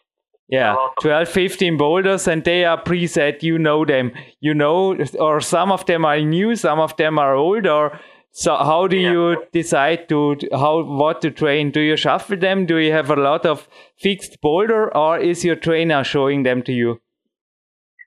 Yeah, 0.49 0.75
12, 1.01 1.27
15 1.27 1.77
boulders, 1.77 2.25
and 2.25 2.43
they 2.43 2.63
are 2.63 2.81
preset. 2.81 3.43
You 3.43 3.57
know 3.59 3.83
them. 3.83 4.13
You 4.39 4.53
know, 4.53 4.95
or 5.19 5.41
some 5.41 5.73
of 5.73 5.85
them 5.85 6.05
are 6.05 6.21
new, 6.21 6.55
some 6.55 6.79
of 6.79 6.95
them 6.95 7.19
are 7.19 7.35
old, 7.35 7.67
or 7.67 7.99
so 8.31 8.55
how 8.55 8.87
do 8.87 8.95
yeah. 8.95 9.11
you 9.11 9.45
decide 9.51 10.07
to 10.09 10.37
how 10.51 10.83
what 10.83 11.21
to 11.21 11.31
train? 11.31 11.71
Do 11.71 11.81
you 11.81 11.97
shuffle 11.97 12.37
them? 12.37 12.65
Do 12.65 12.77
you 12.77 12.93
have 12.93 13.09
a 13.09 13.15
lot 13.15 13.45
of 13.45 13.67
fixed 13.99 14.39
boulder, 14.41 14.95
or 14.95 15.19
is 15.19 15.43
your 15.43 15.57
trainer 15.57 16.03
showing 16.03 16.43
them 16.43 16.61
to 16.63 16.71
you? 16.71 17.01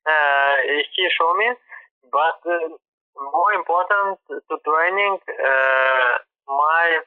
Uh, 0.06 0.54
he 0.96 1.08
show 1.18 1.34
me, 1.36 1.50
but 2.10 2.40
uh, 2.46 2.68
more 3.20 3.52
important 3.52 4.18
to 4.28 4.56
training, 4.64 5.18
uh, 5.28 6.12
my 6.48 7.00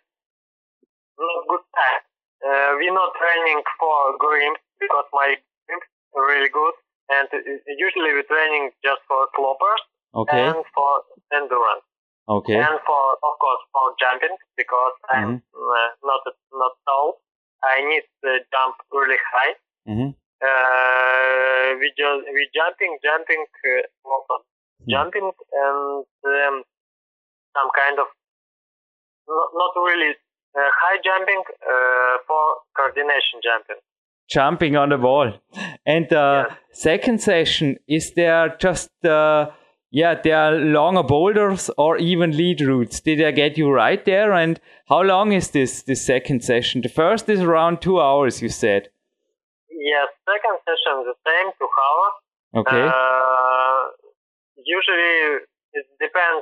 not 1.18 1.48
good 1.48 1.66
time. 1.74 2.02
Uh, 2.44 2.76
we're 2.76 2.94
not 2.94 3.14
training 3.16 3.62
for 3.80 4.18
grimps 4.20 4.62
because 4.86 5.08
my 5.14 5.30
are 6.16 6.26
really 6.28 6.50
good, 6.50 6.76
and 7.10 7.28
usually 7.86 8.12
we're 8.14 8.30
training 8.30 8.70
just 8.86 9.02
for 9.10 9.28
cloppers 9.38 9.82
okay. 10.14 10.46
and 10.50 10.62
for 10.76 10.92
endurance. 11.34 11.86
Okay. 12.30 12.56
And 12.56 12.80
for 12.88 13.02
of 13.28 13.34
course 13.44 13.64
for 13.74 13.86
jumping 14.00 14.36
because 14.56 14.94
I'm 15.10 15.30
Mhm. 15.30 15.42
uh, 15.56 15.90
not 16.10 16.22
not 16.54 16.74
tall. 16.88 17.20
I 17.64 17.82
need 17.90 18.06
to 18.24 18.32
jump 18.54 18.76
really 18.92 19.20
high. 19.34 19.54
hmm 19.88 20.10
Uh, 20.44 21.68
we 21.80 21.88
just 22.00 22.22
we 22.36 22.42
jumping 22.58 22.94
jumping 23.08 23.44
uh, 23.70 23.84
lot 24.12 24.26
of 24.36 24.42
Hmm. 24.84 24.92
jumping 24.94 25.28
and 25.64 26.06
um, 26.28 26.56
some 27.56 27.70
kind 27.82 27.98
of 28.04 28.08
not, 29.28 29.50
not 29.62 29.74
really 29.88 30.12
uh, 30.60 30.70
high 30.82 31.00
jumping 31.08 31.44
uh, 31.72 32.16
for 32.28 32.44
coordination 32.76 33.40
jumping. 33.42 33.80
Jumping 34.30 34.76
on 34.76 34.90
the 34.90 34.98
wall. 34.98 35.34
And 35.86 36.12
uh, 36.12 36.48
second 36.72 37.22
session, 37.22 37.78
is 37.88 38.14
there 38.14 38.56
just 38.60 38.90
uh, 39.06 39.52
yeah, 39.94 40.20
there 40.20 40.36
are 40.36 40.58
longer 40.58 41.04
boulders 41.04 41.70
or 41.78 41.98
even 41.98 42.36
lead 42.36 42.62
routes. 42.62 43.00
Did 43.00 43.24
I 43.24 43.30
get 43.30 43.60
you 43.60 43.70
right 43.70 44.04
there? 44.06 44.34
And 44.34 44.60
how 44.90 45.04
long 45.04 45.34
is 45.34 45.52
this 45.52 45.84
this 45.84 46.04
second 46.04 46.44
session? 46.44 46.82
The 46.82 46.90
first 46.90 47.30
is 47.30 47.42
around 47.42 47.80
two 47.80 48.02
hours, 48.02 48.42
you 48.42 48.50
said. 48.50 48.90
Yes, 49.70 50.08
second 50.26 50.58
session 50.66 51.06
the 51.06 51.14
same, 51.22 51.54
two 51.62 51.70
hours. 51.70 52.16
Okay. 52.66 52.86
Uh, 52.90 53.82
usually 54.66 55.46
it 55.78 55.86
depends. 56.02 56.42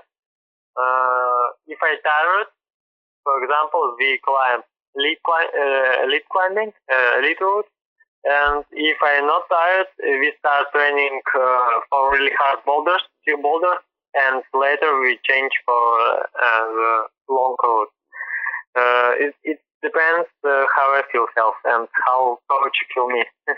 Uh, 0.72 1.46
if 1.68 1.80
I 1.84 2.00
tired, 2.08 2.48
for 3.26 3.36
example, 3.44 3.84
we 4.00 4.18
climb 4.24 4.64
lead, 4.96 5.18
uh, 5.26 6.06
lead 6.08 6.24
climbing, 6.32 6.72
uh, 6.92 7.20
lead 7.22 7.38
route, 7.42 7.70
and 8.24 8.64
if 8.72 8.98
I'm 9.02 9.26
not 9.26 9.44
tired, 9.50 9.88
we 10.04 10.32
start 10.40 10.68
training 10.74 11.22
uh, 11.34 11.80
for 11.90 12.12
really 12.12 12.32
hard 12.38 12.60
boulders, 12.66 13.02
few 13.26 13.38
boulders, 13.42 13.82
and 14.14 14.44
later 14.54 15.00
we 15.02 15.18
change 15.26 15.52
for 15.66 15.82
uh, 16.22 16.66
the 16.78 17.34
long 17.34 17.56
route. 17.64 17.94
Uh, 18.78 19.12
it, 19.18 19.34
it 19.44 19.60
depends 19.82 20.30
uh, 20.46 20.66
how 20.76 20.94
I 20.94 21.02
feel 21.12 21.26
self 21.34 21.56
and 21.66 21.88
how 22.06 22.38
coach 22.50 22.78
feel 22.94 23.08
me. 23.08 23.24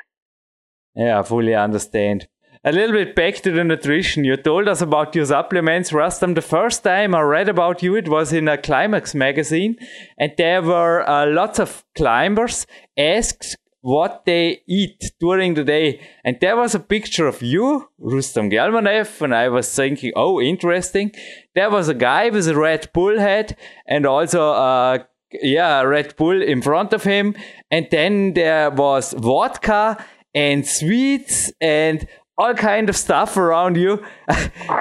Yeah, 0.96 1.20
I 1.20 1.24
fully 1.24 1.56
understand. 1.56 2.28
A 2.66 2.72
little 2.72 2.94
bit 2.94 3.14
back 3.14 3.36
to 3.42 3.52
the 3.52 3.66
nutrition. 3.66 4.24
You 4.24 4.38
told 4.38 4.70
us 4.70 4.80
about 4.80 5.14
your 5.16 5.26
supplements, 5.26 5.92
Rustam. 5.92 6.34
The 6.34 6.42
first 6.42 6.82
time 6.82 7.14
I 7.14 7.20
read 7.20 7.50
about 7.50 7.84
you, 7.84 7.94
it 7.98 8.08
was 8.08 8.32
in 8.32 8.48
a 8.48 8.58
Climax 8.58 9.14
magazine, 9.14 9.76
and 10.18 10.32
there 10.38 10.62
were 10.62 11.04
uh, 11.10 11.28
lots 11.28 11.60
of 11.60 11.84
climbers 11.94 12.66
asked 12.98 13.58
what 13.82 14.24
they 14.26 14.62
eat 14.66 15.12
during 15.20 15.56
the 15.56 15.66
day. 15.66 16.00
And 16.24 16.38
there 16.40 16.56
was 16.56 16.74
a 16.74 16.80
picture 16.80 17.28
of 17.28 17.42
you, 17.42 17.90
Rustam 18.00 18.50
Gelmanov, 18.50 19.22
and 19.22 19.36
I 19.36 19.50
was 19.50 19.76
thinking, 19.76 20.14
oh, 20.16 20.40
interesting. 20.40 21.12
There 21.56 21.70
was 21.70 21.90
a 21.90 21.94
guy 21.94 22.30
with 22.30 22.48
a 22.48 22.56
Red 22.56 22.90
Bull 22.94 23.20
head 23.20 23.58
and 23.86 24.06
also 24.06 24.54
a 24.54 25.06
yeah, 25.42 25.82
Red 25.82 26.16
Bull 26.16 26.42
in 26.42 26.62
front 26.62 26.94
of 26.94 27.04
him. 27.04 27.36
And 27.70 27.90
then 27.92 28.36
there 28.36 28.70
was 28.70 29.12
vodka 29.12 29.98
and 30.34 30.66
sweets 30.66 31.52
and 31.60 32.08
all 32.44 32.54
kind 32.54 32.90
of 32.90 32.98
stuff 32.98 33.38
around 33.38 33.78
you. 33.78 34.04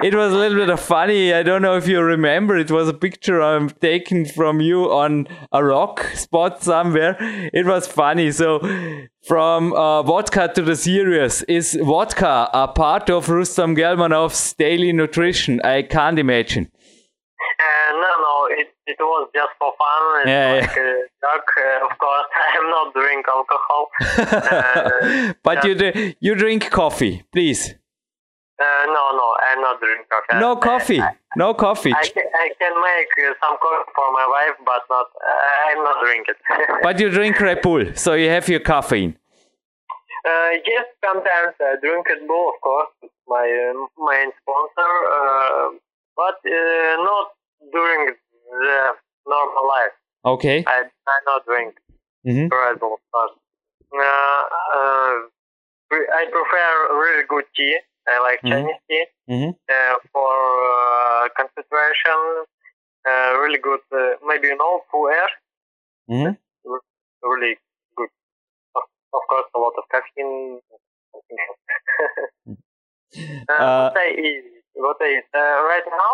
it 0.03 0.15
was 0.15 0.33
a 0.33 0.37
little 0.37 0.59
bit 0.59 0.69
of 0.69 0.81
funny. 0.81 1.33
I 1.33 1.45
don't 1.45 1.63
know 1.63 1.77
if 1.77 1.87
you 1.87 2.01
remember. 2.01 2.57
It 2.57 2.73
was 2.73 2.89
a 2.89 2.95
picture 2.95 3.41
I'm 3.41 3.71
taken 3.71 4.27
from 4.27 4.61
you 4.61 4.91
on 4.91 5.29
a 5.53 5.65
rock 5.65 6.05
spot 6.15 6.63
somewhere. 6.63 7.17
It 7.53 7.65
was 7.65 7.87
funny. 7.87 8.33
So 8.33 8.59
from 9.29 9.73
uh, 9.75 10.03
vodka 10.03 10.51
to 10.57 10.63
the 10.63 10.75
serious, 10.75 11.43
is 11.43 11.79
vodka 11.81 12.51
a 12.53 12.67
part 12.67 13.09
of 13.09 13.29
Rustam 13.29 13.77
Gelmanov's 13.77 14.55
daily 14.55 14.93
nutrition? 14.93 15.61
I 15.63 15.83
can't 15.83 16.19
imagine. 16.19 16.72
It, 18.87 18.97
was 19.01 19.29
just 19.35 19.53
for 19.59 19.73
fun. 19.79 20.03
It's 20.21 20.29
Yeah, 20.29 20.61
like 20.61 20.77
a 20.77 20.91
joke. 21.23 21.51
Uh, 21.57 21.87
of 21.91 21.99
course, 21.99 22.29
I 22.45 22.49
am 22.59 22.67
not 22.77 22.87
drink 22.95 23.25
alcohol. 23.29 23.85
Uh, 24.53 25.33
but 25.43 25.65
you 25.65 25.75
dr- 25.75 26.15
you 26.21 26.35
drink 26.35 26.71
coffee, 26.71 27.23
please. 27.33 27.63
uh, 28.61 28.85
no, 28.97 29.03
no, 29.21 29.27
I'm 29.49 29.61
not 29.61 29.81
drink 29.81 30.07
coffee. 30.09 30.41
No 30.41 30.57
coffee. 30.57 31.01
I, 31.01 31.11
No 31.37 31.55
coffee. 31.55 31.93
I, 31.95 32.05
can, 32.15 32.27
I 32.45 32.49
can 32.61 32.75
make 32.91 33.13
uh, 33.25 33.33
some 33.43 33.57
coffee 33.65 33.91
for 33.97 34.09
my 34.19 34.27
wife, 34.37 34.57
but 34.71 34.83
not. 34.95 35.07
Uh, 35.17 35.69
I'm 35.69 35.81
not 35.89 35.97
drink 36.05 36.27
it. 36.33 36.37
But 36.87 36.95
you 37.01 37.09
drink 37.11 37.41
Red 37.41 37.63
Bull, 37.63 37.85
so 37.95 38.15
you 38.15 38.29
have 38.37 38.47
your 38.49 38.61
caffeine. 38.61 39.13
uh, 40.31 40.51
yes, 40.67 40.85
sometimes 41.05 41.55
I 41.61 41.77
drink 41.81 42.09
Red 42.09 42.27
Bull, 42.29 42.47
of 42.55 42.61
course. 42.61 42.91
My 43.29 43.47
main 44.11 44.31
sponsor, 44.43 44.93
uh, 45.19 45.67
but 46.21 46.39
uh, 46.45 46.95
not 47.11 47.27
during 47.73 48.03
the 48.53 48.93
normal 49.27 49.65
life. 49.69 49.95
Okay. 50.25 50.65
I 50.67 50.85
I 50.85 51.17
not 51.27 51.45
drink. 51.47 51.75
hmm 52.25 52.47
Red 52.53 52.79
Bull, 52.81 52.99
course. 53.13 53.35
Uh, 53.93 54.43
uh, 54.77 55.15
I 55.93 56.23
prefer 56.31 56.71
really 57.03 57.25
good 57.29 57.45
tea. 57.57 57.77
I 58.09 58.19
like 58.21 58.41
Mhm. 58.43 58.51
Chinese 58.51 58.83
tea 58.89 59.05
hmm 59.29 59.51
uh, 59.75 59.95
for 60.13 60.33
uh, 60.79 61.29
concentration. 61.37 62.21
Uh, 63.09 63.31
really 63.43 63.59
good. 63.59 63.81
Uh, 63.93 64.15
maybe 64.27 64.47
you 64.49 64.57
know 64.57 64.85
Pu-erh. 64.91 65.33
hmm 66.09 66.33
Really 67.23 67.55
good. 67.97 68.11
Of, 68.77 68.83
of 69.15 69.23
course, 69.31 69.49
a 69.55 69.59
lot 69.59 69.75
of 69.79 69.85
caffeine. 69.93 70.61
uh, 73.49 73.53
Uh, 73.53 73.83
what 73.83 73.97
I 73.97 74.09
eat, 74.11 74.45
what 74.75 74.97
I 75.01 75.09
eat 75.19 75.29
uh, 75.35 75.59
right 75.71 75.87
now. 75.87 76.13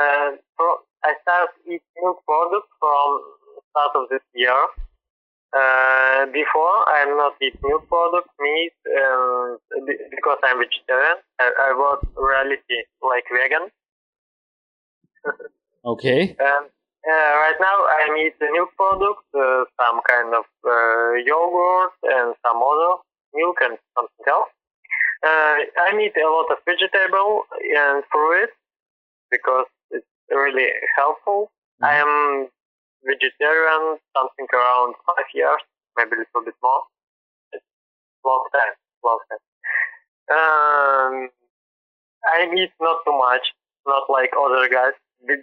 Uh, 0.00 0.30
pro- 0.56 0.82
I 1.04 1.14
start 1.22 1.50
eat 1.66 1.82
milk 1.96 2.22
products 2.26 2.72
from 2.78 3.08
start 3.70 3.92
of 3.96 4.08
this 4.10 4.24
year. 4.34 4.60
Uh, 5.50 6.26
before 6.30 6.76
I'm 6.94 7.16
not 7.16 7.34
eat 7.42 7.58
milk 7.62 7.88
products, 7.88 8.30
meat, 8.38 8.72
um, 9.00 9.58
because 10.14 10.38
I'm 10.44 10.58
vegetarian. 10.58 11.18
I, 11.40 11.50
I 11.58 11.72
was 11.74 12.04
reality 12.16 12.86
like 13.02 13.24
vegan. 13.32 13.68
Okay. 15.82 16.36
And 16.38 16.66
uh, 16.68 17.32
right 17.40 17.56
now 17.58 17.76
I'm 17.88 18.14
eating 18.20 18.52
milk 18.52 18.68
products, 18.76 19.24
uh, 19.32 19.64
some 19.80 20.00
kind 20.04 20.34
of 20.36 20.44
uh, 20.60 21.16
yogurt 21.24 21.96
and 22.04 22.36
some 22.44 22.60
other 22.60 23.00
milk 23.32 23.56
and 23.64 23.78
something 23.96 24.26
else. 24.28 24.52
Uh, 25.24 25.56
I 25.64 25.96
eat 25.96 26.12
a 26.20 26.28
lot 26.28 26.52
of 26.52 26.58
vegetable 26.68 27.44
and 27.56 28.04
fruit 28.12 28.50
because 29.30 29.66
really 30.30 30.68
helpful. 30.96 31.50
I 31.82 31.96
am 31.96 32.48
vegetarian 33.04 33.98
something 34.16 34.46
around 34.52 34.94
five 35.06 35.26
years, 35.34 35.60
maybe 35.96 36.16
a 36.16 36.20
little 36.20 36.44
bit 36.44 36.54
more. 36.62 36.82
It's 37.52 37.64
long 38.24 38.44
time, 38.52 38.74
long 39.04 39.20
time. 39.30 39.44
Um, 40.30 41.30
I 42.24 42.44
eat 42.54 42.72
not 42.80 42.98
too 43.06 43.16
much, 43.16 43.52
not 43.86 44.04
like 44.10 44.30
other 44.38 44.68
guys, 44.68 44.92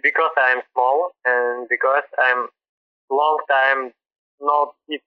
because 0.02 0.32
I'm 0.38 0.62
small 0.72 1.10
and 1.24 1.68
because 1.68 2.04
I'm 2.18 2.48
long 3.10 3.38
time 3.50 3.92
not 4.40 4.74
eat 4.90 5.02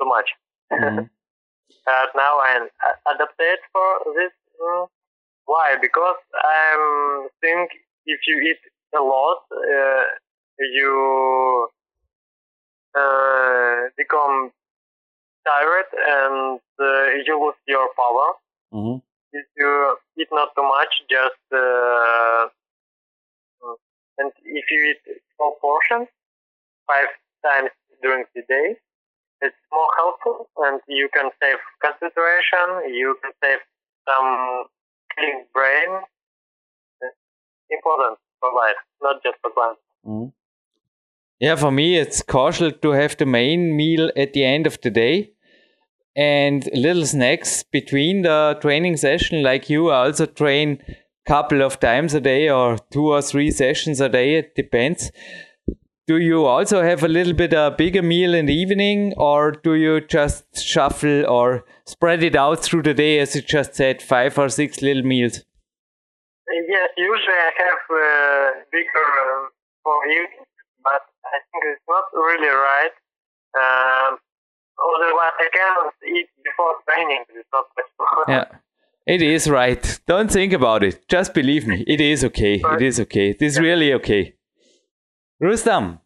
too 0.00 0.08
much. 0.08 0.30
Mhm. 0.72 1.08
Uh, 1.86 2.06
now 2.14 2.40
I'm 2.40 2.68
adapted 3.12 3.58
for 3.72 3.88
this. 4.16 4.32
Mm, 4.60 4.88
why? 5.46 5.76
Because 5.80 6.20
I'm 6.36 7.28
think 7.40 7.70
if 8.06 8.20
you 8.26 8.36
eat 8.50 8.60
a 8.94 9.02
lot, 9.02 9.42
uh, 9.52 10.04
you 10.58 11.68
uh, 12.94 13.88
become 13.96 14.50
tired 15.46 15.88
and 15.94 16.60
uh, 16.80 17.04
you 17.26 17.34
lose 17.44 17.60
your 17.66 17.88
power. 17.96 18.28
Mhm. 18.72 19.02
If 19.32 19.46
you 19.56 19.98
eat 20.18 20.28
not 20.32 20.54
too 20.56 20.62
much, 20.62 20.92
just 21.10 21.42
uh, 21.52 22.48
and 24.18 24.32
if 24.44 24.66
you 24.70 24.80
eat 24.90 25.02
small 25.36 25.56
portions 25.60 26.08
five 26.86 27.08
times 27.44 27.70
during 28.02 28.24
the 28.34 28.42
day, 28.48 28.76
it's 29.40 29.62
more 29.72 29.90
helpful 29.96 30.48
and 30.64 30.80
you 30.88 31.08
can 31.12 31.30
save 31.40 31.58
concentration. 31.84 32.66
You 32.94 33.16
can 33.22 33.32
save 33.42 33.60
some 34.08 34.66
clean 35.14 35.46
brain. 35.54 35.90
It's 37.02 37.16
important 37.70 38.18
for 38.40 38.50
life, 38.54 38.76
not 39.02 39.22
just 39.22 39.36
for 39.42 39.50
plants. 39.50 39.80
Mhm. 40.06 40.32
Yeah, 41.40 41.56
for 41.56 41.70
me, 41.70 41.96
it's 41.96 42.22
crucial 42.22 42.72
to 42.72 42.90
have 42.90 43.16
the 43.16 43.26
main 43.26 43.76
meal 43.76 44.10
at 44.16 44.32
the 44.32 44.44
end 44.44 44.66
of 44.66 44.80
the 44.80 44.90
day 44.90 45.32
and 46.16 46.68
little 46.74 47.06
snacks 47.06 47.62
between 47.62 48.22
the 48.22 48.58
training 48.60 48.96
session. 48.96 49.42
Like 49.42 49.70
you, 49.70 49.90
I 49.90 50.06
also 50.06 50.26
train 50.26 50.82
couple 51.28 51.62
of 51.62 51.78
times 51.78 52.14
a 52.14 52.20
day 52.20 52.48
or 52.48 52.78
two 52.90 53.08
or 53.08 53.20
three 53.20 53.50
sessions 53.50 54.00
a 54.00 54.08
day. 54.08 54.36
It 54.36 54.54
depends. 54.54 55.12
Do 56.06 56.16
you 56.16 56.46
also 56.46 56.82
have 56.82 57.04
a 57.04 57.08
little 57.08 57.34
bit 57.34 57.52
a 57.52 57.74
bigger 57.76 58.00
meal 58.02 58.32
in 58.32 58.46
the 58.46 58.54
evening, 58.54 59.12
or 59.18 59.52
do 59.52 59.74
you 59.74 60.00
just 60.00 60.58
shuffle 60.58 61.26
or 61.26 61.66
spread 61.84 62.22
it 62.22 62.34
out 62.34 62.60
through 62.60 62.84
the 62.84 62.94
day, 62.94 63.18
as 63.18 63.36
you 63.36 63.42
just 63.42 63.74
said, 63.74 64.00
five 64.00 64.38
or 64.38 64.48
six 64.48 64.80
little 64.80 65.02
meals? 65.02 65.44
Yes, 66.68 66.90
usually 66.98 67.40
I 67.48 67.52
have 67.64 67.82
uh, 67.88 68.60
bigger 68.70 69.08
uh, 69.24 69.48
for 69.82 69.96
evening, 70.04 70.44
but 70.84 71.00
I 71.24 71.40
think 71.48 71.64
it's 71.72 71.86
not 71.88 72.04
really 72.12 72.52
right. 72.52 72.94
Um, 73.56 74.18
otherwise, 74.76 75.32
I 75.40 75.48
cannot 75.48 75.94
eat 76.04 76.28
before 76.44 76.74
training. 76.86 77.24
It's 77.30 77.48
not 77.54 77.64
possible. 77.74 78.24
Yeah. 78.28 78.44
It 79.06 79.22
is 79.22 79.48
right. 79.48 80.00
Don't 80.06 80.30
think 80.30 80.52
about 80.52 80.82
it. 80.84 81.08
Just 81.08 81.32
believe 81.32 81.66
me. 81.66 81.82
It 81.86 82.02
is 82.02 82.22
okay. 82.24 82.60
It 82.62 82.82
is 82.82 83.00
okay. 83.00 83.30
It 83.30 83.40
is 83.40 83.58
really 83.58 83.94
okay. 83.94 84.34
Rustam, 85.40 86.00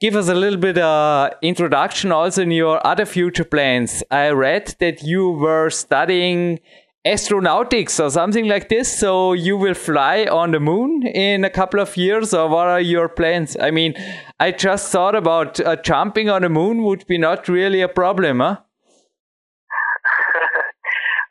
give 0.00 0.14
us 0.14 0.28
a 0.28 0.34
little 0.34 0.60
bit 0.60 0.78
uh, 0.78 1.30
introduction 1.42 2.12
also 2.12 2.42
in 2.42 2.52
your 2.52 2.86
other 2.86 3.06
future 3.06 3.42
plans. 3.42 4.04
I 4.12 4.28
read 4.28 4.76
that 4.78 5.02
you 5.02 5.30
were 5.30 5.70
studying 5.70 6.60
astronautics 7.06 8.02
or 8.04 8.10
something 8.10 8.46
like 8.46 8.68
this. 8.68 8.98
So 8.98 9.32
you 9.32 9.56
will 9.56 9.74
fly 9.74 10.24
on 10.24 10.50
the 10.50 10.60
moon 10.60 11.06
in 11.06 11.44
a 11.44 11.50
couple 11.50 11.80
of 11.80 11.96
years, 11.96 12.34
or 12.34 12.48
what 12.48 12.66
are 12.66 12.80
your 12.80 13.08
plans? 13.08 13.56
I 13.60 13.70
mean, 13.70 13.94
I 14.40 14.50
just 14.50 14.90
thought 14.90 15.14
about 15.14 15.60
uh, 15.60 15.76
jumping 15.76 16.28
on 16.28 16.42
the 16.42 16.48
moon 16.48 16.82
would 16.82 17.06
be 17.06 17.18
not 17.18 17.48
really 17.48 17.80
a 17.80 17.88
problem, 17.88 18.40
huh? 18.40 18.56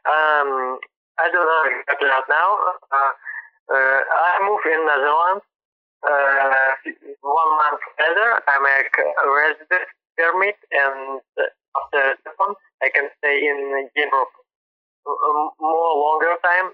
um, 0.08 0.80
I 1.20 1.30
don't 1.32 1.46
know 1.46 1.64
exactly 1.68 2.08
right 2.08 2.30
now. 2.30 2.50
Uh, 2.92 3.12
uh, 3.74 3.76
I 3.76 4.40
move 4.48 4.62
in 4.66 4.86
Netherlands. 4.86 5.44
Uh, 6.06 6.76
one 7.22 7.52
month 7.58 7.82
later, 8.00 8.40
I 8.48 8.60
make 8.62 8.94
a 8.96 9.28
residence 9.28 9.90
permit, 10.16 10.56
and 10.72 11.20
after 11.76 12.16
that 12.24 12.34
one, 12.38 12.56
I 12.82 12.90
can 12.94 13.10
stay 13.18 13.42
in 13.42 13.90
Europe 13.96 14.30
more 15.06 15.92
longer 16.06 16.34
time 16.42 16.74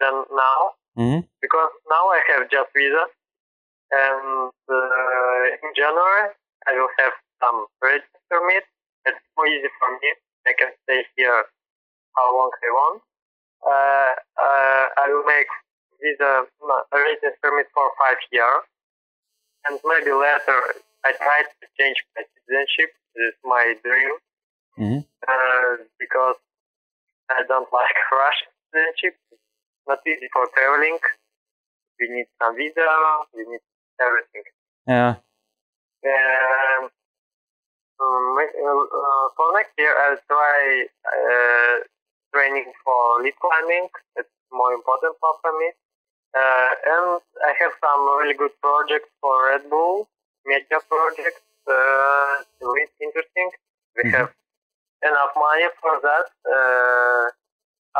than 0.00 0.14
now 0.32 0.60
hmm 0.96 1.20
because 1.40 1.70
now 1.88 2.04
I 2.08 2.20
have 2.32 2.48
just 2.50 2.72
visa, 2.74 3.04
and 3.92 4.50
uh, 4.68 5.42
in 5.62 5.70
January 5.76 6.32
I 6.66 6.72
will 6.74 6.90
have 6.98 7.12
some 7.42 7.66
residence 7.82 8.24
permit. 8.30 8.64
It's 9.04 9.20
more 9.36 9.46
easy 9.46 9.68
for 9.78 9.92
me. 10.00 10.08
I 10.48 10.52
can 10.58 10.72
stay 10.84 11.04
here 11.16 11.44
how 12.16 12.26
long 12.34 12.50
I 12.50 12.70
want. 12.72 13.02
Uh, 13.62 14.12
uh, 14.40 14.84
I 14.96 15.06
will 15.12 15.24
make 15.28 15.46
visa 16.00 16.48
a 16.48 16.98
residence 16.98 17.36
permit 17.42 17.68
for 17.74 17.86
five 18.00 18.18
years, 18.32 18.64
and 19.68 19.78
maybe 19.84 20.10
later 20.10 20.60
I 21.04 21.12
try 21.12 21.44
to 21.44 21.66
change 21.78 22.00
my 22.16 22.24
citizenship. 22.32 22.90
This 23.14 23.32
is 23.32 23.38
my 23.44 23.74
dream 23.84 24.12
hmm 24.76 24.98
uh, 25.28 25.70
because 25.98 26.36
I 27.30 27.42
don't 27.48 27.68
like 27.72 27.96
Russian 28.12 28.48
citizenship. 28.72 29.14
It's 29.32 29.40
not 29.88 30.00
easy 30.06 30.28
for 30.32 30.46
traveling. 30.54 30.98
We 32.00 32.08
need 32.10 32.26
some 32.40 32.56
visa. 32.56 32.86
We 33.34 33.44
need 33.48 33.64
everything. 34.00 34.44
Yeah. 34.86 35.16
Um, 36.06 36.90
um, 37.98 38.36
uh, 38.38 39.26
for 39.36 39.46
next 39.54 39.72
year, 39.78 39.94
I'll 39.96 40.20
try 40.28 40.86
uh, 41.06 41.74
training 42.34 42.72
for 42.84 43.22
lead 43.22 43.34
climbing. 43.40 43.88
It's 44.16 44.28
more 44.52 44.72
important 44.74 45.16
for 45.20 45.34
me. 45.58 45.72
Uh, 46.36 46.70
and 46.84 47.20
I 47.48 47.52
have 47.64 47.72
some 47.80 48.00
really 48.20 48.34
good 48.34 48.52
projects 48.60 49.08
for 49.20 49.48
Red 49.48 49.70
Bull, 49.70 50.08
media 50.44 50.78
projects. 50.88 51.40
Uh, 51.66 52.44
really 52.60 52.86
interesting. 53.00 53.50
We 53.96 54.02
Mhm. 54.04 54.12
have 54.14 54.30
enough 55.06 55.32
money 55.36 55.68
for 55.80 55.94
that. 56.02 56.26
Uh, 56.44 57.24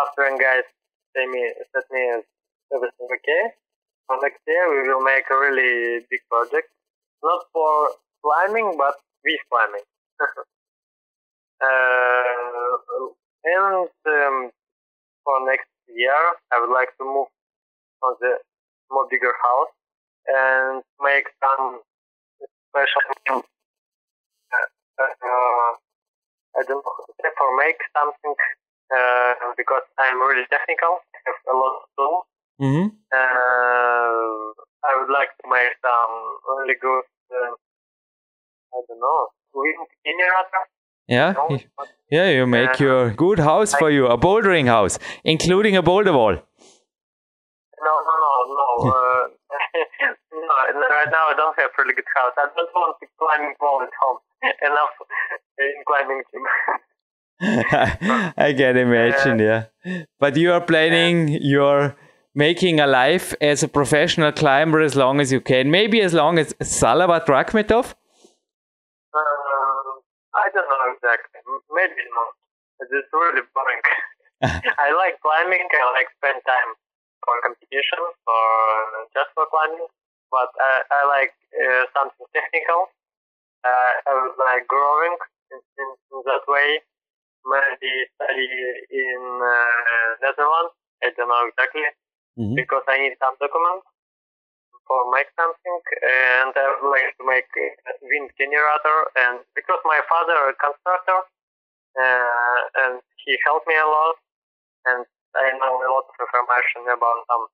after 0.03 0.29
guys 0.39 0.67
say 1.15 1.27
me, 1.27 1.43
set 1.73 1.87
me 1.91 2.23
everything 2.75 3.09
okay. 3.09 3.45
For 4.07 4.19
next 4.23 4.41
year, 4.47 4.65
we 4.71 4.89
will 4.89 5.03
make 5.03 5.25
a 5.31 5.39
really 5.39 6.07
big 6.11 6.21
project, 6.31 6.69
not 7.23 7.43
for 7.53 7.91
climbing, 8.23 8.77
but 8.79 8.95
with 9.25 9.41
climbing. 9.51 9.87
uh, 11.63 12.77
and 13.45 13.89
um, 14.07 14.51
for 15.25 15.37
next 15.47 15.71
year, 15.89 16.21
I 16.53 16.61
would 16.61 16.73
like 16.73 16.91
to 16.99 17.05
move 17.05 17.29
on 18.03 18.15
the 18.21 18.39
more 18.91 19.07
bigger 19.11 19.33
house 19.43 19.75
and 20.27 20.83
make 21.03 21.27
some 21.43 21.81
special. 22.71 23.43
Uh, 24.99 25.03
uh, 25.03 25.86
I 26.59 26.63
don't 26.69 26.83
know, 26.85 26.97
for 27.39 27.49
make 27.65 27.79
something 27.97 28.35
uh, 28.97 29.33
because 29.57 29.83
I'm 29.99 30.19
really 30.21 30.47
technical. 30.51 30.93
I 31.15 31.19
have 31.27 31.41
a 31.53 31.57
lot 31.63 31.75
of 31.81 31.85
tools. 31.97 32.25
hmm 32.63 32.87
Uh, 33.13 34.53
I 34.89 34.93
would 34.99 35.13
like 35.19 35.33
to 35.41 35.45
make 35.51 35.73
some 35.85 36.13
really 36.57 36.77
good, 36.81 37.05
uh, 37.35 37.53
I 38.75 38.79
don't 38.89 39.01
know, 39.05 39.21
wind 39.55 39.87
generator. 40.05 40.63
Yeah. 41.09 41.33
No, 41.39 41.59
Yeah, 42.11 42.29
you 42.37 42.47
make 42.47 42.81
Uh, 42.81 42.85
your 42.85 43.11
good 43.11 43.39
house 43.39 43.75
for 43.75 43.91
you, 43.91 44.07
a 44.07 44.17
bouldering 44.17 44.67
house, 44.77 44.99
including 45.25 45.77
a 45.77 45.83
boulder 45.83 46.13
wall. 46.13 46.37
no, 47.87 47.95
no, 48.09 48.15
no, 48.25 48.33
no. 48.61 48.69
Uh, 48.97 49.25
no, 50.33 50.89
right 50.97 51.11
now 51.11 51.25
I 51.33 51.35
don't 51.37 51.57
have 51.59 51.71
a 51.71 51.83
really 51.83 51.95
good 51.95 52.11
house. 52.15 52.33
I 52.37 52.47
don't 52.57 52.73
want 52.75 52.97
to 53.01 53.07
climbing 53.19 53.55
wall 53.61 53.83
at 53.83 53.95
home. 54.03 54.19
Enough 54.63 54.97
in 55.59 55.85
climbing 55.87 56.23
gym. 56.31 56.45
I 58.39 58.55
can 58.57 58.77
imagine, 58.77 59.39
yeah. 59.39 59.65
But 60.19 60.37
you 60.37 60.53
are 60.53 60.61
planning, 60.61 61.29
you're 61.41 61.97
making 62.35 62.81
a 62.81 62.87
life 62.87 63.35
as 63.41 63.63
a 63.63 63.69
professional 63.69 64.33
climber 64.33 64.81
as 64.81 64.97
long 64.97 65.21
as 65.21 65.33
you 65.33 65.41
can. 65.41 65.71
Maybe 65.71 66.01
as 66.01 66.13
long 66.13 66.39
as 66.39 66.53
Salavat 66.61 67.27
Rakhmetov. 67.27 67.95
Uh, 69.13 69.91
I 70.37 70.47
don't 70.53 70.69
know 70.69 70.85
exactly. 70.93 71.41
Maybe 71.73 72.05
not. 72.13 72.33
It's 72.81 73.09
really 73.13 73.43
boring. 73.57 73.85
I 74.85 74.93
like 74.93 75.17
climbing. 75.25 75.65
I 75.65 75.85
like 75.97 76.09
spend 76.21 76.41
time 76.45 76.71
for 77.25 77.35
competitions 77.41 78.17
or 78.29 79.09
just 79.17 79.33
for 79.33 79.49
climbing. 79.49 79.89
But 80.31 80.53
I, 80.61 80.83
I 80.93 81.01
like 81.09 81.33
uh, 81.57 81.85
something 81.97 82.27
technical. 82.37 82.93
Uh, 83.65 83.93
I 84.09 84.13
would 84.15 84.37
like 84.39 84.67
growing 84.69 85.17
in, 85.53 85.59
in, 85.59 85.89
in 86.13 86.19
that 86.27 86.45
way. 86.49 86.81
Maybe 87.47 87.93
study 88.19 88.49
in 88.91 89.23
uh, 89.39 90.09
Netherlands. 90.23 90.75
I 91.05 91.11
don't 91.17 91.29
know 91.29 91.47
exactly 91.47 91.87
Mhm. 92.39 92.55
because 92.57 92.85
I 92.89 92.99
need 92.99 93.17
some 93.23 93.37
documents 93.41 93.87
for 94.87 95.01
make 95.11 95.27
something, 95.35 95.81
and 96.05 96.53
I 96.55 96.65
would 96.79 96.91
like 96.91 97.11
to 97.19 97.25
make 97.25 97.49
a 97.57 97.69
wind 98.03 98.31
generator. 98.39 98.99
And 99.17 99.41
because 99.55 99.81
my 99.85 100.01
father 100.09 100.37
a 100.51 100.55
constructor, 100.55 101.21
uh, 101.99 102.61
and 102.85 103.03
he 103.25 103.39
helped 103.45 103.67
me 103.67 103.75
a 103.75 103.87
lot, 103.87 104.17
and 104.87 105.07
I 105.35 105.53
know 105.59 105.75
a 105.83 105.91
lot 105.91 106.07
of 106.07 106.17
information 106.21 106.83
about 106.93 107.19
some 107.31 107.45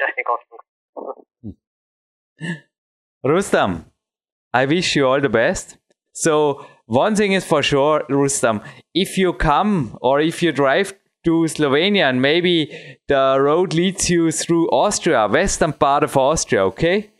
technical 0.00 0.36
things. 0.44 1.56
Rustam, 3.24 3.90
I 4.52 4.64
wish 4.66 4.96
you 4.96 5.06
all 5.06 5.20
the 5.20 5.28
best. 5.28 5.76
So, 6.12 6.66
one 6.86 7.14
thing 7.14 7.32
is 7.32 7.44
for 7.44 7.62
sure, 7.62 8.04
Rustam, 8.08 8.62
if 8.94 9.18
you 9.18 9.32
come 9.32 9.98
or 10.00 10.20
if 10.20 10.42
you 10.42 10.52
drive 10.52 10.94
to 11.24 11.44
Slovenia 11.46 12.08
and 12.08 12.22
maybe 12.22 12.70
the 13.08 13.36
road 13.38 13.74
leads 13.74 14.08
you 14.08 14.30
through 14.32 14.68
Austria, 14.70 15.28
western 15.28 15.72
part 15.74 16.02
of 16.02 16.16
Austria, 16.16 16.64
okay? 16.64 17.10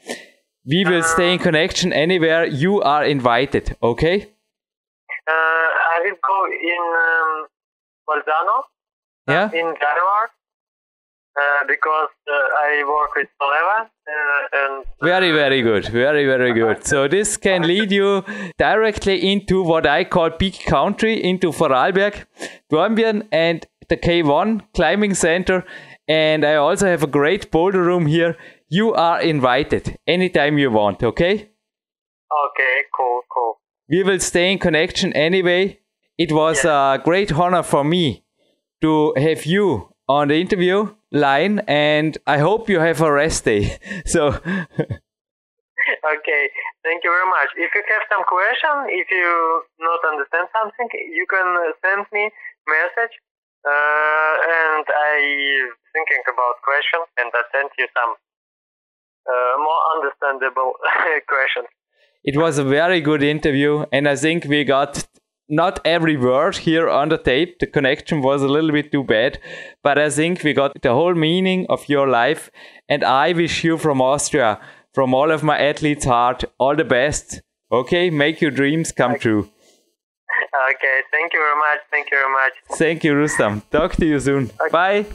We 0.67 0.85
will 0.85 1.03
stay 1.03 1.33
in 1.33 1.39
connection 1.39 1.93
anywhere 1.93 2.47
you 2.47 2.81
are 2.83 3.05
invited, 3.05 3.77
okay? 3.83 4.23
Uh, 5.27 5.33
I 5.33 6.01
will 6.05 6.17
go 6.27 6.47
in 6.47 6.83
um, 7.05 7.47
Bolzano 8.09 8.63
Yeah? 9.29 9.47
in 9.53 9.75
January 9.77 10.29
uh, 11.41 11.65
because 11.67 12.15
uh, 12.31 12.35
I 12.65 12.85
work 12.89 13.15
with 13.17 13.29
Salewa 13.41 13.79
uh, 13.83 13.89
and 14.53 14.85
Very, 15.03 15.33
very 15.33 15.63
good. 15.63 15.87
Very, 15.87 16.27
very 16.27 16.53
good. 16.53 16.85
So 16.85 17.09
this 17.09 17.37
can 17.37 17.63
lead 17.63 17.93
you 17.93 18.25
directly 18.59 19.31
into 19.31 19.63
what 19.63 19.87
I 19.87 20.05
call 20.05 20.31
peak 20.31 20.65
country, 20.67 21.23
into 21.23 21.51
Vorarlberg, 21.51 22.25
Dornbirn, 22.71 23.29
and 23.33 23.67
the 23.89 23.97
K1 23.97 24.63
climbing 24.75 25.15
center. 25.15 25.65
And 26.09 26.45
I 26.45 26.55
also 26.55 26.87
have 26.87 27.03
a 27.03 27.07
great 27.07 27.51
boulder 27.51 27.83
room 27.83 28.07
here. 28.07 28.37
You 28.69 28.95
are 28.95 29.21
invited 29.21 29.99
anytime 30.07 30.59
you 30.59 30.71
want, 30.71 31.03
okay? 31.03 31.51
okay, 32.47 32.83
cool, 32.97 33.23
cool. 33.33 33.61
We 33.89 34.03
will 34.03 34.21
stay 34.21 34.53
in 34.53 34.59
connection 34.59 35.13
anyway. 35.13 35.81
It 36.17 36.33
was 36.33 36.65
a 36.65 37.01
great 37.03 37.33
honor 37.33 37.63
for 37.63 37.85
me 37.85 38.25
to 38.81 39.15
have 39.17 39.47
you 39.47 39.95
on 40.09 40.29
the 40.29 40.41
interview 40.41 40.95
line, 41.13 41.61
and 41.67 42.19
I 42.27 42.39
hope 42.39 42.69
you 42.69 42.81
have 42.81 43.01
a 43.01 43.13
rest 43.13 43.45
day. 43.45 43.79
So, 44.07 44.39
Okay, 46.05 46.45
thank 46.85 47.03
you 47.05 47.11
very 47.11 47.29
much. 47.29 47.49
If 47.57 47.73
you 47.75 47.83
have 47.89 48.05
some 48.13 48.25
question, 48.29 48.75
if 48.93 49.09
you 49.11 49.29
not 49.81 50.01
understand 50.05 50.49
something, 50.53 50.89
you 50.93 51.25
can 51.29 51.49
send 51.81 52.05
me 52.13 52.31
message, 52.69 53.15
uh, 53.65 54.35
and 54.45 54.85
I 54.85 55.17
thinking 55.93 56.23
about 56.29 56.61
question, 56.63 57.01
and 57.17 57.31
I 57.33 57.43
send 57.53 57.71
you 57.79 57.87
some 57.97 58.13
uh, 59.29 59.55
more 59.57 59.81
understandable 59.97 60.73
questions. 61.33 61.69
it 62.25 62.37
was 62.37 62.59
a 62.59 62.65
very 62.65 63.01
good 63.01 63.23
interview, 63.23 63.85
and 63.93 64.09
I 64.09 64.17
think 64.17 64.45
we 64.45 64.65
got 64.65 65.07
not 65.49 65.81
every 65.85 66.17
word 66.17 66.57
here 66.59 66.89
on 66.89 67.09
the 67.09 67.19
tape. 67.19 67.59
The 67.59 67.67
connection 67.67 68.23
was 68.23 68.43
a 68.43 68.49
little 68.49 68.73
bit 68.73 68.93
too 68.93 69.05
bad, 69.05 69.39
but 69.83 69.99
I 69.99 70.11
think 70.11 70.45
we 70.45 70.53
got 70.53 70.81
the 70.83 70.93
whole 70.93 71.15
meaning 71.15 71.67
of 71.69 71.89
your 71.89 72.09
life. 72.09 72.51
And 72.89 73.05
I 73.05 73.33
wish 73.33 73.65
you 73.65 73.79
from 73.79 74.01
Austria, 74.01 74.61
from 74.93 75.15
all 75.15 75.31
of 75.31 75.43
my 75.43 75.59
athletes' 75.59 76.05
heart, 76.05 76.45
all 76.59 76.77
the 76.77 76.85
best. 76.85 77.41
Okay, 77.71 78.11
make 78.11 78.41
your 78.41 78.51
dreams 78.51 78.93
come 78.93 79.19
true. 79.19 79.51
Okay, 80.71 81.01
thank 81.13 81.33
you 81.33 81.41
very 81.41 81.59
much. 81.59 81.79
Thank 81.91 82.11
you 82.11 82.19
very 82.19 82.33
much. 82.33 82.53
Thank 82.79 83.05
you, 83.05 83.15
Rustam. 83.15 83.63
Talk 83.71 83.97
to 83.97 84.07
you 84.07 84.21
soon. 84.21 84.51
Bye. 84.73 85.07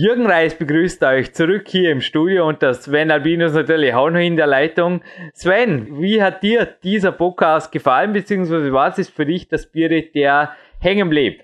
Jürgen 0.00 0.30
Reis 0.30 0.56
begrüßt 0.56 1.02
euch 1.02 1.34
zurück 1.34 1.64
hier 1.66 1.90
im 1.90 2.00
Studio 2.00 2.46
und 2.46 2.62
der 2.62 2.72
Sven 2.74 3.10
Albinus 3.10 3.52
natürlich 3.52 3.92
auch 3.94 4.10
noch 4.10 4.20
in 4.20 4.36
der 4.36 4.46
Leitung. 4.46 5.02
Sven, 5.34 6.00
wie 6.00 6.22
hat 6.22 6.44
dir 6.44 6.66
dieser 6.84 7.10
Podcast 7.10 7.72
gefallen, 7.72 8.12
beziehungsweise 8.12 8.72
was 8.72 8.96
ist 9.00 9.10
für 9.10 9.26
dich 9.26 9.48
der 9.48 9.58
Spirit, 9.58 10.14
der 10.14 10.54
hängen 10.80 11.10
blieb? 11.10 11.42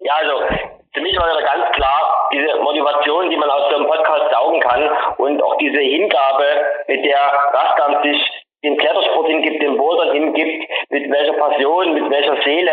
Ja, 0.00 0.12
also 0.20 0.44
für 0.92 1.00
mich 1.00 1.16
war 1.16 1.32
da 1.32 1.40
ganz 1.40 1.72
klar 1.72 2.28
diese 2.30 2.60
Motivation, 2.60 3.30
die 3.30 3.38
man 3.38 3.48
aus 3.48 3.70
so 3.70 3.76
einem 3.76 3.86
Podcast 3.86 4.30
saugen 4.30 4.60
kann 4.60 4.82
und 5.16 5.42
auch 5.42 5.56
diese 5.56 5.80
Hingabe, 5.80 6.44
mit 6.88 7.06
der 7.06 7.20
Rastam 7.54 8.02
sich 8.02 8.20
den 8.64 8.76
Klettersport 8.76 9.26
hingibt, 9.26 9.62
den 9.62 9.76
Bouldern 9.76 10.12
hingibt, 10.12 10.70
mit 10.90 11.10
welcher 11.10 11.32
Passion, 11.34 11.94
mit 11.94 12.10
welcher 12.10 12.36
Seele 12.42 12.70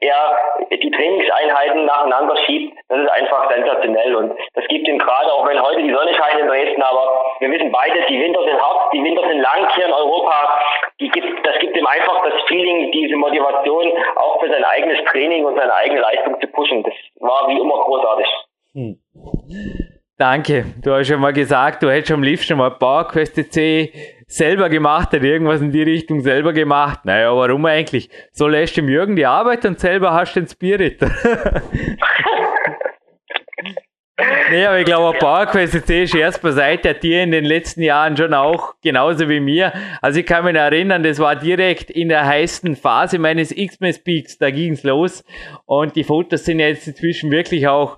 er 0.00 0.38
die 0.70 0.90
Trainingseinheiten 0.90 1.84
nacheinander 1.84 2.36
schiebt, 2.44 2.76
das 2.88 3.00
ist 3.00 3.10
einfach 3.10 3.50
sensationell 3.50 4.14
und 4.16 4.32
das 4.54 4.64
gibt 4.68 4.88
ihm 4.88 4.98
gerade, 4.98 5.32
auch 5.32 5.46
wenn 5.46 5.60
heute 5.60 5.82
die 5.82 5.92
Sonne 5.92 6.14
scheint 6.14 6.40
in 6.40 6.46
Dresden, 6.46 6.82
aber 6.82 7.24
wir 7.40 7.50
wissen 7.50 7.72
beide, 7.72 8.06
die 8.08 8.20
Winter 8.20 8.42
sind 8.44 8.60
hart, 8.60 8.92
die 8.92 9.02
Winter 9.02 9.26
sind 9.28 9.40
lang 9.40 9.68
hier 9.74 9.86
in 9.86 9.92
Europa, 9.92 10.58
gibt, 11.08 11.46
das 11.46 11.58
gibt 11.60 11.76
ihm 11.76 11.86
einfach 11.86 12.22
das 12.22 12.34
Feeling, 12.48 12.90
diese 12.92 13.16
Motivation 13.16 13.92
auch 14.16 14.40
für 14.40 14.50
sein 14.50 14.64
eigenes 14.64 15.02
Training 15.10 15.44
und 15.44 15.56
seine 15.56 15.74
eigene 15.74 16.00
Leistung 16.00 16.40
zu 16.40 16.46
pushen. 16.48 16.82
Das 16.82 16.94
war 17.20 17.48
wie 17.48 17.58
immer 17.58 17.78
großartig. 17.80 18.26
Danke. 20.18 20.66
Du 20.82 20.92
hast 20.92 21.08
schon 21.08 21.20
mal 21.20 21.32
gesagt, 21.32 21.82
du 21.82 21.90
hättest 21.90 22.12
am 22.12 22.22
liebsten 22.22 22.58
mal 22.58 22.70
PowerQuest 22.70 23.52
C 23.52 23.92
selber 24.30 24.68
gemacht, 24.68 25.12
hat 25.12 25.22
irgendwas 25.22 25.60
in 25.60 25.72
die 25.72 25.82
Richtung 25.82 26.20
selber 26.20 26.52
gemacht. 26.52 27.04
Naja, 27.04 27.34
warum 27.34 27.66
eigentlich? 27.66 28.08
So 28.32 28.48
lässt 28.48 28.76
dem 28.76 28.88
Jürgen 28.88 29.16
die 29.16 29.26
Arbeit 29.26 29.64
und 29.64 29.78
selber 29.78 30.12
hast 30.12 30.34
du 30.34 30.40
den 30.40 30.48
Spirit. 30.48 31.00
Nee, 34.50 34.66
aber 34.66 34.80
ich 34.80 34.84
glaube, 34.84 35.16
PowerQuest 35.18 35.86
C 35.86 36.02
ist 36.02 36.14
erst 36.14 36.42
beiseite, 36.42 36.90
hat 36.90 37.02
dir 37.02 37.22
in 37.22 37.30
den 37.30 37.44
letzten 37.44 37.82
Jahren 37.82 38.16
schon 38.16 38.34
auch 38.34 38.74
genauso 38.82 39.28
wie 39.28 39.40
mir. 39.40 39.72
Also 40.02 40.20
ich 40.20 40.26
kann 40.26 40.44
mich 40.44 40.56
erinnern, 40.56 41.02
das 41.02 41.18
war 41.20 41.36
direkt 41.36 41.90
in 41.90 42.08
der 42.08 42.26
heißen 42.26 42.74
Phase 42.76 43.18
meines 43.18 43.50
X-Mess 43.56 44.02
Peaks, 44.02 44.38
da 44.38 44.50
ging's 44.50 44.82
los. 44.82 45.24
Und 45.66 45.96
die 45.96 46.04
Fotos 46.04 46.44
sind 46.44 46.58
jetzt 46.58 46.86
inzwischen 46.88 47.30
wirklich 47.30 47.68
auch 47.68 47.96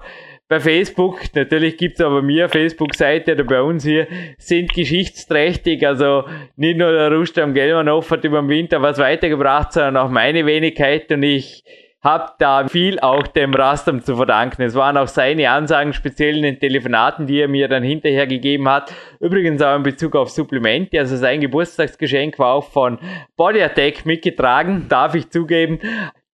bei 0.53 0.61
Facebook, 0.61 1.35
natürlich 1.35 1.79
gibt's 1.79 2.03
aber 2.03 2.21
mir 2.21 2.51
Facebook-Seite 2.51 3.33
oder 3.33 3.45
bei 3.45 3.63
uns 3.63 3.85
hier, 3.85 4.07
sind 4.37 4.75
geschichtsträchtig. 4.75 5.87
Also 5.87 6.25
nicht 6.57 6.77
nur 6.77 6.93
der 6.93 7.11
Rustam 7.11 7.55
Gelmanov 7.55 8.11
hat 8.11 8.23
über 8.25 8.43
den 8.43 8.51
Winter 8.51 8.83
was 8.83 8.99
weitergebracht, 8.99 9.73
sondern 9.73 9.97
auch 9.97 10.11
meine 10.11 10.45
Wenigkeit 10.45 11.11
und 11.11 11.23
ich 11.23 11.65
habe 12.03 12.33
da 12.39 12.69
viel 12.69 13.01
auch 13.01 13.27
dem 13.29 13.55
Rastam 13.55 14.03
zu 14.03 14.15
verdanken. 14.15 14.61
Es 14.61 14.75
waren 14.75 14.99
auch 14.99 15.09
seine 15.09 15.49
Ansagen, 15.49 15.95
speziell 15.95 16.37
in 16.37 16.43
den 16.43 16.61
Telefonaten, 16.61 17.27
die 17.27 17.41
er 17.41 17.49
mir 17.49 17.69
dann 17.69 17.83
hinterher 17.83 18.27
gegeben 18.27 18.69
hat. 18.69 18.93
Übrigens 19.21 19.63
auch 19.63 19.77
in 19.77 19.85
Bezug 19.85 20.17
auf 20.17 20.29
Supplemente. 20.29 20.99
Also 20.99 21.17
sein 21.17 21.41
Geburtstagsgeschenk 21.41 22.39
war 22.39 22.55
auch 22.55 22.65
von 22.65 22.99
Body 23.37 23.63
Attack 23.63 24.05
mitgetragen, 24.05 24.85
darf 24.91 25.15
ich 25.15 25.31
zugeben. 25.31 25.79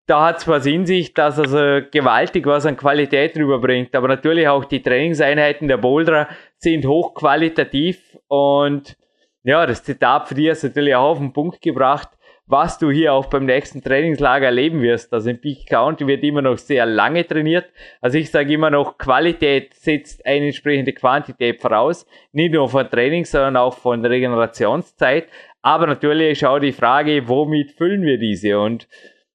Da 0.08 0.26
hat 0.26 0.38
es 0.38 0.48
was 0.48 0.66
in 0.66 0.86
sich, 0.86 1.14
dass 1.14 1.38
er 1.38 1.48
so 1.48 1.86
gewaltig 1.90 2.44
was 2.46 2.66
an 2.66 2.76
Qualität 2.76 3.36
rüberbringt. 3.36 3.94
Aber 3.94 4.08
natürlich 4.08 4.48
auch 4.48 4.64
die 4.64 4.82
Trainingseinheiten 4.82 5.68
der 5.68 5.76
Boulderer 5.76 6.28
sind 6.56 6.84
hochqualitativ 6.86 8.18
und 8.26 8.96
ja, 9.44 9.64
das 9.66 9.84
Zitat 9.84 10.26
für 10.26 10.34
dich 10.34 10.48
ist 10.48 10.64
natürlich 10.64 10.94
auch 10.96 11.10
auf 11.10 11.18
den 11.18 11.32
Punkt 11.32 11.62
gebracht 11.62 12.08
was 12.48 12.78
du 12.78 12.90
hier 12.90 13.12
auch 13.12 13.26
beim 13.26 13.44
nächsten 13.44 13.82
Trainingslager 13.82 14.46
erleben 14.46 14.80
wirst. 14.80 15.12
Also 15.12 15.28
im 15.30 15.40
Peak 15.40 15.66
County 15.66 16.06
wird 16.06 16.24
immer 16.24 16.40
noch 16.40 16.56
sehr 16.56 16.86
lange 16.86 17.26
trainiert. 17.26 17.66
Also 18.00 18.16
ich 18.16 18.30
sage 18.30 18.54
immer 18.54 18.70
noch, 18.70 18.96
Qualität 18.96 19.74
setzt 19.74 20.24
eine 20.24 20.46
entsprechende 20.46 20.94
Quantität 20.94 21.60
voraus. 21.60 22.06
Nicht 22.32 22.54
nur 22.54 22.68
von 22.68 22.88
Training, 22.90 23.26
sondern 23.26 23.58
auch 23.58 23.76
von 23.76 24.04
Regenerationszeit. 24.04 25.28
Aber 25.60 25.86
natürlich 25.86 26.32
ist 26.32 26.44
auch 26.44 26.58
die 26.58 26.72
Frage, 26.72 27.28
womit 27.28 27.72
füllen 27.72 28.02
wir 28.02 28.18
diese? 28.18 28.58
Und 28.58 28.88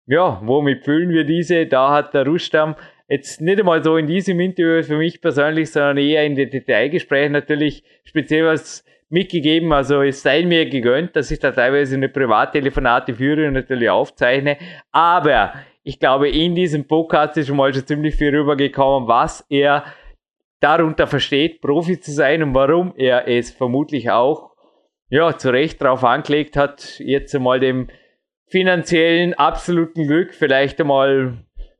ja, 0.06 0.42
womit 0.44 0.84
füllen 0.84 1.10
wir 1.10 1.24
diese? 1.24 1.66
Da 1.66 1.92
hat 1.92 2.14
der 2.14 2.26
Rustam 2.26 2.76
jetzt 3.08 3.42
nicht 3.42 3.60
einmal 3.60 3.84
so 3.84 3.98
in 3.98 4.08
diesem 4.08 4.40
Interview 4.40 4.84
für 4.84 4.98
mich 4.98 5.22
persönlich, 5.22 5.72
sondern 5.72 5.98
eher 5.98 6.26
in 6.26 6.36
den 6.36 6.50
Detailgesprächen 6.50 7.32
natürlich 7.32 7.84
speziell 8.04 8.46
was 8.46 8.84
mitgegeben. 9.10 9.72
Also 9.72 10.02
es 10.02 10.22
sei 10.22 10.44
mir 10.44 10.68
gegönnt, 10.68 11.16
dass 11.16 11.32
ich 11.32 11.40
da 11.40 11.52
teilweise 11.52 11.96
eine 11.96 12.10
Privattelefonate 12.10 13.14
führe 13.14 13.48
und 13.48 13.54
natürlich 13.54 13.90
aufzeichne. 13.90 14.58
Aber 14.92 15.54
ich 15.84 16.00
glaube, 16.00 16.30
in 16.30 16.56
diesem 16.56 16.88
Podcast 16.88 17.38
ist 17.38 17.48
schon 17.48 17.58
mal 17.58 17.74
schon 17.74 17.86
ziemlich 17.86 18.16
viel 18.16 18.36
rübergekommen, 18.36 19.08
was 19.08 19.46
er 19.50 19.84
darunter 20.60 21.08
versteht, 21.08 21.62
Profi 21.62 22.00
zu 22.00 22.12
sein 22.12 22.42
und 22.42 22.56
warum 22.56 22.94
er 22.96 23.28
es 23.28 23.52
vermutlich 23.52 24.10
auch 24.10 24.52
ja, 25.10 25.38
zu 25.38 25.52
Recht 25.52 25.82
darauf 25.82 26.04
angelegt 26.04 26.58
hat, 26.58 27.00
jetzt 27.00 27.36
einmal 27.36 27.60
dem 27.60 27.90
finanziellen 28.54 29.34
absoluten 29.34 30.08
Glück 30.08 30.36
vielleicht 30.36 30.80
einmal 30.80 31.34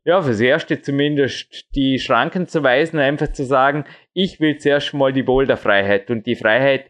ja, 0.06 0.20
fürs 0.24 0.42
Erste 0.42 0.82
zumindest 0.82 1.68
die 1.76 2.00
Schranken 2.00 2.48
zu 2.48 2.64
weisen, 2.64 3.00
einfach 3.00 3.32
zu 3.32 3.44
sagen, 3.44 3.86
ich 4.16 4.40
will 4.40 4.58
zuerst 4.58 4.92
mal 4.96 5.14
die 5.14 5.22
Boulderfreiheit 5.22 6.10
und 6.10 6.26
die 6.26 6.36
Freiheit, 6.36 6.90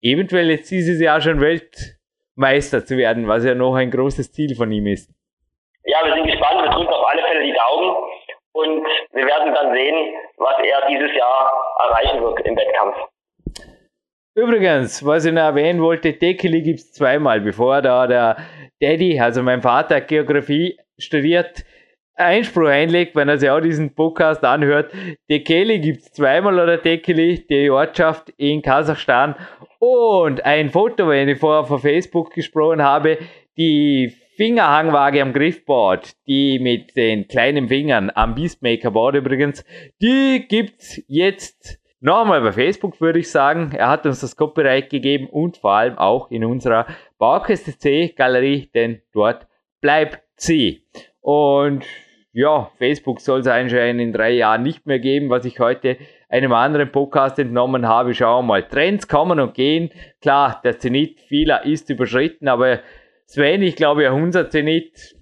eventuell 0.00 0.48
jetzt 0.50 0.70
dieses 0.70 1.00
Jahr 1.00 1.20
schon 1.20 1.40
Weltmeister 1.40 2.84
zu 2.84 2.96
werden, 2.96 3.26
was 3.26 3.44
ja 3.44 3.56
noch 3.56 3.74
ein 3.74 3.90
großes 3.90 4.30
Ziel 4.30 4.54
von 4.54 4.70
ihm 4.70 4.86
ist. 4.86 5.10
Ja, 5.82 5.98
wir 6.04 6.14
sind 6.14 6.26
gespannt, 6.26 6.62
wir 6.62 6.70
drücken 6.70 6.92
auf 6.92 7.08
alle 7.10 7.22
Fälle 7.22 7.42
die 7.42 7.54
Daumen 7.54 7.96
und 8.52 8.86
wir 9.14 9.26
werden 9.26 9.52
dann 9.52 9.74
sehen, 9.74 10.14
was 10.36 10.56
er 10.62 10.88
dieses 10.88 11.16
Jahr 11.16 11.52
erreichen 11.88 12.22
wird 12.22 12.46
im 12.46 12.56
Wettkampf. 12.56 12.94
Übrigens, 14.38 15.04
was 15.04 15.24
ich 15.24 15.32
noch 15.32 15.42
erwähnen 15.42 15.82
wollte, 15.82 16.12
Dekeli 16.12 16.62
gibt 16.62 16.78
es 16.78 16.92
zweimal, 16.92 17.40
bevor 17.40 17.82
da 17.82 18.06
der 18.06 18.36
Daddy, 18.80 19.18
also 19.18 19.42
mein 19.42 19.62
Vater, 19.62 20.00
Geografie 20.00 20.78
studiert, 20.96 21.64
Einspruch 22.14 22.68
einlegt, 22.68 23.16
wenn 23.16 23.28
er 23.28 23.38
sich 23.38 23.50
auch 23.50 23.58
diesen 23.58 23.96
Podcast 23.96 24.44
anhört. 24.44 24.92
Dekeli 25.28 25.80
gibt 25.80 26.02
es 26.02 26.12
zweimal 26.12 26.54
oder 26.54 26.76
Dekeli, 26.76 27.48
die 27.50 27.68
Ortschaft 27.68 28.32
in 28.36 28.62
Kasachstan. 28.62 29.34
Und 29.80 30.44
ein 30.44 30.70
Foto, 30.70 31.08
wenn 31.08 31.28
ich 31.28 31.40
vorher 31.40 31.64
von 31.64 31.80
Facebook 31.80 32.32
gesprochen 32.32 32.80
habe, 32.80 33.18
die 33.56 34.14
Fingerhangwaage 34.36 35.20
am 35.20 35.32
Griffboard, 35.32 36.12
die 36.28 36.60
mit 36.60 36.96
den 36.96 37.26
kleinen 37.26 37.66
Fingern 37.66 38.12
am 38.14 38.36
Beastmaker 38.36 38.92
Board 38.92 39.16
übrigens, 39.16 39.64
die 40.00 40.46
gibt's 40.48 41.02
jetzt 41.08 41.80
Nochmal 42.00 42.40
bei 42.42 42.52
Facebook 42.52 43.00
würde 43.00 43.18
ich 43.18 43.30
sagen, 43.30 43.72
er 43.72 43.88
hat 43.88 44.06
uns 44.06 44.20
das 44.20 44.36
Copyright 44.36 44.88
gegeben 44.88 45.28
und 45.28 45.56
vor 45.56 45.72
allem 45.72 45.98
auch 45.98 46.30
in 46.30 46.44
unserer 46.44 46.86
Bauorchester 47.18 47.76
C 47.76 48.14
Galerie, 48.16 48.70
denn 48.72 49.02
dort 49.12 49.48
bleibt 49.80 50.22
sie. 50.36 50.84
Und 51.20 51.84
ja, 52.32 52.70
Facebook 52.78 53.20
soll 53.20 53.40
es 53.40 53.48
anscheinend 53.48 54.00
in 54.00 54.12
drei 54.12 54.30
Jahren 54.30 54.62
nicht 54.62 54.86
mehr 54.86 55.00
geben, 55.00 55.28
was 55.28 55.44
ich 55.44 55.58
heute 55.58 55.96
einem 56.28 56.52
anderen 56.52 56.92
Podcast 56.92 57.36
entnommen 57.40 57.88
habe. 57.88 58.14
Schauen 58.14 58.44
wir 58.44 58.48
mal. 58.48 58.62
Trends 58.62 59.08
kommen 59.08 59.40
und 59.40 59.54
gehen. 59.54 59.90
Klar, 60.20 60.60
der 60.62 60.78
Zenit 60.78 61.20
vieler 61.22 61.64
ist 61.64 61.90
überschritten, 61.90 62.46
aber 62.46 62.78
Sven, 63.26 63.62
ich 63.62 63.74
glaube 63.74 64.12
unser 64.12 64.48
Zenit 64.50 65.17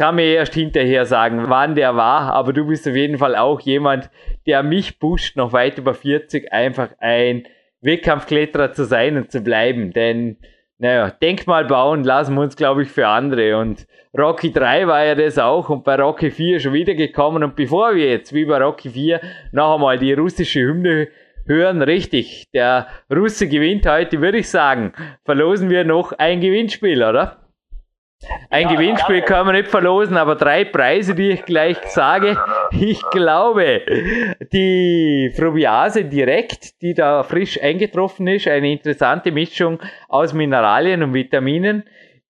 kann 0.00 0.14
mir 0.14 0.34
erst 0.34 0.54
hinterher 0.54 1.04
sagen, 1.04 1.50
wann 1.50 1.74
der 1.74 1.94
war, 1.94 2.32
aber 2.32 2.54
du 2.54 2.66
bist 2.66 2.88
auf 2.88 2.96
jeden 2.96 3.18
Fall 3.18 3.36
auch 3.36 3.60
jemand, 3.60 4.08
der 4.46 4.62
mich 4.62 4.98
pusht, 4.98 5.36
noch 5.36 5.52
weit 5.52 5.76
über 5.76 5.92
40 5.92 6.50
einfach 6.54 6.88
ein 7.00 7.46
Wettkampfkletterer 7.82 8.72
zu 8.72 8.86
sein 8.86 9.18
und 9.18 9.30
zu 9.30 9.42
bleiben. 9.42 9.92
Denn, 9.92 10.38
naja, 10.78 11.10
Denkmal 11.10 11.66
bauen 11.66 12.02
lassen 12.02 12.34
wir 12.34 12.40
uns, 12.40 12.56
glaube 12.56 12.84
ich, 12.84 12.88
für 12.88 13.08
andere. 13.08 13.58
Und 13.58 13.86
Rocky 14.16 14.50
3 14.50 14.86
war 14.86 15.04
ja 15.04 15.14
das 15.14 15.38
auch 15.38 15.68
und 15.68 15.84
bei 15.84 15.96
Rocky 15.96 16.30
4 16.30 16.60
schon 16.60 16.72
wieder 16.72 16.94
gekommen. 16.94 17.44
Und 17.44 17.54
bevor 17.54 17.94
wir 17.94 18.08
jetzt, 18.08 18.32
wie 18.32 18.46
bei 18.46 18.56
Rocky 18.56 18.88
4, 18.88 19.20
noch 19.52 19.74
einmal 19.74 19.98
die 19.98 20.14
russische 20.14 20.60
Hymne 20.60 21.08
hören, 21.44 21.82
richtig, 21.82 22.46
der 22.54 22.86
Russe 23.14 23.50
gewinnt 23.50 23.86
heute, 23.86 24.22
würde 24.22 24.38
ich 24.38 24.48
sagen, 24.48 24.94
verlosen 25.26 25.68
wir 25.68 25.84
noch 25.84 26.12
ein 26.12 26.40
Gewinnspiel, 26.40 27.04
oder? 27.04 27.49
Ein 28.50 28.68
ja, 28.68 28.74
Gewinnspiel 28.74 29.22
kann 29.22 29.46
man 29.46 29.54
nicht 29.54 29.68
verlosen, 29.68 30.16
aber 30.16 30.34
drei 30.34 30.64
Preise, 30.64 31.14
die 31.14 31.30
ich 31.30 31.44
gleich 31.44 31.78
sage. 31.86 32.36
Ich 32.70 33.00
glaube, 33.10 33.82
die 34.52 35.32
Frubiase 35.34 36.04
direkt, 36.04 36.82
die 36.82 36.92
da 36.92 37.22
frisch 37.22 37.60
eingetroffen 37.62 38.26
ist, 38.26 38.46
eine 38.46 38.72
interessante 38.72 39.32
Mischung 39.32 39.78
aus 40.08 40.34
Mineralien 40.34 41.02
und 41.02 41.14
Vitaminen. 41.14 41.84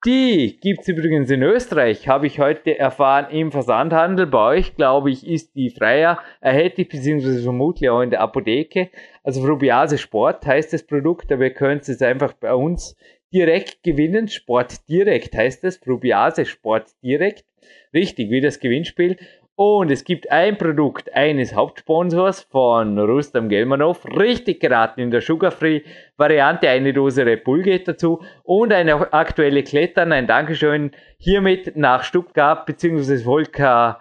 Die 0.05 0.59
gibt 0.61 0.83
es 0.83 0.89
übrigens 0.89 1.29
in 1.31 1.43
Österreich, 1.43 2.07
habe 2.07 2.29
ich 2.29 2.39
heute 2.39 2.79
erfahren, 2.79 3.27
im 3.31 3.51
Versandhandel. 3.51 4.27
Bei 4.27 4.59
euch, 4.59 4.77
glaube 4.77 5.11
ich, 5.11 5.27
ist 5.27 5.57
die 5.57 5.71
freier 5.71 6.19
erhältlich, 6.41 6.89
beziehungsweise 6.89 7.43
vermutlich 7.43 7.91
auch 7.91 8.03
in 8.03 8.11
der 8.11 8.21
Apotheke. 8.21 8.91
Also 9.25 9.43
Frubiase 9.43 9.99
Sport 9.99 10.47
heißt 10.47 10.73
das 10.73 10.87
Produkt, 10.87 11.33
aber 11.33 11.45
ihr 11.45 11.55
könnt 11.55 11.89
es 11.89 12.01
einfach 12.01 12.33
bei 12.35 12.55
uns 12.55 12.97
direkt 13.33 13.83
gewinnen. 13.83 14.29
Sport 14.29 14.89
direkt 14.89 15.35
heißt 15.37 15.65
es. 15.65 15.81
Probiase 15.81 16.45
Sport 16.47 16.91
direkt. 17.03 17.45
Richtig, 17.93 18.31
wie 18.31 18.41
das 18.41 18.61
Gewinnspiel. 18.61 19.17
Und 19.61 19.91
es 19.91 20.05
gibt 20.05 20.31
ein 20.31 20.57
Produkt 20.57 21.13
eines 21.15 21.53
Hauptsponsors 21.53 22.43
von 22.43 22.97
Rustam 22.97 23.49
Gelmanov. 23.49 24.05
Richtig 24.07 24.61
geraten 24.61 25.01
in 25.01 25.11
der 25.11 25.21
Sugar-Free-Variante. 25.21 26.69
Eine 26.69 26.93
Dose 26.93 27.25
geht 27.25 27.89
dazu. 27.89 28.23
Und 28.45 28.73
eine 28.73 29.13
aktuelle 29.13 29.65
Klettern. 29.65 30.13
Ein 30.13 30.29
Dankeschön 30.29 30.93
hiermit 31.19 31.77
nach 31.77 32.05
Stuttgart 32.05 32.67
bzw. 32.67 33.25
Volker 33.25 33.99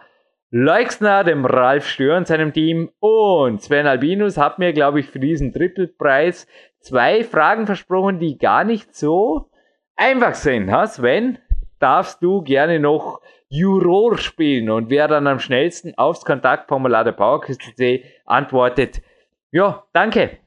Leixner, 0.49 1.25
dem 1.25 1.43
Ralf 1.43 1.87
Stör 1.87 2.15
und 2.15 2.27
seinem 2.27 2.53
Team. 2.53 2.89
Und 2.99 3.61
Sven 3.61 3.85
Albinus 3.85 4.37
hat 4.37 4.59
mir, 4.59 4.73
glaube 4.73 4.99
ich, 4.99 5.07
für 5.07 5.19
diesen 5.19 5.51
Triple-Preis 5.51 6.47
zwei 6.87 7.23
Fragen 7.23 7.65
versprochen, 7.65 8.19
die 8.19 8.37
gar 8.37 8.63
nicht 8.63 8.95
so 8.95 9.49
einfach 9.95 10.35
sind. 10.35 10.71
Ha? 10.71 10.87
Sven, 10.87 11.39
darfst 11.79 12.21
du 12.23 12.41
gerne 12.41 12.79
noch 12.79 13.21
Juror 13.49 14.17
spielen 14.17 14.69
und 14.69 14.89
wer 14.89 15.07
dann 15.07 15.27
am 15.27 15.39
schnellsten 15.39 15.93
aufs 15.97 16.25
Kontaktformular 16.25 17.03
der 17.03 17.13
PowerQuest.de 17.13 18.03
antwortet, 18.25 19.01
ja, 19.51 19.83
danke. 19.93 20.37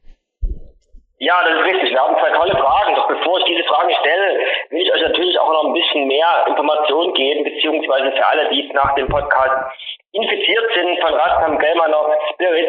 Ja, 1.19 1.37
das 1.45 1.61
ist 1.61 1.65
richtig. 1.65 1.91
Wir 1.91 2.01
haben 2.01 2.17
zwei 2.17 2.31
tolle 2.31 2.57
Fragen. 2.57 2.95
Doch 2.95 3.09
bevor 3.09 3.39
ich 3.41 3.45
diese 3.45 3.65
Fragen 3.65 3.93
stelle, 4.01 4.41
will 4.71 4.81
ich 4.81 4.93
euch 4.93 5.03
natürlich 5.03 5.39
auch 5.39 5.53
noch 5.53 5.65
ein 5.65 5.75
bisschen 5.75 6.09
mehr 6.09 6.45
Informationen 6.47 7.13
geben, 7.13 7.45
beziehungsweise 7.45 8.13
für 8.13 8.27
alle, 8.27 8.49
die 8.49 8.71
nach 8.73 8.95
dem 8.95 9.09
Podcast 9.09 9.77
infiziert 10.13 10.65
sind 10.75 10.99
von 11.01 11.15
Rastam 11.15 11.59
Gelmanov 11.59 12.07
Spirit, 12.33 12.69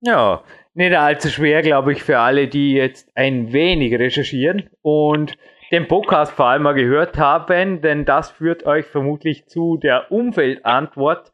Ja, 0.00 0.42
nicht 0.72 0.96
allzu 0.96 1.28
schwer, 1.28 1.60
glaube 1.60 1.92
ich, 1.92 2.02
für 2.02 2.18
alle, 2.18 2.48
die 2.48 2.72
jetzt 2.72 3.10
ein 3.14 3.52
wenig 3.52 3.98
recherchieren 3.98 4.70
und 4.80 5.36
den 5.72 5.88
Podcast 5.88 6.32
vor 6.32 6.46
allem 6.46 6.62
mal 6.62 6.72
gehört 6.72 7.18
haben, 7.18 7.82
denn 7.82 8.06
das 8.06 8.30
führt 8.30 8.64
euch 8.64 8.86
vermutlich 8.86 9.46
zu 9.46 9.76
der 9.76 10.10
Umfeldantwort 10.10 11.32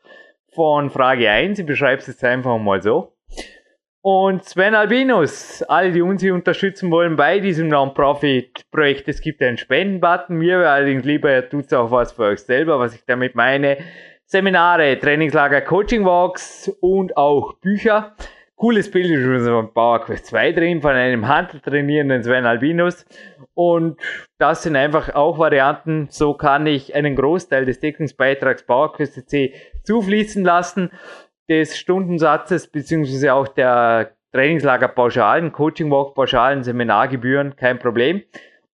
von 0.54 0.90
Frage 0.90 1.30
1. 1.30 1.58
Ich 1.58 1.66
beschreibe 1.66 2.00
es 2.00 2.06
jetzt 2.06 2.24
einfach 2.24 2.58
mal 2.58 2.82
so. 2.82 3.12
Und 4.04 4.44
Sven 4.44 4.74
Albinus, 4.74 5.62
alle, 5.62 5.92
die 5.92 6.02
uns 6.02 6.20
hier 6.20 6.34
unterstützen 6.34 6.90
wollen 6.90 7.14
bei 7.14 7.38
diesem 7.38 7.68
Non-Profit-Projekt, 7.68 9.06
es 9.06 9.20
gibt 9.20 9.40
einen 9.42 9.56
Spendenbutton. 9.56 10.36
Mir 10.36 10.68
allerdings 10.68 11.04
lieber, 11.04 11.32
ihr 11.32 11.48
tut 11.48 11.72
auch 11.72 11.90
was 11.92 12.12
für 12.12 12.24
euch 12.24 12.40
selber, 12.40 12.80
was 12.80 12.94
ich 12.94 13.04
damit 13.06 13.36
meine. 13.36 13.78
Seminare, 14.24 14.98
Trainingslager, 14.98 15.60
Coaching-Walks 15.60 16.76
und 16.80 17.16
auch 17.16 17.54
Bücher. 17.60 18.16
Cooles 18.56 18.90
Bild 18.90 19.10
ist 19.10 19.44
so 19.44 19.58
ein 19.58 19.72
Power 19.72 20.00
Quest 20.00 20.26
2 20.26 20.52
drin 20.52 20.80
von 20.82 20.92
einem 20.92 21.26
handeltrainierenden 21.28 22.22
Sven 22.22 22.46
Albinus. 22.46 23.04
Und 23.54 24.00
das 24.38 24.62
sind 24.62 24.76
einfach 24.76 25.14
auch 25.14 25.38
Varianten. 25.38 26.08
So 26.10 26.34
kann 26.34 26.66
ich 26.66 26.94
einen 26.94 27.16
Großteil 27.16 27.66
des 27.66 27.80
Deckungsbeitrags 27.80 28.64
PowerQuest 28.64 29.28
C 29.28 29.54
zufließen 29.84 30.44
lassen, 30.44 30.90
des 31.48 31.76
Stundensatzes 31.76 32.68
beziehungsweise 32.68 33.34
auch 33.34 33.48
der 33.48 34.12
Trainingslagerpauschalen, 34.32 35.52
Coaching-Walk-Pauschalen, 35.52 36.62
Seminargebühren, 36.62 37.56
kein 37.56 37.78
Problem. 37.78 38.22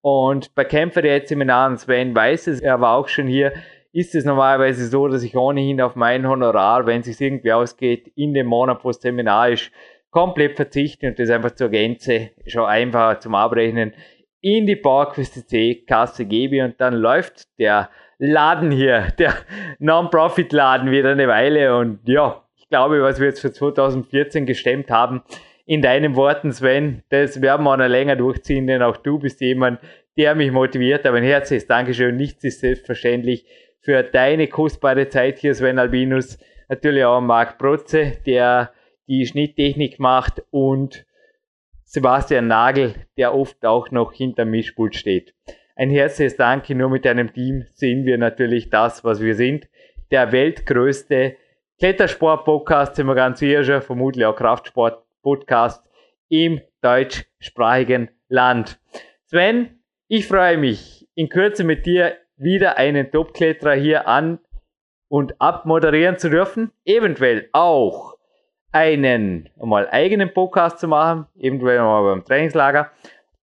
Und 0.01 0.55
bei 0.55 0.63
Kämpfer 0.63 1.01
der 1.01 1.25
Seminaren, 1.27 1.77
Sven 1.77 2.15
weiß 2.15 2.47
es, 2.47 2.61
er 2.61 2.79
war 2.79 2.95
auch 2.95 3.09
schon 3.09 3.27
hier, 3.27 3.51
ist 3.91 4.15
es 4.15 4.23
normalerweise 4.23 4.87
so, 4.87 5.07
dass 5.07 5.23
ich 5.23 5.35
ohnehin 5.35 5.81
auf 5.81 5.95
mein 5.95 6.27
Honorar, 6.27 6.85
wenn 6.85 7.01
es 7.01 7.07
sich 7.07 7.19
irgendwie 7.19 7.51
ausgeht, 7.51 8.11
in 8.15 8.33
dem 8.33 8.47
Monat, 8.47 8.83
wo 8.83 8.89
das 8.89 9.01
Seminar 9.01 9.49
ist, 9.49 9.71
komplett 10.11 10.55
verzichte 10.55 11.07
und 11.07 11.19
das 11.19 11.29
einfach 11.29 11.51
zur 11.51 11.69
Gänze 11.69 12.31
schon 12.47 12.65
einfacher 12.65 13.19
zum 13.19 13.35
Abrechnen 13.35 13.93
in 14.41 14.65
die 14.65 14.75
PowerQuest 14.75 15.49
C 15.49 15.83
Kasse 15.87 16.25
gebe 16.25 16.63
und 16.63 16.79
dann 16.79 16.93
läuft 16.93 17.43
der 17.59 17.89
Laden 18.17 18.71
hier, 18.71 19.07
der 19.17 19.33
Non-Profit-Laden 19.79 20.91
wieder 20.91 21.11
eine 21.11 21.27
Weile 21.27 21.77
und 21.77 21.99
ja, 22.07 22.43
ich 22.55 22.67
glaube, 22.69 23.01
was 23.01 23.19
wir 23.19 23.27
jetzt 23.27 23.39
für 23.39 23.51
2014 23.51 24.45
gestemmt 24.45 24.91
haben, 24.91 25.23
in 25.69 25.83
deinen 25.83 26.15
Worten, 26.15 26.51
Sven, 26.51 27.03
das 27.09 27.43
werden 27.43 27.63
wir 27.63 27.77
noch 27.77 27.87
länger 27.87 28.15
durchziehen, 28.15 28.65
denn 28.65 28.81
auch 28.81 28.97
du 28.97 29.19
bist 29.19 29.39
jemand, 29.39 29.79
der 30.17 30.33
mich 30.33 30.51
motiviert. 30.51 31.05
Aber 31.05 31.17
ein 31.17 31.23
herzliches 31.23 31.67
Dankeschön. 31.67 32.15
Nichts 32.15 32.43
ist 32.43 32.61
selbstverständlich 32.61 33.45
für 33.79 34.01
deine 34.01 34.47
kostbare 34.47 35.09
Zeit 35.09 35.37
hier, 35.37 35.53
Sven 35.53 35.77
Albinus. 35.77 36.39
Natürlich 36.69 37.05
auch 37.05 37.21
Marc 37.21 37.59
Protze, 37.59 38.13
der 38.25 38.73
die 39.07 39.27
Schnitttechnik 39.27 39.99
macht 39.99 40.41
und 40.49 41.05
Sebastian 41.91 42.45
Nagel, 42.45 42.93
der 43.17 43.33
oft 43.33 43.65
auch 43.65 43.89
noch 43.89 44.13
hinter 44.13 44.45
Mischpult 44.45 44.95
steht. 44.95 45.33
ein 45.75 45.89
herzliches 45.89 46.35
Danke. 46.35 46.75
Nur 46.75 46.91
mit 46.91 47.07
einem 47.07 47.33
Team 47.33 47.65
sind 47.73 48.05
wir 48.05 48.19
natürlich 48.19 48.69
das, 48.69 49.03
was 49.03 49.21
wir 49.21 49.33
sind. 49.33 49.67
Der 50.11 50.31
weltgrößte 50.31 51.35
Klettersport-Podcast, 51.79 52.95
sind 52.95 53.07
wir 53.07 53.15
ganz 53.15 53.39
sicher, 53.39 53.81
vermutlich 53.81 54.23
auch 54.25 54.35
Kraftsport-Podcast 54.35 55.83
im 56.27 56.61
deutschsprachigen 56.81 58.11
Land. 58.27 58.79
Sven, 59.25 59.79
ich 60.07 60.27
freue 60.27 60.59
mich, 60.59 61.07
in 61.15 61.27
Kürze 61.27 61.63
mit 61.63 61.87
dir 61.87 62.17
wieder 62.37 62.77
einen 62.77 63.09
Top-Kletterer 63.09 63.73
hier 63.73 64.07
an 64.07 64.37
und 65.07 65.41
abmoderieren 65.41 66.19
zu 66.19 66.29
dürfen. 66.29 66.71
Eventuell 66.85 67.49
auch 67.51 68.08
einen 68.71 69.49
mal 69.57 69.89
eigenen 69.89 70.33
Podcast 70.33 70.79
zu 70.79 70.87
machen, 70.87 71.25
eventuell 71.37 71.79
mal 71.79 72.03
beim 72.03 72.23
Trainingslager 72.23 72.91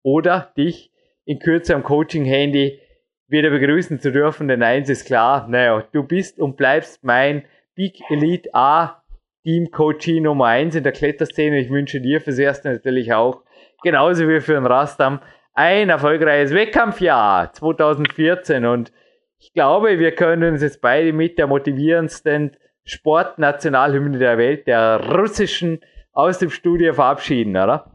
oder 0.03 0.53
dich 0.57 0.91
in 1.25 1.39
Kürze 1.39 1.75
am 1.75 1.83
Coaching-Handy 1.83 2.81
wieder 3.29 3.51
begrüßen 3.51 4.01
zu 4.01 4.11
dürfen, 4.11 4.49
denn 4.49 4.62
eins 4.62 4.89
ist 4.89 5.07
klar, 5.07 5.47
naja, 5.49 5.85
du 5.93 6.03
bist 6.03 6.39
und 6.41 6.57
bleibst 6.57 7.05
mein 7.05 7.45
Big 7.75 8.01
Elite 8.11 8.51
A 8.55 9.03
Team 9.45 9.71
Coaching 9.71 10.25
Nummer 10.25 10.47
1 10.47 10.75
in 10.75 10.83
der 10.83 10.93
Kletterszene. 10.93 11.61
Ich 11.61 11.71
wünsche 11.71 12.01
dir 12.01 12.21
fürs 12.21 12.39
Erste 12.39 12.71
natürlich 12.71 13.12
auch, 13.12 13.43
genauso 13.83 14.29
wie 14.29 14.41
für 14.41 14.55
den 14.55 14.66
Rastam, 14.66 15.21
ein 15.55 15.89
erfolgreiches 15.89 16.53
Wettkampfjahr 16.53 17.53
2014 17.53 18.64
und 18.64 18.93
ich 19.39 19.55
glaube, 19.55 19.99
wir 19.99 20.14
können 20.14 20.53
uns 20.53 20.62
jetzt 20.62 20.83
beide 20.83 21.12
mit 21.14 21.39
der 21.39 21.47
motivierendsten 21.47 22.57
Sportnationalhymne 22.91 24.18
der 24.18 24.36
Welt, 24.38 24.66
der 24.66 25.01
russischen, 25.12 25.80
aus 26.12 26.38
dem 26.38 26.51
Studio 26.51 26.93
verabschieden, 26.93 27.57
oder? 27.57 27.91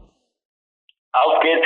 Auf 1.12 1.40
geht's 1.42 1.65